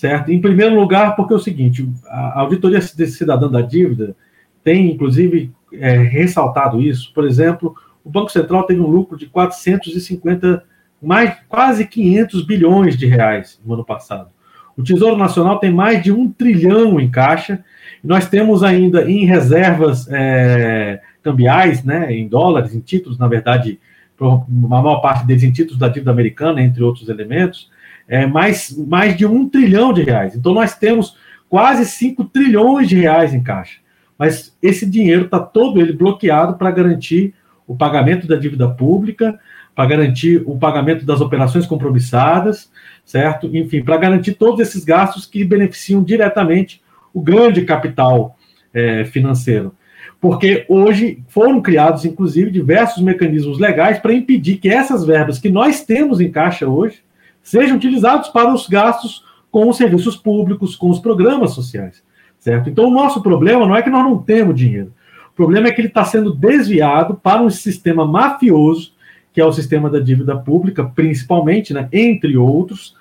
certo? 0.00 0.32
Em 0.32 0.40
primeiro 0.40 0.74
lugar, 0.74 1.14
porque 1.14 1.34
é 1.34 1.36
o 1.36 1.40
seguinte: 1.40 1.86
a 2.06 2.40
auditoria 2.40 2.80
cidadã 2.80 3.50
da 3.50 3.60
dívida 3.60 4.16
tem, 4.64 4.90
inclusive, 4.90 5.52
é, 5.74 5.98
ressaltado 5.98 6.80
isso. 6.80 7.12
Por 7.12 7.26
exemplo, 7.26 7.74
o 8.02 8.08
Banco 8.08 8.32
Central 8.32 8.62
teve 8.62 8.80
um 8.80 8.86
lucro 8.86 9.18
de 9.18 9.26
450, 9.26 10.64
mais 11.02 11.36
quase 11.48 11.86
500 11.86 12.46
bilhões 12.46 12.96
de 12.96 13.06
reais 13.06 13.60
no 13.64 13.74
ano 13.74 13.84
passado. 13.84 14.30
O 14.74 14.82
Tesouro 14.82 15.18
Nacional 15.18 15.58
tem 15.58 15.70
mais 15.70 16.02
de 16.02 16.10
um 16.10 16.30
trilhão 16.30 16.98
em 16.98 17.10
caixa. 17.10 17.62
Nós 18.02 18.26
temos 18.26 18.62
ainda 18.62 19.10
em 19.10 19.26
reservas 19.26 20.08
é, 20.10 21.02
cambiais, 21.22 21.84
né, 21.84 22.10
em 22.10 22.26
dólares, 22.26 22.74
em 22.74 22.80
títulos, 22.80 23.18
na 23.18 23.28
verdade, 23.28 23.78
a 24.18 24.42
maior 24.48 25.00
parte 25.00 25.26
deles 25.26 25.42
em 25.42 25.52
títulos 25.52 25.78
da 25.78 25.88
dívida 25.88 26.10
americana, 26.10 26.62
entre 26.62 26.82
outros 26.82 27.10
elementos, 27.10 27.70
é, 28.10 28.26
mais, 28.26 28.76
mais 28.76 29.16
de 29.16 29.24
um 29.24 29.48
trilhão 29.48 29.94
de 29.94 30.02
reais. 30.02 30.36
Então, 30.36 30.52
nós 30.52 30.76
temos 30.76 31.16
quase 31.48 31.86
5 31.86 32.24
trilhões 32.26 32.86
de 32.86 32.96
reais 32.96 33.32
em 33.32 33.42
caixa 33.42 33.80
mas 34.20 34.54
esse 34.60 34.84
dinheiro 34.84 35.24
está 35.24 35.40
todo 35.40 35.80
ele 35.80 35.94
bloqueado 35.94 36.58
para 36.58 36.70
garantir 36.70 37.32
o 37.66 37.74
pagamento 37.74 38.26
da 38.26 38.36
dívida 38.36 38.68
pública, 38.68 39.40
para 39.74 39.86
garantir 39.86 40.42
o 40.44 40.58
pagamento 40.58 41.06
das 41.06 41.22
operações 41.22 41.64
compromissadas, 41.64 42.70
certo? 43.02 43.48
Enfim, 43.56 43.82
para 43.82 43.96
garantir 43.96 44.34
todos 44.34 44.60
esses 44.60 44.84
gastos 44.84 45.24
que 45.24 45.42
beneficiam 45.42 46.02
diretamente 46.02 46.82
o 47.14 47.22
grande 47.22 47.62
capital 47.62 48.36
é, 48.74 49.06
financeiro. 49.06 49.74
Porque 50.20 50.66
hoje 50.68 51.24
foram 51.28 51.62
criados, 51.62 52.04
inclusive, 52.04 52.50
diversos 52.50 53.02
mecanismos 53.02 53.58
legais 53.58 54.00
para 54.00 54.12
impedir 54.12 54.58
que 54.58 54.68
essas 54.68 55.02
verbas 55.02 55.38
que 55.38 55.48
nós 55.48 55.82
temos 55.82 56.20
em 56.20 56.30
caixa 56.30 56.68
hoje, 56.68 56.98
sejam 57.42 57.76
utilizados 57.76 58.28
para 58.28 58.52
os 58.52 58.68
gastos 58.68 59.24
com 59.50 59.68
os 59.68 59.76
serviços 59.76 60.16
públicos, 60.16 60.76
com 60.76 60.90
os 60.90 60.98
programas 60.98 61.52
sociais, 61.52 62.02
certo? 62.38 62.70
Então, 62.70 62.86
o 62.86 62.90
nosso 62.90 63.22
problema 63.22 63.66
não 63.66 63.76
é 63.76 63.82
que 63.82 63.90
nós 63.90 64.04
não 64.04 64.18
temos 64.18 64.54
dinheiro. 64.54 64.92
O 65.32 65.36
problema 65.36 65.68
é 65.68 65.72
que 65.72 65.80
ele 65.80 65.88
está 65.88 66.04
sendo 66.04 66.34
desviado 66.34 67.14
para 67.14 67.42
um 67.42 67.50
sistema 67.50 68.06
mafioso, 68.06 68.92
que 69.32 69.40
é 69.40 69.44
o 69.44 69.52
sistema 69.52 69.88
da 69.88 70.00
dívida 70.00 70.36
pública, 70.36 70.84
principalmente, 70.84 71.72
né, 71.72 71.88
entre 71.92 72.36
outros, 72.36 72.94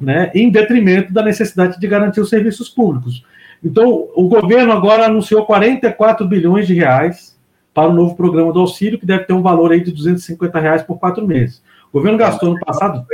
né, 0.00 0.30
em 0.34 0.50
detrimento 0.50 1.12
da 1.12 1.22
necessidade 1.22 1.78
de 1.78 1.86
garantir 1.86 2.20
os 2.20 2.28
serviços 2.28 2.68
públicos. 2.68 3.24
Então, 3.62 4.08
o 4.14 4.28
governo 4.28 4.72
agora 4.72 5.06
anunciou 5.06 5.44
44 5.46 6.26
bilhões 6.26 6.66
de 6.66 6.74
reais 6.74 7.36
para 7.72 7.88
o 7.88 7.92
novo 7.92 8.14
programa 8.14 8.52
do 8.52 8.60
auxílio, 8.60 8.98
que 8.98 9.06
deve 9.06 9.24
ter 9.24 9.32
um 9.32 9.42
valor 9.42 9.72
aí 9.72 9.82
de 9.82 9.90
250 9.90 10.60
reais 10.60 10.82
por 10.82 10.98
quatro 10.98 11.26
meses. 11.26 11.62
O 11.92 11.98
governo 11.98 12.18
gastou 12.18 12.50
no 12.50 12.60
passado. 12.60 13.04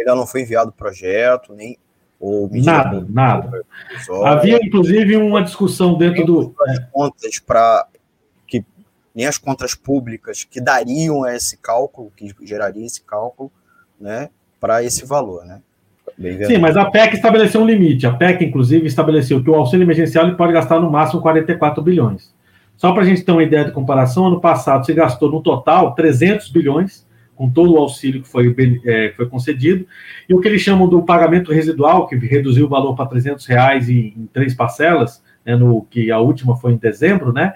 Ainda 0.00 0.14
não 0.14 0.26
foi 0.26 0.42
enviado 0.42 0.70
o 0.70 0.72
projeto, 0.72 1.54
nem. 1.54 1.78
Ou 2.18 2.50
nada, 2.52 3.06
nada. 3.08 3.64
Havia, 4.24 4.58
inclusive, 4.62 5.16
uma 5.16 5.42
discussão 5.42 5.96
dentro 5.96 6.24
do. 6.24 6.54
As 6.66 6.78
contas 6.90 7.38
para. 7.38 7.86
Que, 8.46 8.64
nem 9.14 9.26
as 9.26 9.38
contas 9.38 9.74
públicas 9.74 10.44
que 10.44 10.60
dariam 10.60 11.26
esse 11.26 11.56
cálculo, 11.56 12.12
que 12.14 12.34
geraria 12.42 12.84
esse 12.84 13.02
cálculo, 13.02 13.50
né, 13.98 14.28
para 14.58 14.82
esse 14.82 15.06
valor, 15.06 15.44
né? 15.44 15.62
Sim, 16.46 16.58
mas 16.58 16.76
a 16.76 16.84
PEC 16.90 17.14
estabeleceu 17.14 17.62
um 17.62 17.66
limite. 17.66 18.06
A 18.06 18.12
PEC, 18.12 18.44
inclusive, 18.44 18.86
estabeleceu 18.86 19.42
que 19.42 19.48
o 19.48 19.54
auxílio 19.54 19.84
emergencial 19.84 20.30
pode 20.36 20.52
gastar 20.52 20.78
no 20.78 20.90
máximo 20.90 21.22
44 21.22 21.82
bilhões. 21.82 22.34
Só 22.76 22.92
para 22.92 23.02
a 23.02 23.06
gente 23.06 23.22
ter 23.22 23.32
uma 23.32 23.42
ideia 23.42 23.64
de 23.64 23.72
comparação, 23.72 24.26
ano 24.26 24.40
passado 24.40 24.84
se 24.84 24.92
gastou 24.92 25.30
no 25.30 25.42
total 25.42 25.94
300 25.94 26.50
bilhões, 26.50 27.06
com 27.40 27.48
todo 27.48 27.72
o 27.72 27.78
auxílio 27.78 28.20
que 28.20 28.28
foi, 28.28 28.54
é, 28.84 29.14
foi 29.16 29.24
concedido, 29.24 29.86
e 30.28 30.34
o 30.34 30.42
que 30.42 30.46
eles 30.46 30.60
chamam 30.60 30.86
do 30.86 31.00
pagamento 31.02 31.50
residual, 31.50 32.06
que 32.06 32.14
reduziu 32.14 32.66
o 32.66 32.68
valor 32.68 32.94
para 32.94 33.06
300 33.06 33.46
reais 33.46 33.88
em, 33.88 34.12
em 34.14 34.28
três 34.30 34.52
parcelas, 34.52 35.24
né, 35.42 35.56
no 35.56 35.80
que 35.88 36.10
a 36.10 36.18
última 36.18 36.54
foi 36.54 36.72
em 36.72 36.76
dezembro, 36.76 37.32
né, 37.32 37.54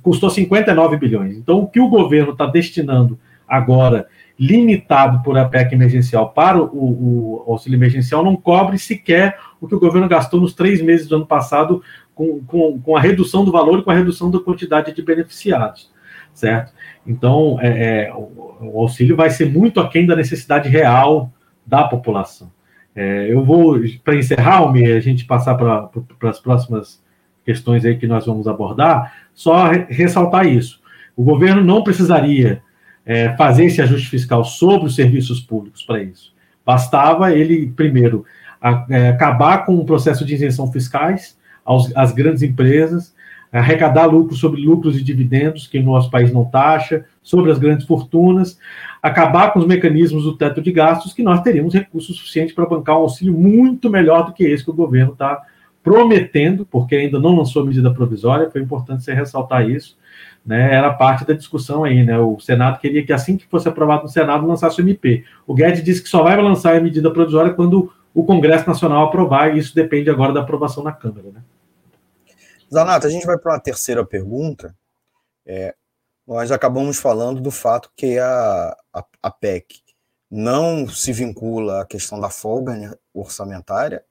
custou 0.00 0.30
59 0.30 0.96
bilhões. 0.98 1.36
Então, 1.36 1.58
o 1.58 1.66
que 1.66 1.80
o 1.80 1.88
governo 1.88 2.30
está 2.30 2.46
destinando 2.46 3.18
agora 3.48 4.06
limitado 4.38 5.20
por 5.24 5.36
a 5.36 5.48
PEC 5.48 5.74
emergencial 5.74 6.30
para 6.30 6.62
o, 6.62 7.42
o, 7.44 7.44
auxílio 7.48 7.76
emergencial 7.76 8.22
não 8.22 8.36
cobre 8.36 8.78
sequer 8.78 9.36
o 9.60 9.66
que 9.66 9.74
o 9.74 9.80
governo 9.80 10.08
gastou 10.08 10.40
nos 10.40 10.54
três 10.54 10.80
meses 10.80 11.08
do 11.08 11.16
ano 11.16 11.26
passado 11.26 11.82
com, 12.14 12.38
com, 12.44 12.80
com 12.80 12.96
a 12.96 13.00
redução 13.00 13.44
do 13.44 13.50
valor 13.50 13.80
e 13.80 13.82
com 13.82 13.90
a 13.90 13.94
redução 13.94 14.30
da 14.30 14.38
quantidade 14.38 14.92
de 14.92 15.02
beneficiados, 15.02 15.90
certo? 16.34 16.72
Então, 17.06 17.58
é, 17.60 18.06
é, 18.06 18.12
o, 18.12 18.80
auxílio 18.80 19.16
vai 19.16 19.30
ser 19.30 19.50
muito 19.50 19.80
aquém 19.80 20.06
da 20.06 20.16
necessidade 20.16 20.68
real 20.68 21.32
da 21.64 21.84
população. 21.84 22.50
É, 22.94 23.32
eu 23.32 23.44
vou, 23.44 23.80
para 24.02 24.16
encerrar, 24.16 24.68
a 24.68 25.00
gente 25.00 25.24
passar 25.24 25.54
para 25.54 25.88
as 26.28 26.40
próximas 26.40 27.02
questões 27.44 27.84
aí 27.84 27.96
que 27.96 28.06
nós 28.06 28.26
vamos 28.26 28.48
abordar, 28.48 29.14
só 29.32 29.70
ressaltar 29.88 30.46
isso. 30.46 30.80
O 31.16 31.22
governo 31.22 31.62
não 31.62 31.82
precisaria 31.82 32.62
é, 33.04 33.30
fazer 33.36 33.66
esse 33.66 33.80
ajuste 33.82 34.08
fiscal 34.08 34.44
sobre 34.44 34.86
os 34.86 34.94
serviços 34.94 35.40
públicos 35.40 35.82
para 35.82 36.02
isso. 36.02 36.32
Bastava 36.64 37.32
ele, 37.32 37.68
primeiro, 37.76 38.24
a, 38.60 38.86
é, 38.88 39.08
acabar 39.08 39.66
com 39.66 39.76
o 39.76 39.84
processo 39.84 40.24
de 40.24 40.34
isenção 40.34 40.70
fiscais 40.72 41.36
às 41.94 42.12
grandes 42.12 42.42
empresas, 42.42 43.13
arrecadar 43.58 44.06
lucros 44.06 44.40
sobre 44.40 44.60
lucros 44.60 44.98
e 44.98 45.04
dividendos, 45.04 45.66
que 45.66 45.78
no 45.78 45.92
nosso 45.92 46.10
país 46.10 46.32
não 46.32 46.44
taxa, 46.44 47.04
sobre 47.22 47.52
as 47.52 47.58
grandes 47.58 47.86
fortunas, 47.86 48.58
acabar 49.00 49.52
com 49.52 49.60
os 49.60 49.66
mecanismos 49.66 50.24
do 50.24 50.36
teto 50.36 50.60
de 50.60 50.72
gastos, 50.72 51.12
que 51.12 51.22
nós 51.22 51.40
teríamos 51.40 51.72
recursos 51.72 52.16
suficientes 52.16 52.54
para 52.54 52.66
bancar 52.66 52.96
um 52.96 53.02
auxílio 53.02 53.32
muito 53.32 53.88
melhor 53.88 54.26
do 54.26 54.32
que 54.32 54.44
esse 54.44 54.64
que 54.64 54.70
o 54.70 54.74
governo 54.74 55.12
está 55.12 55.42
prometendo, 55.82 56.66
porque 56.68 56.96
ainda 56.96 57.20
não 57.20 57.36
lançou 57.36 57.64
medida 57.64 57.92
provisória, 57.92 58.50
foi 58.50 58.60
importante 58.60 59.04
você 59.04 59.12
ressaltar 59.12 59.68
isso, 59.68 59.96
né, 60.44 60.74
era 60.74 60.92
parte 60.92 61.26
da 61.26 61.32
discussão 61.32 61.84
aí, 61.84 62.04
né? 62.04 62.18
O 62.18 62.38
Senado 62.38 62.78
queria 62.78 63.04
que 63.04 63.12
assim 63.12 63.36
que 63.36 63.46
fosse 63.46 63.66
aprovado 63.68 64.02
no 64.02 64.08
Senado 64.08 64.46
lançasse 64.46 64.78
o 64.78 64.84
MP. 64.84 65.24
O 65.46 65.54
Guedes 65.54 65.82
disse 65.82 66.02
que 66.02 66.08
só 66.08 66.22
vai 66.22 66.36
lançar 66.40 66.76
a 66.76 66.80
medida 66.80 67.10
provisória 67.10 67.52
quando 67.52 67.90
o 68.12 68.24
Congresso 68.24 68.66
Nacional 68.66 69.06
aprovar, 69.06 69.54
e 69.54 69.58
isso 69.58 69.74
depende 69.74 70.10
agora 70.10 70.32
da 70.32 70.40
aprovação 70.40 70.84
na 70.84 70.92
Câmara, 70.92 71.28
né? 71.32 71.40
Zanata, 72.74 73.06
a 73.06 73.10
gente 73.10 73.24
vai 73.24 73.38
para 73.38 73.52
uma 73.52 73.60
terceira 73.60 74.04
pergunta. 74.04 74.76
É, 75.46 75.76
nós 76.26 76.50
acabamos 76.50 76.98
falando 76.98 77.40
do 77.40 77.52
fato 77.52 77.88
que 77.96 78.18
a, 78.18 78.76
a, 78.92 79.04
a, 79.22 79.30
PEC 79.30 79.80
não 80.28 80.88
se 80.88 81.12
vincula 81.12 81.82
à 81.82 81.86
questão 81.86 82.18
da 82.18 82.28
folga 82.28 82.74
né, 82.74 82.92
orçamentária. 83.12 84.04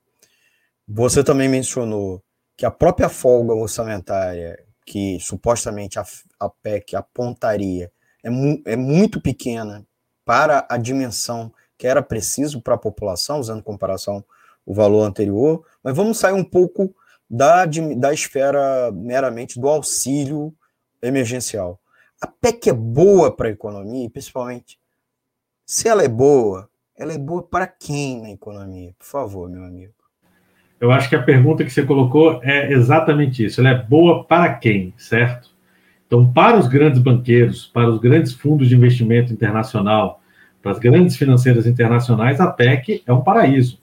Você 0.88 1.22
também 1.22 1.46
mencionou 1.46 2.22
que 2.56 2.64
a 2.64 2.70
própria 2.70 3.10
folga 3.10 3.52
orçamentária 3.52 4.58
que 4.86 5.18
supostamente 5.20 5.98
a, 5.98 6.04
a 6.40 6.48
PEC 6.48 6.96
apontaria 6.96 7.92
é, 8.22 8.30
mu 8.30 8.62
é 8.64 8.76
muito 8.76 9.20
pequena 9.20 9.86
para 10.24 10.66
a 10.70 10.78
dimensão 10.78 11.52
que 11.76 11.86
era 11.86 12.02
preciso 12.02 12.62
para 12.62 12.76
a 12.76 12.78
população, 12.78 13.40
usando 13.40 13.62
comparação 13.62 14.24
o 14.64 14.72
valor 14.72 15.02
anterior, 15.02 15.66
mas 15.82 15.94
vamos 15.94 16.16
sair 16.16 16.32
um 16.32 16.44
pouco 16.44 16.94
da, 17.28 17.64
da 17.96 18.12
esfera 18.12 18.90
meramente 18.92 19.60
do 19.60 19.68
auxílio 19.68 20.54
emergencial. 21.02 21.80
A 22.20 22.26
PEC 22.26 22.70
é 22.70 22.72
boa 22.72 23.34
para 23.34 23.48
a 23.48 23.52
economia, 23.52 24.08
principalmente 24.08 24.78
se 25.66 25.88
ela 25.88 26.02
é 26.02 26.08
boa, 26.08 26.68
ela 26.96 27.12
é 27.12 27.18
boa 27.18 27.42
para 27.42 27.66
quem 27.66 28.20
na 28.20 28.30
economia? 28.30 28.94
Por 28.98 29.06
favor, 29.06 29.48
meu 29.48 29.64
amigo. 29.64 29.92
Eu 30.80 30.90
acho 30.90 31.08
que 31.08 31.16
a 31.16 31.22
pergunta 31.22 31.64
que 31.64 31.70
você 31.70 31.82
colocou 31.82 32.40
é 32.42 32.70
exatamente 32.72 33.44
isso. 33.44 33.60
Ela 33.60 33.70
é 33.70 33.82
boa 33.82 34.24
para 34.24 34.54
quem, 34.54 34.92
certo? 34.98 35.48
Então, 36.06 36.30
para 36.32 36.58
os 36.58 36.68
grandes 36.68 37.00
banqueiros, 37.00 37.66
para 37.66 37.88
os 37.88 37.98
grandes 37.98 38.34
fundos 38.34 38.68
de 38.68 38.76
investimento 38.76 39.32
internacional, 39.32 40.20
para 40.62 40.72
as 40.72 40.78
grandes 40.78 41.16
financeiras 41.16 41.66
internacionais, 41.66 42.40
a 42.40 42.50
PEC 42.50 43.02
é 43.06 43.12
um 43.12 43.22
paraíso, 43.22 43.80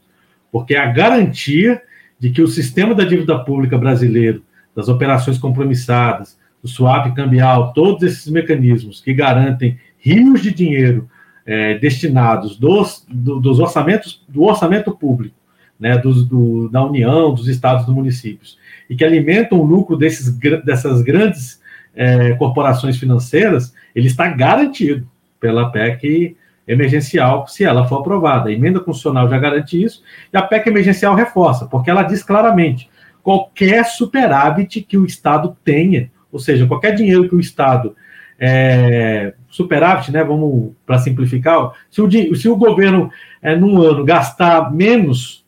porque 0.51 0.75
é 0.75 0.79
a 0.79 0.91
garantia 0.91 1.81
de 2.21 2.29
que 2.29 2.43
o 2.43 2.47
sistema 2.47 2.93
da 2.93 3.03
dívida 3.03 3.37
pública 3.39 3.79
brasileiro, 3.79 4.43
das 4.75 4.87
operações 4.87 5.39
compromissadas, 5.39 6.39
do 6.61 6.67
swap 6.67 7.11
cambial, 7.15 7.73
todos 7.73 8.03
esses 8.03 8.31
mecanismos 8.31 9.01
que 9.01 9.11
garantem 9.11 9.79
rios 9.97 10.39
de 10.39 10.53
dinheiro 10.53 11.09
é, 11.43 11.79
destinados 11.79 12.55
dos, 12.55 13.03
do, 13.09 13.39
dos 13.39 13.59
orçamentos 13.59 14.23
do 14.29 14.43
orçamento 14.43 14.91
público 14.91 15.35
né, 15.79 15.97
dos, 15.97 16.23
do, 16.23 16.69
da 16.69 16.85
União, 16.85 17.33
dos 17.33 17.47
estados, 17.47 17.87
dos 17.87 17.95
municípios, 17.95 18.59
e 18.87 18.95
que 18.95 19.03
alimentam 19.03 19.59
o 19.59 19.65
lucro 19.65 19.97
desses, 19.97 20.29
dessas 20.63 21.01
grandes 21.01 21.59
é, 21.95 22.33
corporações 22.33 22.97
financeiras, 22.97 23.73
ele 23.95 24.05
está 24.05 24.27
garantido 24.27 25.07
pela 25.39 25.71
PEC 25.71 26.37
emergencial, 26.71 27.47
se 27.47 27.63
ela 27.63 27.85
for 27.85 27.99
aprovada. 27.99 28.49
A 28.49 28.53
emenda 28.53 28.79
constitucional 28.79 29.29
já 29.29 29.37
garante 29.37 29.81
isso, 29.81 30.01
e 30.33 30.37
a 30.37 30.41
PEC 30.41 30.67
emergencial 30.67 31.15
reforça, 31.15 31.65
porque 31.65 31.89
ela 31.89 32.03
diz 32.03 32.23
claramente: 32.23 32.89
qualquer 33.21 33.85
superávit 33.85 34.81
que 34.81 34.97
o 34.97 35.05
Estado 35.05 35.55
tenha, 35.63 36.11
ou 36.31 36.39
seja, 36.39 36.67
qualquer 36.67 36.95
dinheiro 36.95 37.27
que 37.27 37.35
o 37.35 37.39
Estado. 37.39 37.95
É, 38.43 39.35
superávit, 39.47 40.11
né? 40.11 40.23
Vamos 40.23 40.71
para 40.83 40.97
simplificar. 40.97 41.73
Se 41.91 42.01
o, 42.01 42.35
se 42.35 42.49
o 42.49 42.55
governo, 42.55 43.11
é, 43.39 43.55
num 43.55 43.79
ano, 43.79 44.03
gastar 44.03 44.73
menos 44.73 45.41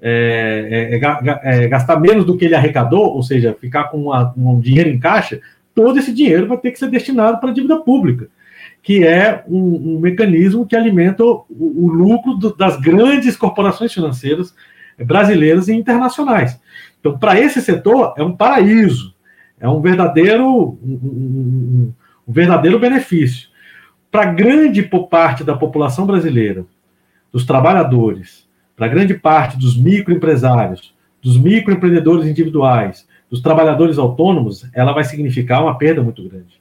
é, 0.00 0.90
é, 0.92 0.96
é, 0.96 1.64
é, 1.64 1.68
gastar 1.68 1.98
menos 1.98 2.24
do 2.24 2.36
que 2.36 2.44
ele 2.44 2.54
arrecadou, 2.54 3.14
ou 3.14 3.22
seja, 3.22 3.56
ficar 3.60 3.84
com 3.84 4.04
uma, 4.04 4.32
um 4.36 4.60
dinheiro 4.60 4.88
em 4.88 4.98
caixa, 4.98 5.40
todo 5.74 5.98
esse 5.98 6.12
dinheiro 6.12 6.46
vai 6.46 6.56
ter 6.56 6.70
que 6.70 6.78
ser 6.78 6.88
destinado 6.88 7.38
para 7.38 7.50
a 7.50 7.52
dívida 7.52 7.76
pública, 7.78 8.28
que 8.88 9.04
é 9.04 9.44
um, 9.46 9.96
um 9.96 10.00
mecanismo 10.00 10.64
que 10.64 10.74
alimenta 10.74 11.22
o, 11.22 11.44
o 11.50 11.88
lucro 11.88 12.32
do, 12.36 12.56
das 12.56 12.80
grandes 12.80 13.36
corporações 13.36 13.92
financeiras 13.92 14.54
brasileiras 14.96 15.68
e 15.68 15.74
internacionais. 15.74 16.58
Então, 16.98 17.18
para 17.18 17.38
esse 17.38 17.60
setor, 17.60 18.14
é 18.16 18.22
um 18.24 18.34
paraíso, 18.34 19.14
é 19.60 19.68
um 19.68 19.82
verdadeiro, 19.82 20.48
um, 20.48 20.78
um, 20.82 21.94
um 22.26 22.32
verdadeiro 22.32 22.78
benefício. 22.78 23.50
Para 24.10 24.32
grande 24.32 24.82
parte 24.82 25.44
da 25.44 25.54
população 25.54 26.06
brasileira, 26.06 26.64
dos 27.30 27.44
trabalhadores, 27.44 28.48
para 28.74 28.88
grande 28.88 29.12
parte 29.12 29.58
dos 29.58 29.76
microempresários, 29.76 30.94
dos 31.20 31.36
microempreendedores 31.36 32.26
individuais, 32.26 33.06
dos 33.30 33.42
trabalhadores 33.42 33.98
autônomos, 33.98 34.66
ela 34.72 34.94
vai 34.94 35.04
significar 35.04 35.62
uma 35.62 35.76
perda 35.76 36.02
muito 36.02 36.26
grande. 36.26 36.58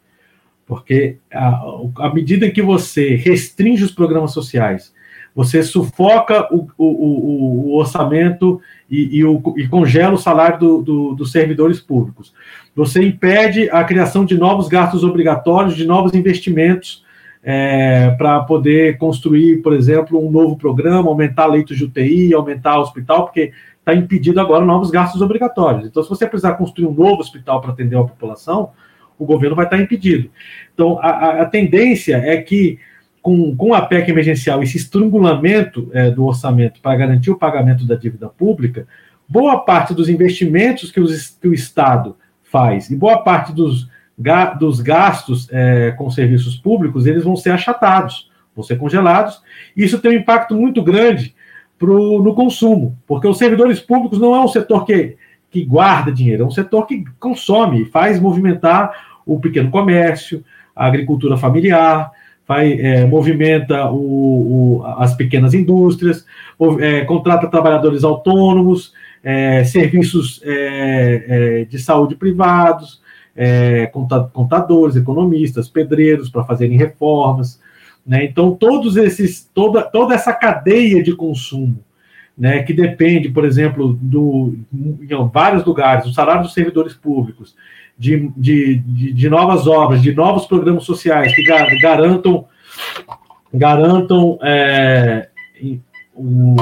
Porque 0.67 1.17
à 1.31 2.13
medida 2.13 2.51
que 2.51 2.61
você 2.61 3.15
restringe 3.15 3.83
os 3.85 3.91
programas 3.91 4.33
sociais, 4.33 4.93
você 5.33 5.63
sufoca 5.63 6.47
o, 6.53 6.67
o, 6.77 7.69
o 7.69 7.77
orçamento 7.77 8.59
e, 8.89 9.19
e, 9.19 9.23
o, 9.23 9.41
e, 9.55 9.67
congela 9.67 10.15
o 10.15 10.17
salário 10.17 10.59
do, 10.59 10.81
do, 10.81 11.15
dos 11.15 11.31
servidores 11.31 11.79
públicos. 11.79 12.33
Você 12.75 13.01
impede 13.03 13.69
a 13.69 13.83
criação 13.83 14.25
de 14.25 14.35
novos 14.35 14.67
gastos 14.67 15.03
obrigatórios, 15.03 15.75
de 15.75 15.85
novos 15.85 16.13
investimentos 16.13 17.05
é, 17.43 18.09
para 18.17 18.41
poder 18.41 18.97
construir, 18.97 19.61
por 19.61 19.73
exemplo, 19.73 20.19
um 20.19 20.31
novo 20.31 20.57
programa, 20.57 21.07
aumentar 21.07 21.45
leitos 21.45 21.77
de 21.77 21.85
UTI, 21.85 22.33
aumentar 22.33 22.77
o 22.79 22.81
hospital, 22.81 23.25
porque 23.25 23.53
está 23.79 23.93
impedido 23.93 24.41
agora 24.41 24.65
novos 24.65 24.89
gastos 24.89 25.21
obrigatórios. 25.21 25.85
Então, 25.85 26.03
se 26.03 26.09
você 26.09 26.27
precisar 26.27 26.55
construir 26.55 26.87
um 26.87 26.93
novo 26.93 27.21
hospital 27.21 27.61
para 27.61 27.71
atender 27.71 27.95
a 27.95 28.03
população, 28.03 28.71
o 29.17 29.25
governo 29.25 29.55
vai 29.55 29.65
estar 29.65 29.79
impedido. 29.79 30.29
Então, 30.73 30.99
a, 30.99 31.41
a 31.41 31.45
tendência 31.45 32.17
é 32.17 32.37
que, 32.37 32.79
com, 33.21 33.55
com 33.55 33.73
a 33.73 33.81
PEC 33.81 34.09
emergencial, 34.09 34.61
esse 34.61 34.77
estrangulamento 34.77 35.89
é, 35.93 36.09
do 36.11 36.25
orçamento 36.25 36.79
para 36.81 36.97
garantir 36.97 37.31
o 37.31 37.37
pagamento 37.37 37.85
da 37.85 37.95
dívida 37.95 38.27
pública, 38.29 38.87
boa 39.27 39.59
parte 39.59 39.93
dos 39.93 40.09
investimentos 40.09 40.91
que, 40.91 40.99
os, 40.99 41.29
que 41.29 41.47
o 41.47 41.53
Estado 41.53 42.15
faz 42.43 42.89
e 42.89 42.95
boa 42.95 43.23
parte 43.23 43.53
dos 43.53 43.89
dos 44.59 44.81
gastos 44.81 45.47
é, 45.51 45.91
com 45.91 46.09
serviços 46.09 46.55
públicos, 46.55 47.05
eles 47.05 47.23
vão 47.23 47.35
ser 47.35 47.51
achatados, 47.51 48.31
vão 48.55 48.63
ser 48.63 48.77
congelados, 48.77 49.41
e 49.75 49.83
isso 49.83 49.99
tem 49.99 50.11
um 50.11 50.19
impacto 50.19 50.55
muito 50.55 50.81
grande 50.81 51.35
pro, 51.77 52.21
no 52.23 52.33
consumo, 52.33 52.97
porque 53.05 53.27
os 53.27 53.37
servidores 53.37 53.79
públicos 53.79 54.19
não 54.19 54.33
é 54.33 54.43
um 54.43 54.47
setor 54.47 54.85
que, 54.85 55.15
que 55.57 55.65
guarda 55.65 56.11
dinheiro, 56.11 56.43
é 56.43 56.45
um 56.45 56.51
setor 56.51 56.85
que 56.85 57.03
consome, 57.19 57.85
faz 57.85 58.19
movimentar 58.19 58.91
o 59.25 59.39
pequeno 59.39 59.71
comércio, 59.71 60.43
a 60.75 60.85
agricultura 60.85 61.35
familiar, 61.35 62.11
faz, 62.45 62.79
é, 62.79 63.05
movimenta 63.05 63.89
o, 63.89 64.81
o, 64.81 64.85
as 64.85 65.15
pequenas 65.15 65.53
indústrias, 65.55 66.25
é, 66.79 67.01
contrata 67.05 67.47
trabalhadores 67.47 68.03
autônomos, 68.03 68.93
é, 69.23 69.63
serviços 69.63 70.41
é, 70.43 71.25
é, 71.27 71.65
de 71.65 71.79
saúde 71.79 72.15
privados, 72.15 73.01
é, 73.35 73.87
contadores, 74.31 74.95
economistas, 74.95 75.67
pedreiros 75.67 76.29
para 76.29 76.43
fazerem 76.43 76.77
reformas. 76.77 77.59
Né? 78.05 78.25
Então, 78.25 78.51
todos 78.55 78.95
esses, 78.95 79.49
toda, 79.53 79.81
toda 79.81 80.13
essa 80.13 80.33
cadeia 80.33 81.01
de 81.01 81.15
consumo, 81.15 81.79
né, 82.37 82.61
que 82.61 82.71
depende, 82.71 83.29
por 83.29 83.43
exemplo, 83.43 83.97
do, 83.99 84.55
em 84.71 85.07
vários 85.33 85.65
lugares, 85.65 86.05
do 86.05 86.13
salário 86.13 86.43
dos 86.43 86.53
servidores 86.53 86.93
públicos, 86.93 87.55
de, 87.97 88.31
de, 88.37 88.75
de, 88.75 89.13
de 89.13 89.29
novas 89.29 89.65
obras, 89.65 90.01
de 90.01 90.13
novos 90.13 90.45
programas 90.45 90.83
sociais 90.83 91.33
que 91.33 91.43
garantam, 91.81 92.45
garantam 93.51 94.37
é, 94.43 95.29
um, 96.15 96.55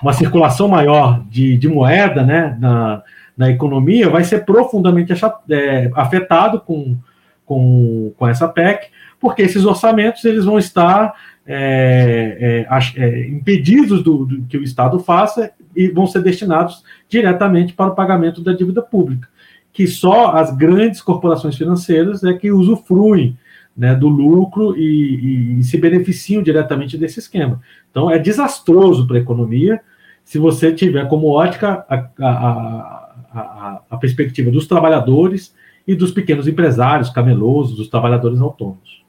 uma 0.00 0.12
circulação 0.12 0.68
maior 0.68 1.24
de, 1.28 1.56
de 1.56 1.66
moeda 1.66 2.22
né, 2.22 2.56
na, 2.60 3.02
na 3.36 3.50
economia 3.50 4.08
vai 4.08 4.22
ser 4.22 4.44
profundamente 4.44 5.12
é, 5.50 5.90
afetado 5.94 6.60
com, 6.60 6.96
com, 7.44 8.12
com 8.16 8.28
essa 8.28 8.46
PEC, 8.46 8.88
porque 9.18 9.42
esses 9.42 9.64
orçamentos 9.64 10.24
eles 10.24 10.44
vão 10.44 10.58
estar 10.58 11.12
é, 11.46 12.66
é, 12.68 13.02
é, 13.02 13.28
impedidos 13.28 14.02
do, 14.02 14.24
do, 14.24 14.42
que 14.44 14.56
o 14.56 14.62
Estado 14.62 14.98
faça 14.98 15.50
e 15.76 15.88
vão 15.88 16.06
ser 16.06 16.22
destinados 16.22 16.82
diretamente 17.08 17.74
para 17.74 17.90
o 17.90 17.94
pagamento 17.94 18.40
da 18.40 18.52
dívida 18.52 18.80
pública, 18.80 19.28
que 19.72 19.86
só 19.86 20.36
as 20.36 20.56
grandes 20.56 21.02
corporações 21.02 21.56
financeiras 21.56 22.24
é 22.24 22.32
que 22.32 22.50
usufruem 22.50 23.36
né, 23.76 23.94
do 23.94 24.08
lucro 24.08 24.76
e, 24.76 24.82
e, 24.82 25.58
e 25.58 25.64
se 25.64 25.76
beneficiam 25.76 26.42
diretamente 26.42 26.96
desse 26.96 27.18
esquema. 27.18 27.60
Então 27.90 28.10
é 28.10 28.18
desastroso 28.18 29.06
para 29.06 29.18
a 29.18 29.20
economia 29.20 29.80
se 30.24 30.38
você 30.38 30.72
tiver 30.72 31.06
como 31.08 31.28
ótica 31.28 31.84
a, 31.88 32.08
a, 32.20 33.10
a, 33.34 33.82
a, 33.90 33.96
perspectiva 33.98 34.50
dos 34.50 34.66
trabalhadores 34.66 35.54
e 35.86 35.94
dos 35.94 36.12
pequenos 36.12 36.48
empresários, 36.48 37.10
camelosos, 37.10 37.76
dos 37.76 37.88
trabalhadores 37.88 38.40
autônomos. 38.40 39.03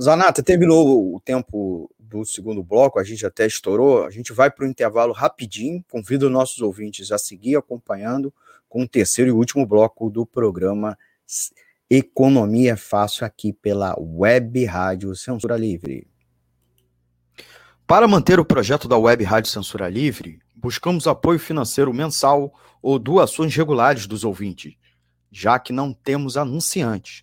Zanata, 0.00 0.42
terminou 0.42 1.14
o 1.14 1.20
tempo 1.20 1.90
do 1.98 2.24
segundo 2.24 2.62
bloco, 2.62 2.98
a 2.98 3.04
gente 3.04 3.26
até 3.26 3.46
estourou, 3.46 4.04
a 4.04 4.10
gente 4.10 4.32
vai 4.32 4.50
para 4.50 4.64
o 4.64 4.68
intervalo 4.68 5.12
rapidinho, 5.12 5.84
convido 5.90 6.26
os 6.26 6.32
nossos 6.32 6.62
ouvintes 6.62 7.12
a 7.12 7.18
seguir 7.18 7.56
acompanhando 7.56 8.32
com 8.66 8.82
o 8.82 8.88
terceiro 8.88 9.30
e 9.30 9.32
último 9.32 9.66
bloco 9.66 10.08
do 10.08 10.24
programa 10.24 10.96
Economia 11.88 12.78
Fácil 12.78 13.26
aqui 13.26 13.52
pela 13.52 13.94
Web 13.98 14.64
Rádio 14.64 15.14
Censura 15.14 15.56
Livre. 15.56 16.08
Para 17.86 18.08
manter 18.08 18.40
o 18.40 18.44
projeto 18.44 18.88
da 18.88 18.96
Web 18.96 19.22
Rádio 19.24 19.50
Censura 19.50 19.88
Livre, 19.88 20.40
buscamos 20.54 21.06
apoio 21.06 21.38
financeiro 21.38 21.92
mensal 21.92 22.54
ou 22.80 22.98
doações 22.98 23.54
regulares 23.54 24.06
dos 24.06 24.24
ouvintes, 24.24 24.74
já 25.30 25.58
que 25.58 25.74
não 25.74 25.92
temos 25.92 26.38
anunciantes, 26.38 27.22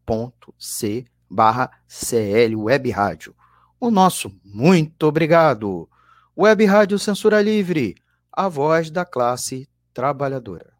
apoia.c 0.11 1.05
barra 1.29 1.71
CL 1.87 2.55
Web 2.55 2.91
Rádio. 2.91 3.35
O 3.79 3.89
nosso 3.89 4.31
muito 4.43 5.03
obrigado. 5.03 5.89
Web 6.37 6.65
Rádio 6.65 6.99
Censura 6.99 7.41
Livre, 7.41 7.95
a 8.31 8.47
voz 8.47 8.89
da 8.91 9.05
classe 9.05 9.69
trabalhadora. 9.93 10.73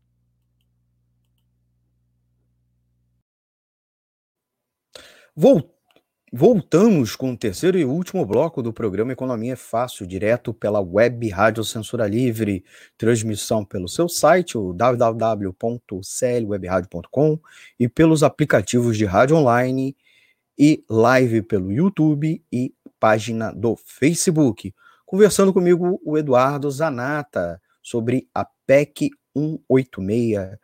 Voltando 5.36 5.71
Voltamos 6.34 7.14
com 7.14 7.34
o 7.34 7.38
terceiro 7.38 7.78
e 7.78 7.84
último 7.84 8.26
bloco 8.26 8.64
do 8.64 8.72
programa 8.72 9.12
Economia 9.12 9.58
Fácil, 9.58 10.08
direto 10.08 10.54
pela 10.54 10.80
web 10.80 11.28
Rádio 11.28 11.62
Censura 11.62 12.08
Livre, 12.08 12.64
transmissão 12.98 13.66
pelo 13.66 13.90
seu 13.90 14.08
site, 14.08 14.58
o 14.58 14.72
www.clwebradio.com 14.72 17.38
e 17.78 17.90
pelos 17.90 18.24
aplicativos 18.24 18.98
de 18.98 19.04
rádio 19.04 19.36
online 19.36 19.94
e 20.58 20.86
live 20.90 21.42
pelo 21.42 21.70
YouTube 21.70 22.42
e 22.50 22.74
página 22.98 23.52
do 23.52 23.76
Facebook. 23.76 24.74
Conversando 25.06 25.52
comigo 25.52 26.00
o 26.02 26.18
Eduardo 26.18 26.72
Zanata 26.72 27.62
sobre 27.84 28.30
a 28.34 28.48
PEC 28.66 29.10
186, 29.36 30.58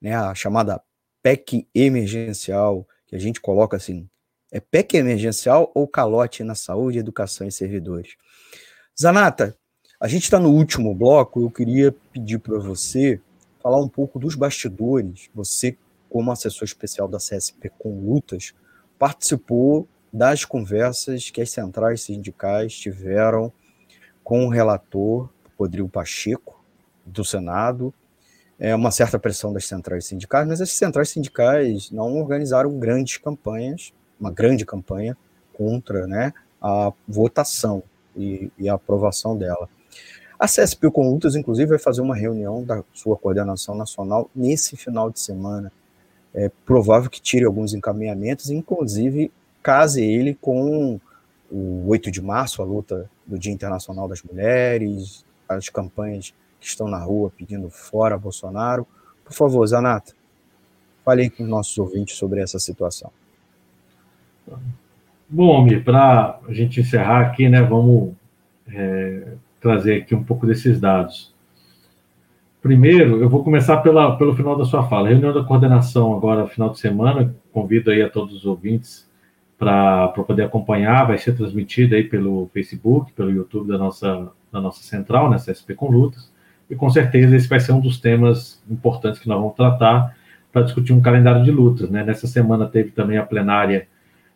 né, 0.00 0.16
a 0.16 0.34
chamada 0.34 0.80
PEC 1.22 1.68
emergencial, 1.74 2.88
que 3.06 3.14
a 3.14 3.18
gente 3.18 3.38
coloca 3.38 3.76
assim, 3.76 4.08
é 4.52 4.58
PEC 4.58 4.96
emergencial 4.96 5.70
ou 5.74 5.86
calote 5.86 6.42
na 6.42 6.54
saúde, 6.54 6.98
educação 6.98 7.46
e 7.46 7.52
servidores? 7.52 8.16
Zanata, 9.00 9.56
a 10.00 10.08
gente 10.08 10.24
está 10.24 10.38
no 10.38 10.50
último 10.50 10.94
bloco. 10.94 11.40
Eu 11.40 11.50
queria 11.50 11.94
pedir 12.12 12.38
para 12.38 12.58
você 12.58 13.20
falar 13.62 13.78
um 13.78 13.88
pouco 13.88 14.18
dos 14.18 14.34
bastidores. 14.34 15.30
Você, 15.34 15.76
como 16.08 16.32
assessor 16.32 16.64
especial 16.64 17.06
da 17.06 17.18
CSP 17.18 17.70
com 17.78 18.00
lutas, 18.00 18.52
participou 18.98 19.86
das 20.12 20.44
conversas 20.44 21.30
que 21.30 21.40
as 21.40 21.50
centrais 21.50 22.02
sindicais 22.02 22.74
tiveram 22.74 23.52
com 24.24 24.46
o 24.46 24.48
relator 24.48 25.30
Rodrigo 25.58 25.88
Pacheco, 25.88 26.64
do 27.04 27.24
Senado. 27.24 27.94
É 28.58 28.74
uma 28.74 28.90
certa 28.90 29.18
pressão 29.18 29.52
das 29.52 29.66
centrais 29.66 30.06
sindicais, 30.06 30.46
mas 30.46 30.60
as 30.60 30.70
centrais 30.72 31.10
sindicais 31.10 31.90
não 31.90 32.18
organizaram 32.18 32.78
grandes 32.78 33.16
campanhas 33.16 33.92
uma 34.20 34.30
grande 34.30 34.66
campanha 34.66 35.16
contra 35.54 36.06
né, 36.06 36.32
a 36.60 36.92
votação 37.08 37.82
e, 38.16 38.50
e 38.58 38.68
a 38.68 38.74
aprovação 38.74 39.36
dela. 39.36 39.68
A 40.38 40.46
CSP 40.46 40.90
Conlutas, 40.90 41.36
inclusive, 41.36 41.68
vai 41.68 41.78
fazer 41.78 42.00
uma 42.00 42.16
reunião 42.16 42.64
da 42.64 42.82
sua 42.94 43.16
coordenação 43.16 43.74
nacional 43.74 44.30
nesse 44.34 44.76
final 44.76 45.10
de 45.10 45.20
semana. 45.20 45.70
É 46.32 46.50
provável 46.64 47.10
que 47.10 47.20
tire 47.20 47.44
alguns 47.44 47.74
encaminhamentos, 47.74 48.50
inclusive 48.50 49.30
case 49.62 50.02
ele 50.02 50.34
com 50.34 50.98
o 51.50 51.88
8 51.88 52.10
de 52.10 52.22
março, 52.22 52.62
a 52.62 52.64
luta 52.64 53.10
do 53.26 53.38
Dia 53.38 53.52
Internacional 53.52 54.08
das 54.08 54.22
Mulheres, 54.22 55.24
as 55.48 55.68
campanhas 55.68 56.32
que 56.58 56.66
estão 56.66 56.88
na 56.88 56.98
rua 56.98 57.32
pedindo 57.36 57.68
fora 57.68 58.16
Bolsonaro. 58.16 58.86
Por 59.24 59.34
favor, 59.34 59.66
Zanata, 59.66 60.14
fale 61.04 61.28
com 61.28 61.42
os 61.42 61.48
nossos 61.48 61.76
ouvintes 61.76 62.16
sobre 62.16 62.40
essa 62.40 62.58
situação. 62.58 63.12
Bom, 65.28 65.64
Mi, 65.64 65.80
para 65.80 66.40
a 66.48 66.52
gente 66.52 66.80
encerrar 66.80 67.20
aqui, 67.20 67.48
né, 67.48 67.62
vamos 67.62 68.14
é, 68.72 69.34
trazer 69.60 70.02
aqui 70.02 70.14
um 70.14 70.24
pouco 70.24 70.46
desses 70.46 70.80
dados. 70.80 71.32
Primeiro, 72.60 73.22
eu 73.22 73.28
vou 73.28 73.42
começar 73.42 73.78
pela, 73.78 74.16
pelo 74.16 74.34
final 74.34 74.56
da 74.56 74.64
sua 74.64 74.86
fala. 74.86 75.08
Reunião 75.08 75.32
da 75.32 75.42
coordenação 75.42 76.14
agora, 76.14 76.46
final 76.46 76.68
de 76.70 76.78
semana, 76.78 77.34
convido 77.52 77.90
aí 77.90 78.02
a 78.02 78.10
todos 78.10 78.34
os 78.34 78.44
ouvintes 78.44 79.08
para 79.60 80.08
poder 80.08 80.44
acompanhar, 80.44 81.06
vai 81.06 81.18
ser 81.18 81.36
transmitida 81.36 81.94
aí 81.94 82.04
pelo 82.04 82.50
Facebook, 82.52 83.12
pelo 83.12 83.30
YouTube 83.30 83.68
da 83.68 83.76
nossa, 83.76 84.30
da 84.50 84.60
nossa 84.60 84.82
central, 84.82 85.30
né, 85.30 85.36
CSP 85.36 85.74
com 85.74 85.90
Lutas, 85.90 86.32
e 86.68 86.74
com 86.74 86.88
certeza 86.88 87.36
esse 87.36 87.46
vai 87.46 87.60
ser 87.60 87.72
um 87.72 87.80
dos 87.80 88.00
temas 88.00 88.62
importantes 88.70 89.20
que 89.20 89.28
nós 89.28 89.38
vamos 89.38 89.54
tratar 89.54 90.16
para 90.50 90.62
discutir 90.62 90.92
um 90.92 91.00
calendário 91.00 91.44
de 91.44 91.50
lutas. 91.50 91.90
Né? 91.90 92.02
Nessa 92.02 92.26
semana 92.26 92.66
teve 92.66 92.90
também 92.90 93.18
a 93.18 93.22
plenária 93.22 93.86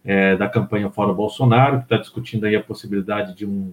é, 0.05 0.37
da 0.37 0.49
campanha 0.49 0.91
Fora 0.91 1.13
Bolsonaro, 1.13 1.79
que 1.79 1.85
está 1.85 1.97
discutindo 1.97 2.45
aí 2.45 2.55
a 2.55 2.63
possibilidade 2.63 3.35
de 3.35 3.47
um, 3.47 3.73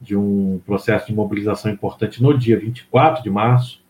de 0.00 0.16
um 0.16 0.60
processo 0.66 1.06
de 1.06 1.14
mobilização 1.14 1.72
importante 1.72 2.22
no 2.22 2.36
dia 2.36 2.58
24 2.58 3.22
de 3.22 3.30
março, 3.30 3.82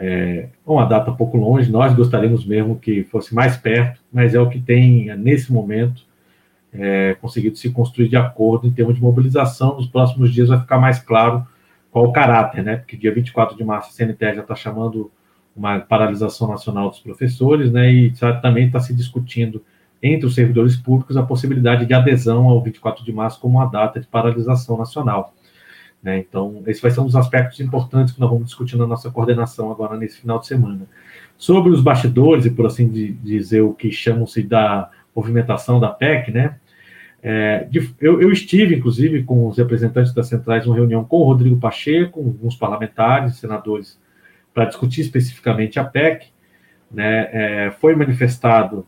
é 0.00 0.48
uma 0.64 0.86
data 0.86 1.10
pouco 1.10 1.36
longe, 1.36 1.72
nós 1.72 1.92
gostaríamos 1.92 2.46
mesmo 2.46 2.78
que 2.78 3.02
fosse 3.04 3.34
mais 3.34 3.56
perto, 3.56 4.00
mas 4.12 4.32
é 4.32 4.40
o 4.40 4.48
que 4.48 4.60
tem, 4.60 5.14
nesse 5.16 5.52
momento, 5.52 6.02
é, 6.72 7.16
conseguido 7.20 7.56
se 7.56 7.70
construir 7.70 8.08
de 8.08 8.16
acordo 8.16 8.66
em 8.66 8.70
termos 8.70 8.94
de 8.94 9.02
mobilização. 9.02 9.76
Nos 9.76 9.88
próximos 9.88 10.32
dias 10.32 10.48
vai 10.48 10.60
ficar 10.60 10.78
mais 10.78 11.00
claro 11.00 11.44
qual 11.90 12.04
o 12.04 12.12
caráter, 12.12 12.62
né? 12.62 12.76
Porque 12.76 12.96
dia 12.96 13.12
24 13.12 13.56
de 13.56 13.64
março 13.64 13.90
a 13.90 13.92
CNTE 13.92 14.36
já 14.36 14.42
está 14.42 14.54
chamando 14.54 15.10
uma 15.56 15.80
paralisação 15.80 16.46
nacional 16.46 16.90
dos 16.90 17.00
professores, 17.00 17.72
né? 17.72 17.90
E 17.90 18.12
também 18.40 18.66
está 18.66 18.78
se 18.78 18.94
discutindo 18.94 19.64
entre 20.02 20.26
os 20.26 20.34
servidores 20.34 20.76
públicos 20.76 21.16
a 21.16 21.22
possibilidade 21.22 21.86
de 21.86 21.94
adesão 21.94 22.48
ao 22.48 22.62
24 22.62 23.04
de 23.04 23.12
março 23.12 23.40
como 23.40 23.58
uma 23.58 23.66
data 23.66 24.00
de 24.00 24.06
paralisação 24.06 24.76
nacional. 24.76 25.34
Né? 26.02 26.18
Então, 26.18 26.62
esse 26.66 26.80
vai 26.80 26.90
ser 26.90 27.00
um 27.00 27.06
dos 27.06 27.16
aspectos 27.16 27.58
importantes 27.60 28.14
que 28.14 28.20
nós 28.20 28.30
vamos 28.30 28.46
discutir 28.46 28.76
na 28.76 28.86
nossa 28.86 29.10
coordenação 29.10 29.70
agora 29.70 29.96
nesse 29.96 30.20
final 30.20 30.38
de 30.38 30.46
semana. 30.46 30.86
Sobre 31.36 31.72
os 31.72 31.80
bastidores, 31.80 32.44
e 32.46 32.50
por 32.50 32.66
assim 32.66 32.88
dizer, 33.22 33.62
o 33.62 33.72
que 33.72 33.90
chamam-se 33.90 34.42
da 34.42 34.90
movimentação 35.14 35.80
da 35.80 35.88
PEC, 35.88 36.30
né? 36.30 36.56
É, 37.20 37.64
de, 37.64 37.92
eu, 38.00 38.22
eu, 38.22 38.30
estive, 38.30 38.76
inclusive, 38.76 39.24
com 39.24 39.48
os 39.48 39.58
representantes 39.58 40.14
das 40.14 40.28
centrais, 40.28 40.66
uma 40.66 40.76
reunião 40.76 41.04
com 41.04 41.16
o 41.16 41.24
Rodrigo 41.24 41.58
Pacheco, 41.58 42.22
com 42.22 42.28
alguns 42.28 42.54
parlamentares, 42.54 43.36
senadores, 43.36 44.00
para 44.54 44.66
discutir 44.66 45.00
especificamente 45.00 45.80
a 45.80 45.84
PEC. 45.84 46.28
Né? 46.90 47.28
É, 47.32 47.70
foi 47.72 47.96
manifestado, 47.96 48.86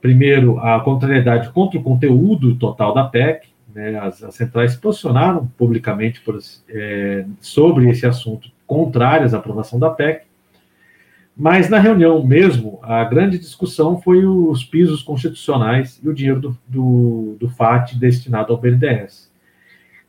primeiro, 0.00 0.58
a 0.60 0.80
contrariedade 0.80 1.50
contra 1.50 1.78
o 1.78 1.82
conteúdo 1.82 2.54
total 2.56 2.94
da 2.94 3.04
PEC, 3.04 3.48
né? 3.74 3.98
as, 3.98 4.22
as, 4.22 4.34
centrais 4.34 4.76
posicionaram 4.76 5.46
publicamente 5.58 6.20
por, 6.20 6.38
é, 6.68 7.24
sobre 7.40 7.88
esse 7.90 8.06
assunto, 8.06 8.50
contrárias 8.66 9.34
à 9.34 9.38
aprovação 9.38 9.78
da 9.78 9.90
PEC, 9.90 10.28
mas 11.36 11.68
na 11.68 11.78
reunião 11.78 12.26
mesmo, 12.26 12.80
a 12.82 13.04
grande 13.04 13.38
discussão 13.38 14.00
foi 14.00 14.26
os 14.26 14.64
pisos 14.64 15.02
constitucionais 15.02 16.00
e 16.02 16.08
o 16.08 16.14
dinheiro 16.14 16.40
do, 16.40 16.58
do, 16.66 17.36
do 17.38 17.48
FAT 17.48 17.94
destinado 17.94 18.52
ao 18.52 18.58
BNDES. 18.58 19.28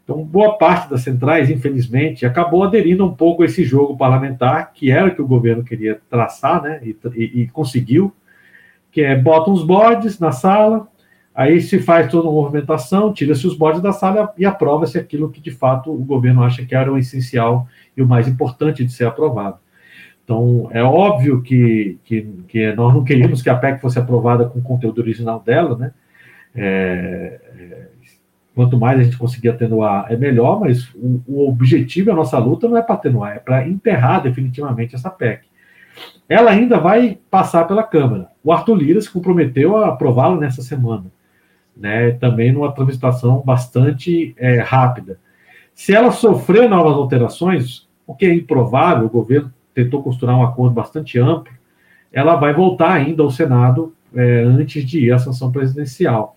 Então, 0.03 0.23
boa 0.23 0.57
parte 0.57 0.89
das 0.89 1.03
centrais, 1.03 1.51
infelizmente, 1.51 2.25
acabou 2.25 2.63
aderindo 2.63 3.05
um 3.05 3.13
pouco 3.13 3.43
a 3.43 3.45
esse 3.45 3.63
jogo 3.63 3.95
parlamentar, 3.95 4.73
que 4.73 4.89
era 4.89 5.09
o 5.09 5.13
que 5.13 5.21
o 5.21 5.27
governo 5.27 5.63
queria 5.63 6.01
traçar, 6.09 6.63
né, 6.63 6.81
e, 6.83 6.97
e, 7.13 7.41
e 7.41 7.47
conseguiu, 7.47 8.11
que 8.91 9.01
é 9.01 9.15
bota 9.15 9.51
uns 9.51 9.63
bodes 9.63 10.19
na 10.19 10.31
sala, 10.31 10.87
aí 11.33 11.61
se 11.61 11.79
faz 11.79 12.09
toda 12.09 12.27
uma 12.27 12.41
movimentação, 12.41 13.13
tira-se 13.13 13.45
os 13.47 13.55
bodes 13.55 13.81
da 13.81 13.93
sala 13.93 14.33
e 14.37 14.45
aprova-se 14.45 14.97
aquilo 14.97 15.29
que, 15.29 15.39
de 15.39 15.51
fato, 15.51 15.91
o 15.91 16.03
governo 16.03 16.43
acha 16.43 16.65
que 16.65 16.75
era 16.75 16.91
o 16.91 16.97
essencial 16.97 17.67
e 17.95 18.01
o 18.01 18.07
mais 18.07 18.27
importante 18.27 18.83
de 18.83 18.91
ser 18.91 19.05
aprovado. 19.05 19.57
Então, 20.23 20.69
é 20.71 20.83
óbvio 20.83 21.41
que, 21.41 21.97
que, 22.03 22.21
que, 22.47 22.71
nós 22.73 22.93
não 22.93 23.03
queríamos 23.03 23.41
que 23.41 23.49
a 23.49 23.55
PEC 23.55 23.81
fosse 23.81 23.97
aprovada 23.97 24.45
com 24.45 24.59
o 24.59 24.61
conteúdo 24.61 25.01
original 25.01 25.39
dela, 25.39 25.75
né? 25.75 25.91
É, 26.53 27.39
é, 27.57 27.87
quanto 28.53 28.77
mais 28.77 28.99
a 28.99 29.03
gente 29.03 29.17
conseguir 29.17 29.49
atenuar, 29.49 30.05
é 30.11 30.15
melhor, 30.15 30.59
mas 30.59 30.93
o, 30.93 31.21
o 31.25 31.49
objetivo, 31.49 32.11
a 32.11 32.15
nossa 32.15 32.37
luta 32.37 32.67
não 32.67 32.77
é 32.77 32.81
para 32.81 32.95
atenuar, 32.95 33.37
é 33.37 33.39
para 33.39 33.67
enterrar 33.67 34.21
definitivamente 34.21 34.93
essa 34.93 35.09
PEC. 35.09 35.47
Ela 36.27 36.51
ainda 36.51 36.79
vai 36.79 37.17
passar 37.29 37.67
pela 37.67 37.83
Câmara. 37.83 38.29
O 38.43 38.51
Arthur 38.51 38.75
Lira 38.75 39.01
se 39.01 39.09
comprometeu 39.09 39.77
a 39.77 39.89
aprová-la 39.89 40.37
nessa 40.37 40.61
semana, 40.61 41.05
né? 41.75 42.11
também 42.11 42.51
numa 42.51 42.71
tramitação 42.71 43.41
bastante 43.45 44.33
é, 44.37 44.59
rápida. 44.59 45.19
Se 45.73 45.93
ela 45.93 46.11
sofrer 46.11 46.69
novas 46.69 46.93
alterações, 46.93 47.87
o 48.05 48.13
que 48.13 48.25
é 48.25 48.33
improvável, 48.33 49.05
o 49.05 49.09
governo 49.09 49.53
tentou 49.73 50.03
costurar 50.03 50.37
um 50.37 50.43
acordo 50.43 50.73
bastante 50.73 51.17
amplo, 51.17 51.53
ela 52.11 52.35
vai 52.35 52.53
voltar 52.53 52.91
ainda 52.91 53.23
ao 53.23 53.31
Senado 53.31 53.93
é, 54.13 54.41
antes 54.43 54.83
de 54.83 55.05
ir 55.05 55.11
à 55.11 55.19
sanção 55.19 55.51
presidencial. 55.51 56.35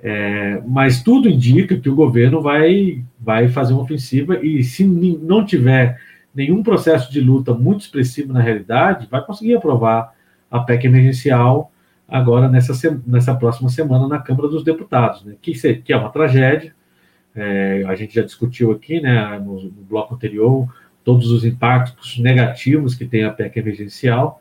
É, 0.00 0.60
mas 0.66 1.02
tudo 1.02 1.30
indica 1.30 1.78
que 1.78 1.88
o 1.88 1.94
governo 1.94 2.42
vai, 2.42 3.02
vai 3.18 3.48
fazer 3.48 3.72
uma 3.72 3.82
ofensiva 3.82 4.38
e, 4.44 4.62
se 4.62 4.84
não 4.84 5.44
tiver 5.44 5.98
nenhum 6.34 6.62
processo 6.62 7.12
de 7.12 7.20
luta 7.20 7.54
muito 7.54 7.82
expressivo 7.82 8.32
na 8.32 8.40
realidade, 8.40 9.08
vai 9.10 9.24
conseguir 9.24 9.54
aprovar 9.54 10.12
a 10.50 10.60
PEC 10.60 10.86
emergencial 10.86 11.70
agora 12.08 12.48
nessa, 12.48 12.72
nessa 13.06 13.34
próxima 13.34 13.68
semana 13.68 14.08
na 14.08 14.18
Câmara 14.18 14.48
dos 14.48 14.64
Deputados, 14.64 15.24
né, 15.24 15.34
que, 15.40 15.52
que 15.74 15.92
é 15.92 15.96
uma 15.96 16.10
tragédia. 16.10 16.74
É, 17.34 17.84
a 17.88 17.94
gente 17.94 18.14
já 18.14 18.22
discutiu 18.22 18.70
aqui 18.70 19.00
né, 19.00 19.38
no, 19.38 19.62
no 19.64 19.82
bloco 19.88 20.14
anterior 20.14 20.68
todos 21.02 21.30
os 21.30 21.44
impactos 21.44 22.18
negativos 22.18 22.94
que 22.94 23.04
tem 23.04 23.24
a 23.24 23.30
PEC 23.30 23.58
emergencial. 23.58 24.40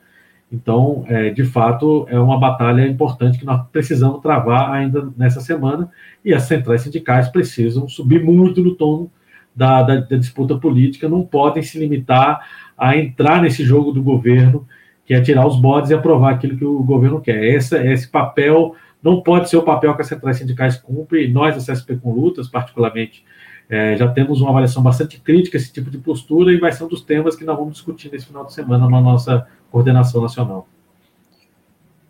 Então, 0.51 1.03
é, 1.07 1.31
de 1.31 1.43
fato, 1.43 2.05
é 2.09 2.19
uma 2.19 2.39
batalha 2.39 2.87
importante 2.87 3.39
que 3.39 3.45
nós 3.45 3.65
precisamos 3.71 4.21
travar 4.21 4.71
ainda 4.71 5.11
nessa 5.17 5.41
semana, 5.41 5.89
e 6.23 6.31
as 6.31 6.43
centrais 6.43 6.81
sindicais 6.81 7.27
precisam 7.27 7.87
subir 7.89 8.23
muito 8.23 8.63
no 8.63 8.75
tom 8.75 9.09
da, 9.55 9.83
da, 9.83 9.95
da 9.97 10.17
disputa 10.17 10.57
política, 10.57 11.07
não 11.07 11.25
podem 11.25 11.61
se 11.61 11.77
limitar 11.79 12.47
a 12.77 12.97
entrar 12.97 13.41
nesse 13.41 13.63
jogo 13.63 13.91
do 13.91 14.01
governo, 14.01 14.67
que 15.05 15.13
é 15.13 15.21
tirar 15.21 15.45
os 15.45 15.59
bodes 15.59 15.91
e 15.91 15.93
aprovar 15.93 16.33
aquilo 16.33 16.57
que 16.57 16.65
o 16.65 16.83
governo 16.83 17.21
quer. 17.21 17.43
Esse, 17.43 17.77
esse 17.91 18.07
papel 18.07 18.75
não 19.01 19.21
pode 19.21 19.49
ser 19.49 19.57
o 19.57 19.63
papel 19.63 19.93
que 19.95 20.01
as 20.01 20.07
centrais 20.07 20.37
sindicais 20.37 20.77
cumprem, 20.77 21.25
e 21.25 21.31
nós, 21.31 21.55
a 21.57 21.73
CSP 21.73 21.97
com 21.97 22.13
Lutas, 22.13 22.47
particularmente, 22.47 23.23
é, 23.69 23.97
já 23.97 24.07
temos 24.11 24.41
uma 24.41 24.49
avaliação 24.49 24.81
bastante 24.81 25.19
crítica 25.19 25.57
a 25.57 25.59
esse 25.59 25.71
tipo 25.71 25.89
de 25.89 25.97
postura 25.97 26.51
e 26.51 26.59
vai 26.59 26.71
ser 26.71 26.83
um 26.83 26.87
dos 26.87 27.01
temas 27.01 27.35
que 27.35 27.43
nós 27.43 27.57
vamos 27.57 27.73
discutir 27.73 28.11
nesse 28.11 28.25
final 28.25 28.45
de 28.45 28.53
semana 28.53 28.89
na 28.89 29.01
nossa 29.01 29.47
coordenação 29.71 30.21
nacional. 30.21 30.67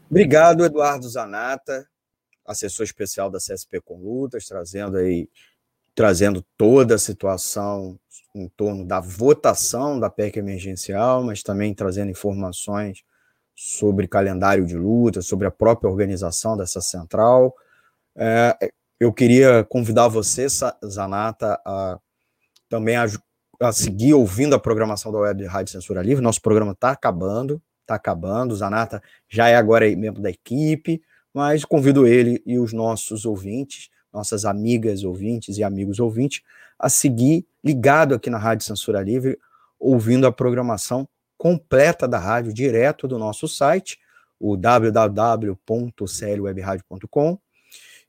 Obrigado, 0.09 0.63
Eduardo 0.63 1.07
Zanata, 1.07 1.87
assessor 2.45 2.83
especial 2.83 3.31
da 3.31 3.39
CSP 3.39 3.81
com 3.81 3.97
Lutas, 3.97 4.45
trazendo 4.45 4.97
aí 4.97 5.27
trazendo 5.95 6.43
toda 6.57 6.95
a 6.95 6.99
situação 6.99 7.99
em 8.35 8.47
torno 8.49 8.83
da 8.85 8.99
votação 8.99 9.99
da 9.99 10.09
PEC 10.09 10.39
emergencial, 10.39 11.23
mas 11.23 11.43
também 11.43 11.73
trazendo 11.73 12.09
informações 12.09 13.03
sobre 13.55 14.07
calendário 14.07 14.65
de 14.65 14.75
luta, 14.75 15.21
sobre 15.21 15.45
a 15.45 15.51
própria 15.51 15.89
organização 15.89 16.57
dessa 16.57 16.81
central. 16.81 17.55
É, 18.15 18.57
eu 18.99 19.13
queria 19.13 19.63
convidar 19.63 20.07
você, 20.07 20.47
Zanata, 20.85 21.59
a 21.65 21.99
também 22.73 22.95
a, 22.95 23.05
a 23.61 23.71
seguir 23.71 24.15
ouvindo 24.15 24.55
a 24.55 24.59
programação 24.59 25.11
da 25.11 25.19
Web 25.19 25.45
Rádio 25.45 25.73
Censura 25.73 26.01
Livre. 26.01 26.23
Nosso 26.23 26.41
programa 26.41 26.71
está 26.71 26.89
acabando, 26.89 27.61
está 27.81 27.93
acabando. 27.93 28.53
O 28.53 28.55
Zanata 28.55 28.99
já 29.29 29.47
é 29.47 29.55
agora 29.55 29.85
membro 29.95 30.23
da 30.23 30.31
equipe, 30.31 30.99
mas 31.31 31.63
convido 31.63 32.07
ele 32.07 32.41
e 32.47 32.57
os 32.57 32.73
nossos 32.73 33.25
ouvintes, 33.25 33.89
nossas 34.13 34.45
amigas 34.45 35.03
ouvintes 35.03 35.57
e 35.57 35.63
amigos 35.63 35.99
ouvintes, 35.99 36.43
a 36.77 36.89
seguir 36.89 37.47
ligado 37.63 38.13
aqui 38.13 38.29
na 38.29 38.37
Rádio 38.37 38.65
Censura 38.65 39.01
Livre, 39.01 39.39
ouvindo 39.79 40.27
a 40.27 40.31
programação 40.31 41.09
completa 41.37 42.07
da 42.07 42.19
rádio, 42.19 42.53
direto 42.53 43.07
do 43.07 43.17
nosso 43.17 43.47
site, 43.47 43.97
o 44.39 44.55
www.clwebradio.com 44.55 47.39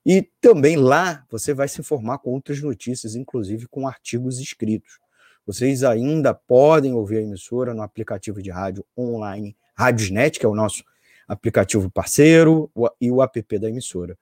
e 0.07 0.22
também 0.40 0.76
lá 0.76 1.24
você 1.30 1.55
vai 1.55 1.66
se 1.66 1.80
informar 1.80 2.18
com 2.18 2.30
outras 2.30 2.61
notícias, 2.61 3.14
inclusive 3.14 3.66
com 3.66 3.88
artigos 3.88 4.38
escritos. 4.38 4.98
Vocês 5.46 5.82
ainda 5.82 6.34
podem 6.34 6.92
ouvir 6.92 7.18
a 7.18 7.22
emissora 7.22 7.72
no 7.72 7.82
aplicativo 7.82 8.42
de 8.42 8.50
rádio 8.50 8.84
online 8.96 9.57
Radiosnet, 9.74 10.38
que 10.38 10.46
é 10.46 10.48
o 10.48 10.55
nosso 10.55 10.84
aplicativo 11.26 11.90
parceiro, 11.90 12.70
e 13.00 13.11
o 13.11 13.22
app 13.22 13.59
da 13.59 13.68
emissora. 13.68 14.16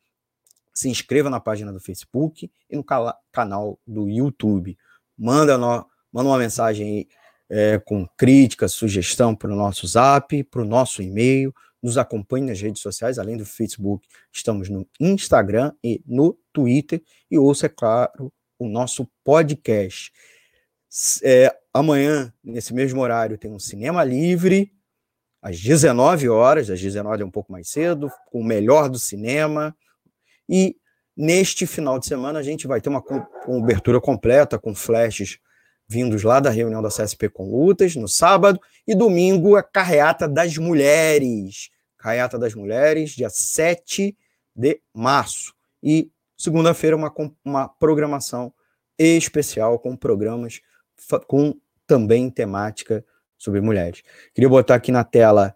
Se 0.73 0.89
inscreva 0.89 1.29
na 1.29 1.41
página 1.41 1.73
do 1.73 1.81
Facebook 1.81 2.51
e 2.69 2.77
no 2.77 2.85
canal 3.31 3.79
do 3.87 4.09
YouTube. 4.09 4.77
Manda, 5.17 5.59
no, 5.59 5.87
manda 6.13 6.29
uma 6.29 6.39
mensagem 6.39 6.87
aí, 6.87 7.09
é, 7.51 7.79
com 7.79 8.07
crítica, 8.17 8.69
sugestão 8.69 9.35
para 9.35 9.53
o 9.53 9.57
nosso 9.57 9.87
zap, 9.87 10.43
para 10.45 10.63
o 10.63 10.65
nosso 10.65 11.03
e-mail, 11.03 11.55
nos 11.83 11.99
acompanhe 11.99 12.47
nas 12.47 12.61
redes 12.61 12.81
sociais, 12.81 13.19
além 13.19 13.37
do 13.37 13.45
Facebook, 13.45 14.07
estamos 14.33 14.69
no 14.69 14.89
Instagram 15.01 15.73
e 15.83 16.01
no 16.07 16.39
Twitter, 16.53 17.03
e 17.31 17.37
ouça, 17.37 17.67
é 17.67 17.69
claro, 17.69 18.33
o 18.59 18.69
nosso 18.69 19.07
podcast. 19.25 20.13
É, 21.23 21.55
amanhã, 21.75 22.33
nesse 22.43 22.73
mesmo 22.73 23.01
horário, 23.01 23.37
tem 23.37 23.51
um 23.51 23.59
Cinema 23.59 24.05
Livre, 24.05 24.73
às 25.43 25.61
19 25.61 26.29
horas, 26.29 26.71
às 26.71 26.81
19 26.81 27.23
é 27.23 27.27
um 27.27 27.31
pouco 27.31 27.51
mais 27.51 27.69
cedo, 27.69 28.09
com 28.31 28.41
o 28.41 28.45
melhor 28.45 28.89
do 28.89 28.99
cinema, 28.99 29.77
E 30.49 30.77
neste 31.17 31.67
final 31.67 31.99
de 31.99 32.07
semana 32.07 32.39
a 32.39 32.43
gente 32.43 32.67
vai 32.67 32.81
ter 32.81 32.89
uma 32.89 33.03
cobertura 33.03 34.01
completa 34.01 34.59
com 34.59 34.75
flashes 34.75 35.39
vindos 35.89 36.23
lá 36.23 36.41
da 36.41 36.51
reunião 36.51 36.81
da 36.81 36.89
CSP 36.89 37.29
com 37.29 37.51
lutas 37.51 37.95
no 37.97 38.09
sábado 38.09 38.59
e 38.87 38.95
domingo 38.95 39.57
a 39.57 39.63
carreata 39.63 40.27
das 40.27 40.57
mulheres. 40.57 41.71
Carreata 41.99 42.39
das 42.39 42.55
mulheres, 42.55 43.11
dia 43.11 43.29
7 43.31 44.17
de 44.55 44.81
março. 44.93 45.55
E 45.83 46.11
segunda-feira 46.37 46.97
uma, 46.97 47.13
uma 47.45 47.69
programação 47.69 48.53
especial 48.99 49.79
com 49.79 49.97
programas 49.97 50.61
com 51.27 51.55
também 51.87 52.31
temática 52.31 53.05
sobre 53.37 53.61
mulheres. 53.61 54.03
Queria 54.35 54.49
botar 54.49 54.77
aqui 54.77 54.93
na 54.93 55.05
tela 55.05 55.55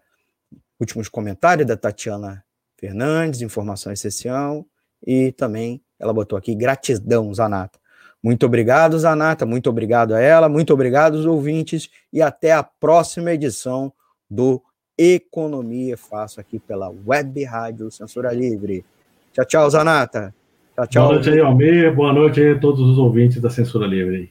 últimos 0.79 1.09
comentários 1.09 1.65
da 1.65 1.75
Tatiana 1.75 2.45
Fernandes, 2.77 3.41
informação 3.41 3.91
essencial, 3.91 4.67
e 5.07 5.31
também 5.31 5.81
ela 5.97 6.11
botou 6.11 6.37
aqui 6.37 6.53
gratidão, 6.53 7.33
Zanata. 7.33 7.79
Muito 8.21 8.45
obrigado, 8.45 8.99
Zanata, 8.99 9.45
muito 9.45 9.69
obrigado 9.69 10.13
a 10.13 10.19
ela, 10.19 10.49
muito 10.49 10.73
obrigado 10.73 11.15
aos 11.15 11.25
ouvintes 11.25 11.89
e 12.11 12.21
até 12.21 12.51
a 12.51 12.61
próxima 12.61 13.31
edição 13.31 13.93
do 14.29 14.61
Economia 14.97 15.95
Fácil 15.95 16.41
aqui 16.41 16.59
pela 16.59 16.91
Web 17.05 17.41
Rádio 17.45 17.89
Censura 17.89 18.33
Livre. 18.33 18.83
Tchau, 19.31 19.45
tchau, 19.45 19.69
Zanata. 19.69 20.33
Tchau, 20.75 20.87
tchau. 20.87 21.03
Boa 21.03 21.13
noite 21.13 21.29
aí, 21.29 21.39
Almir. 21.39 21.95
Boa 21.95 22.11
noite 22.11 22.41
aí 22.41 22.51
a 22.51 22.59
todos 22.59 22.81
os 22.81 22.97
ouvintes 22.97 23.39
da 23.39 23.49
Censura 23.49 23.87
Livre. 23.87 24.29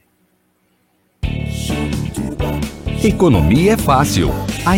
Economia 3.03 3.73
é 3.73 3.77
fácil. 3.77 4.29
A 4.65 4.77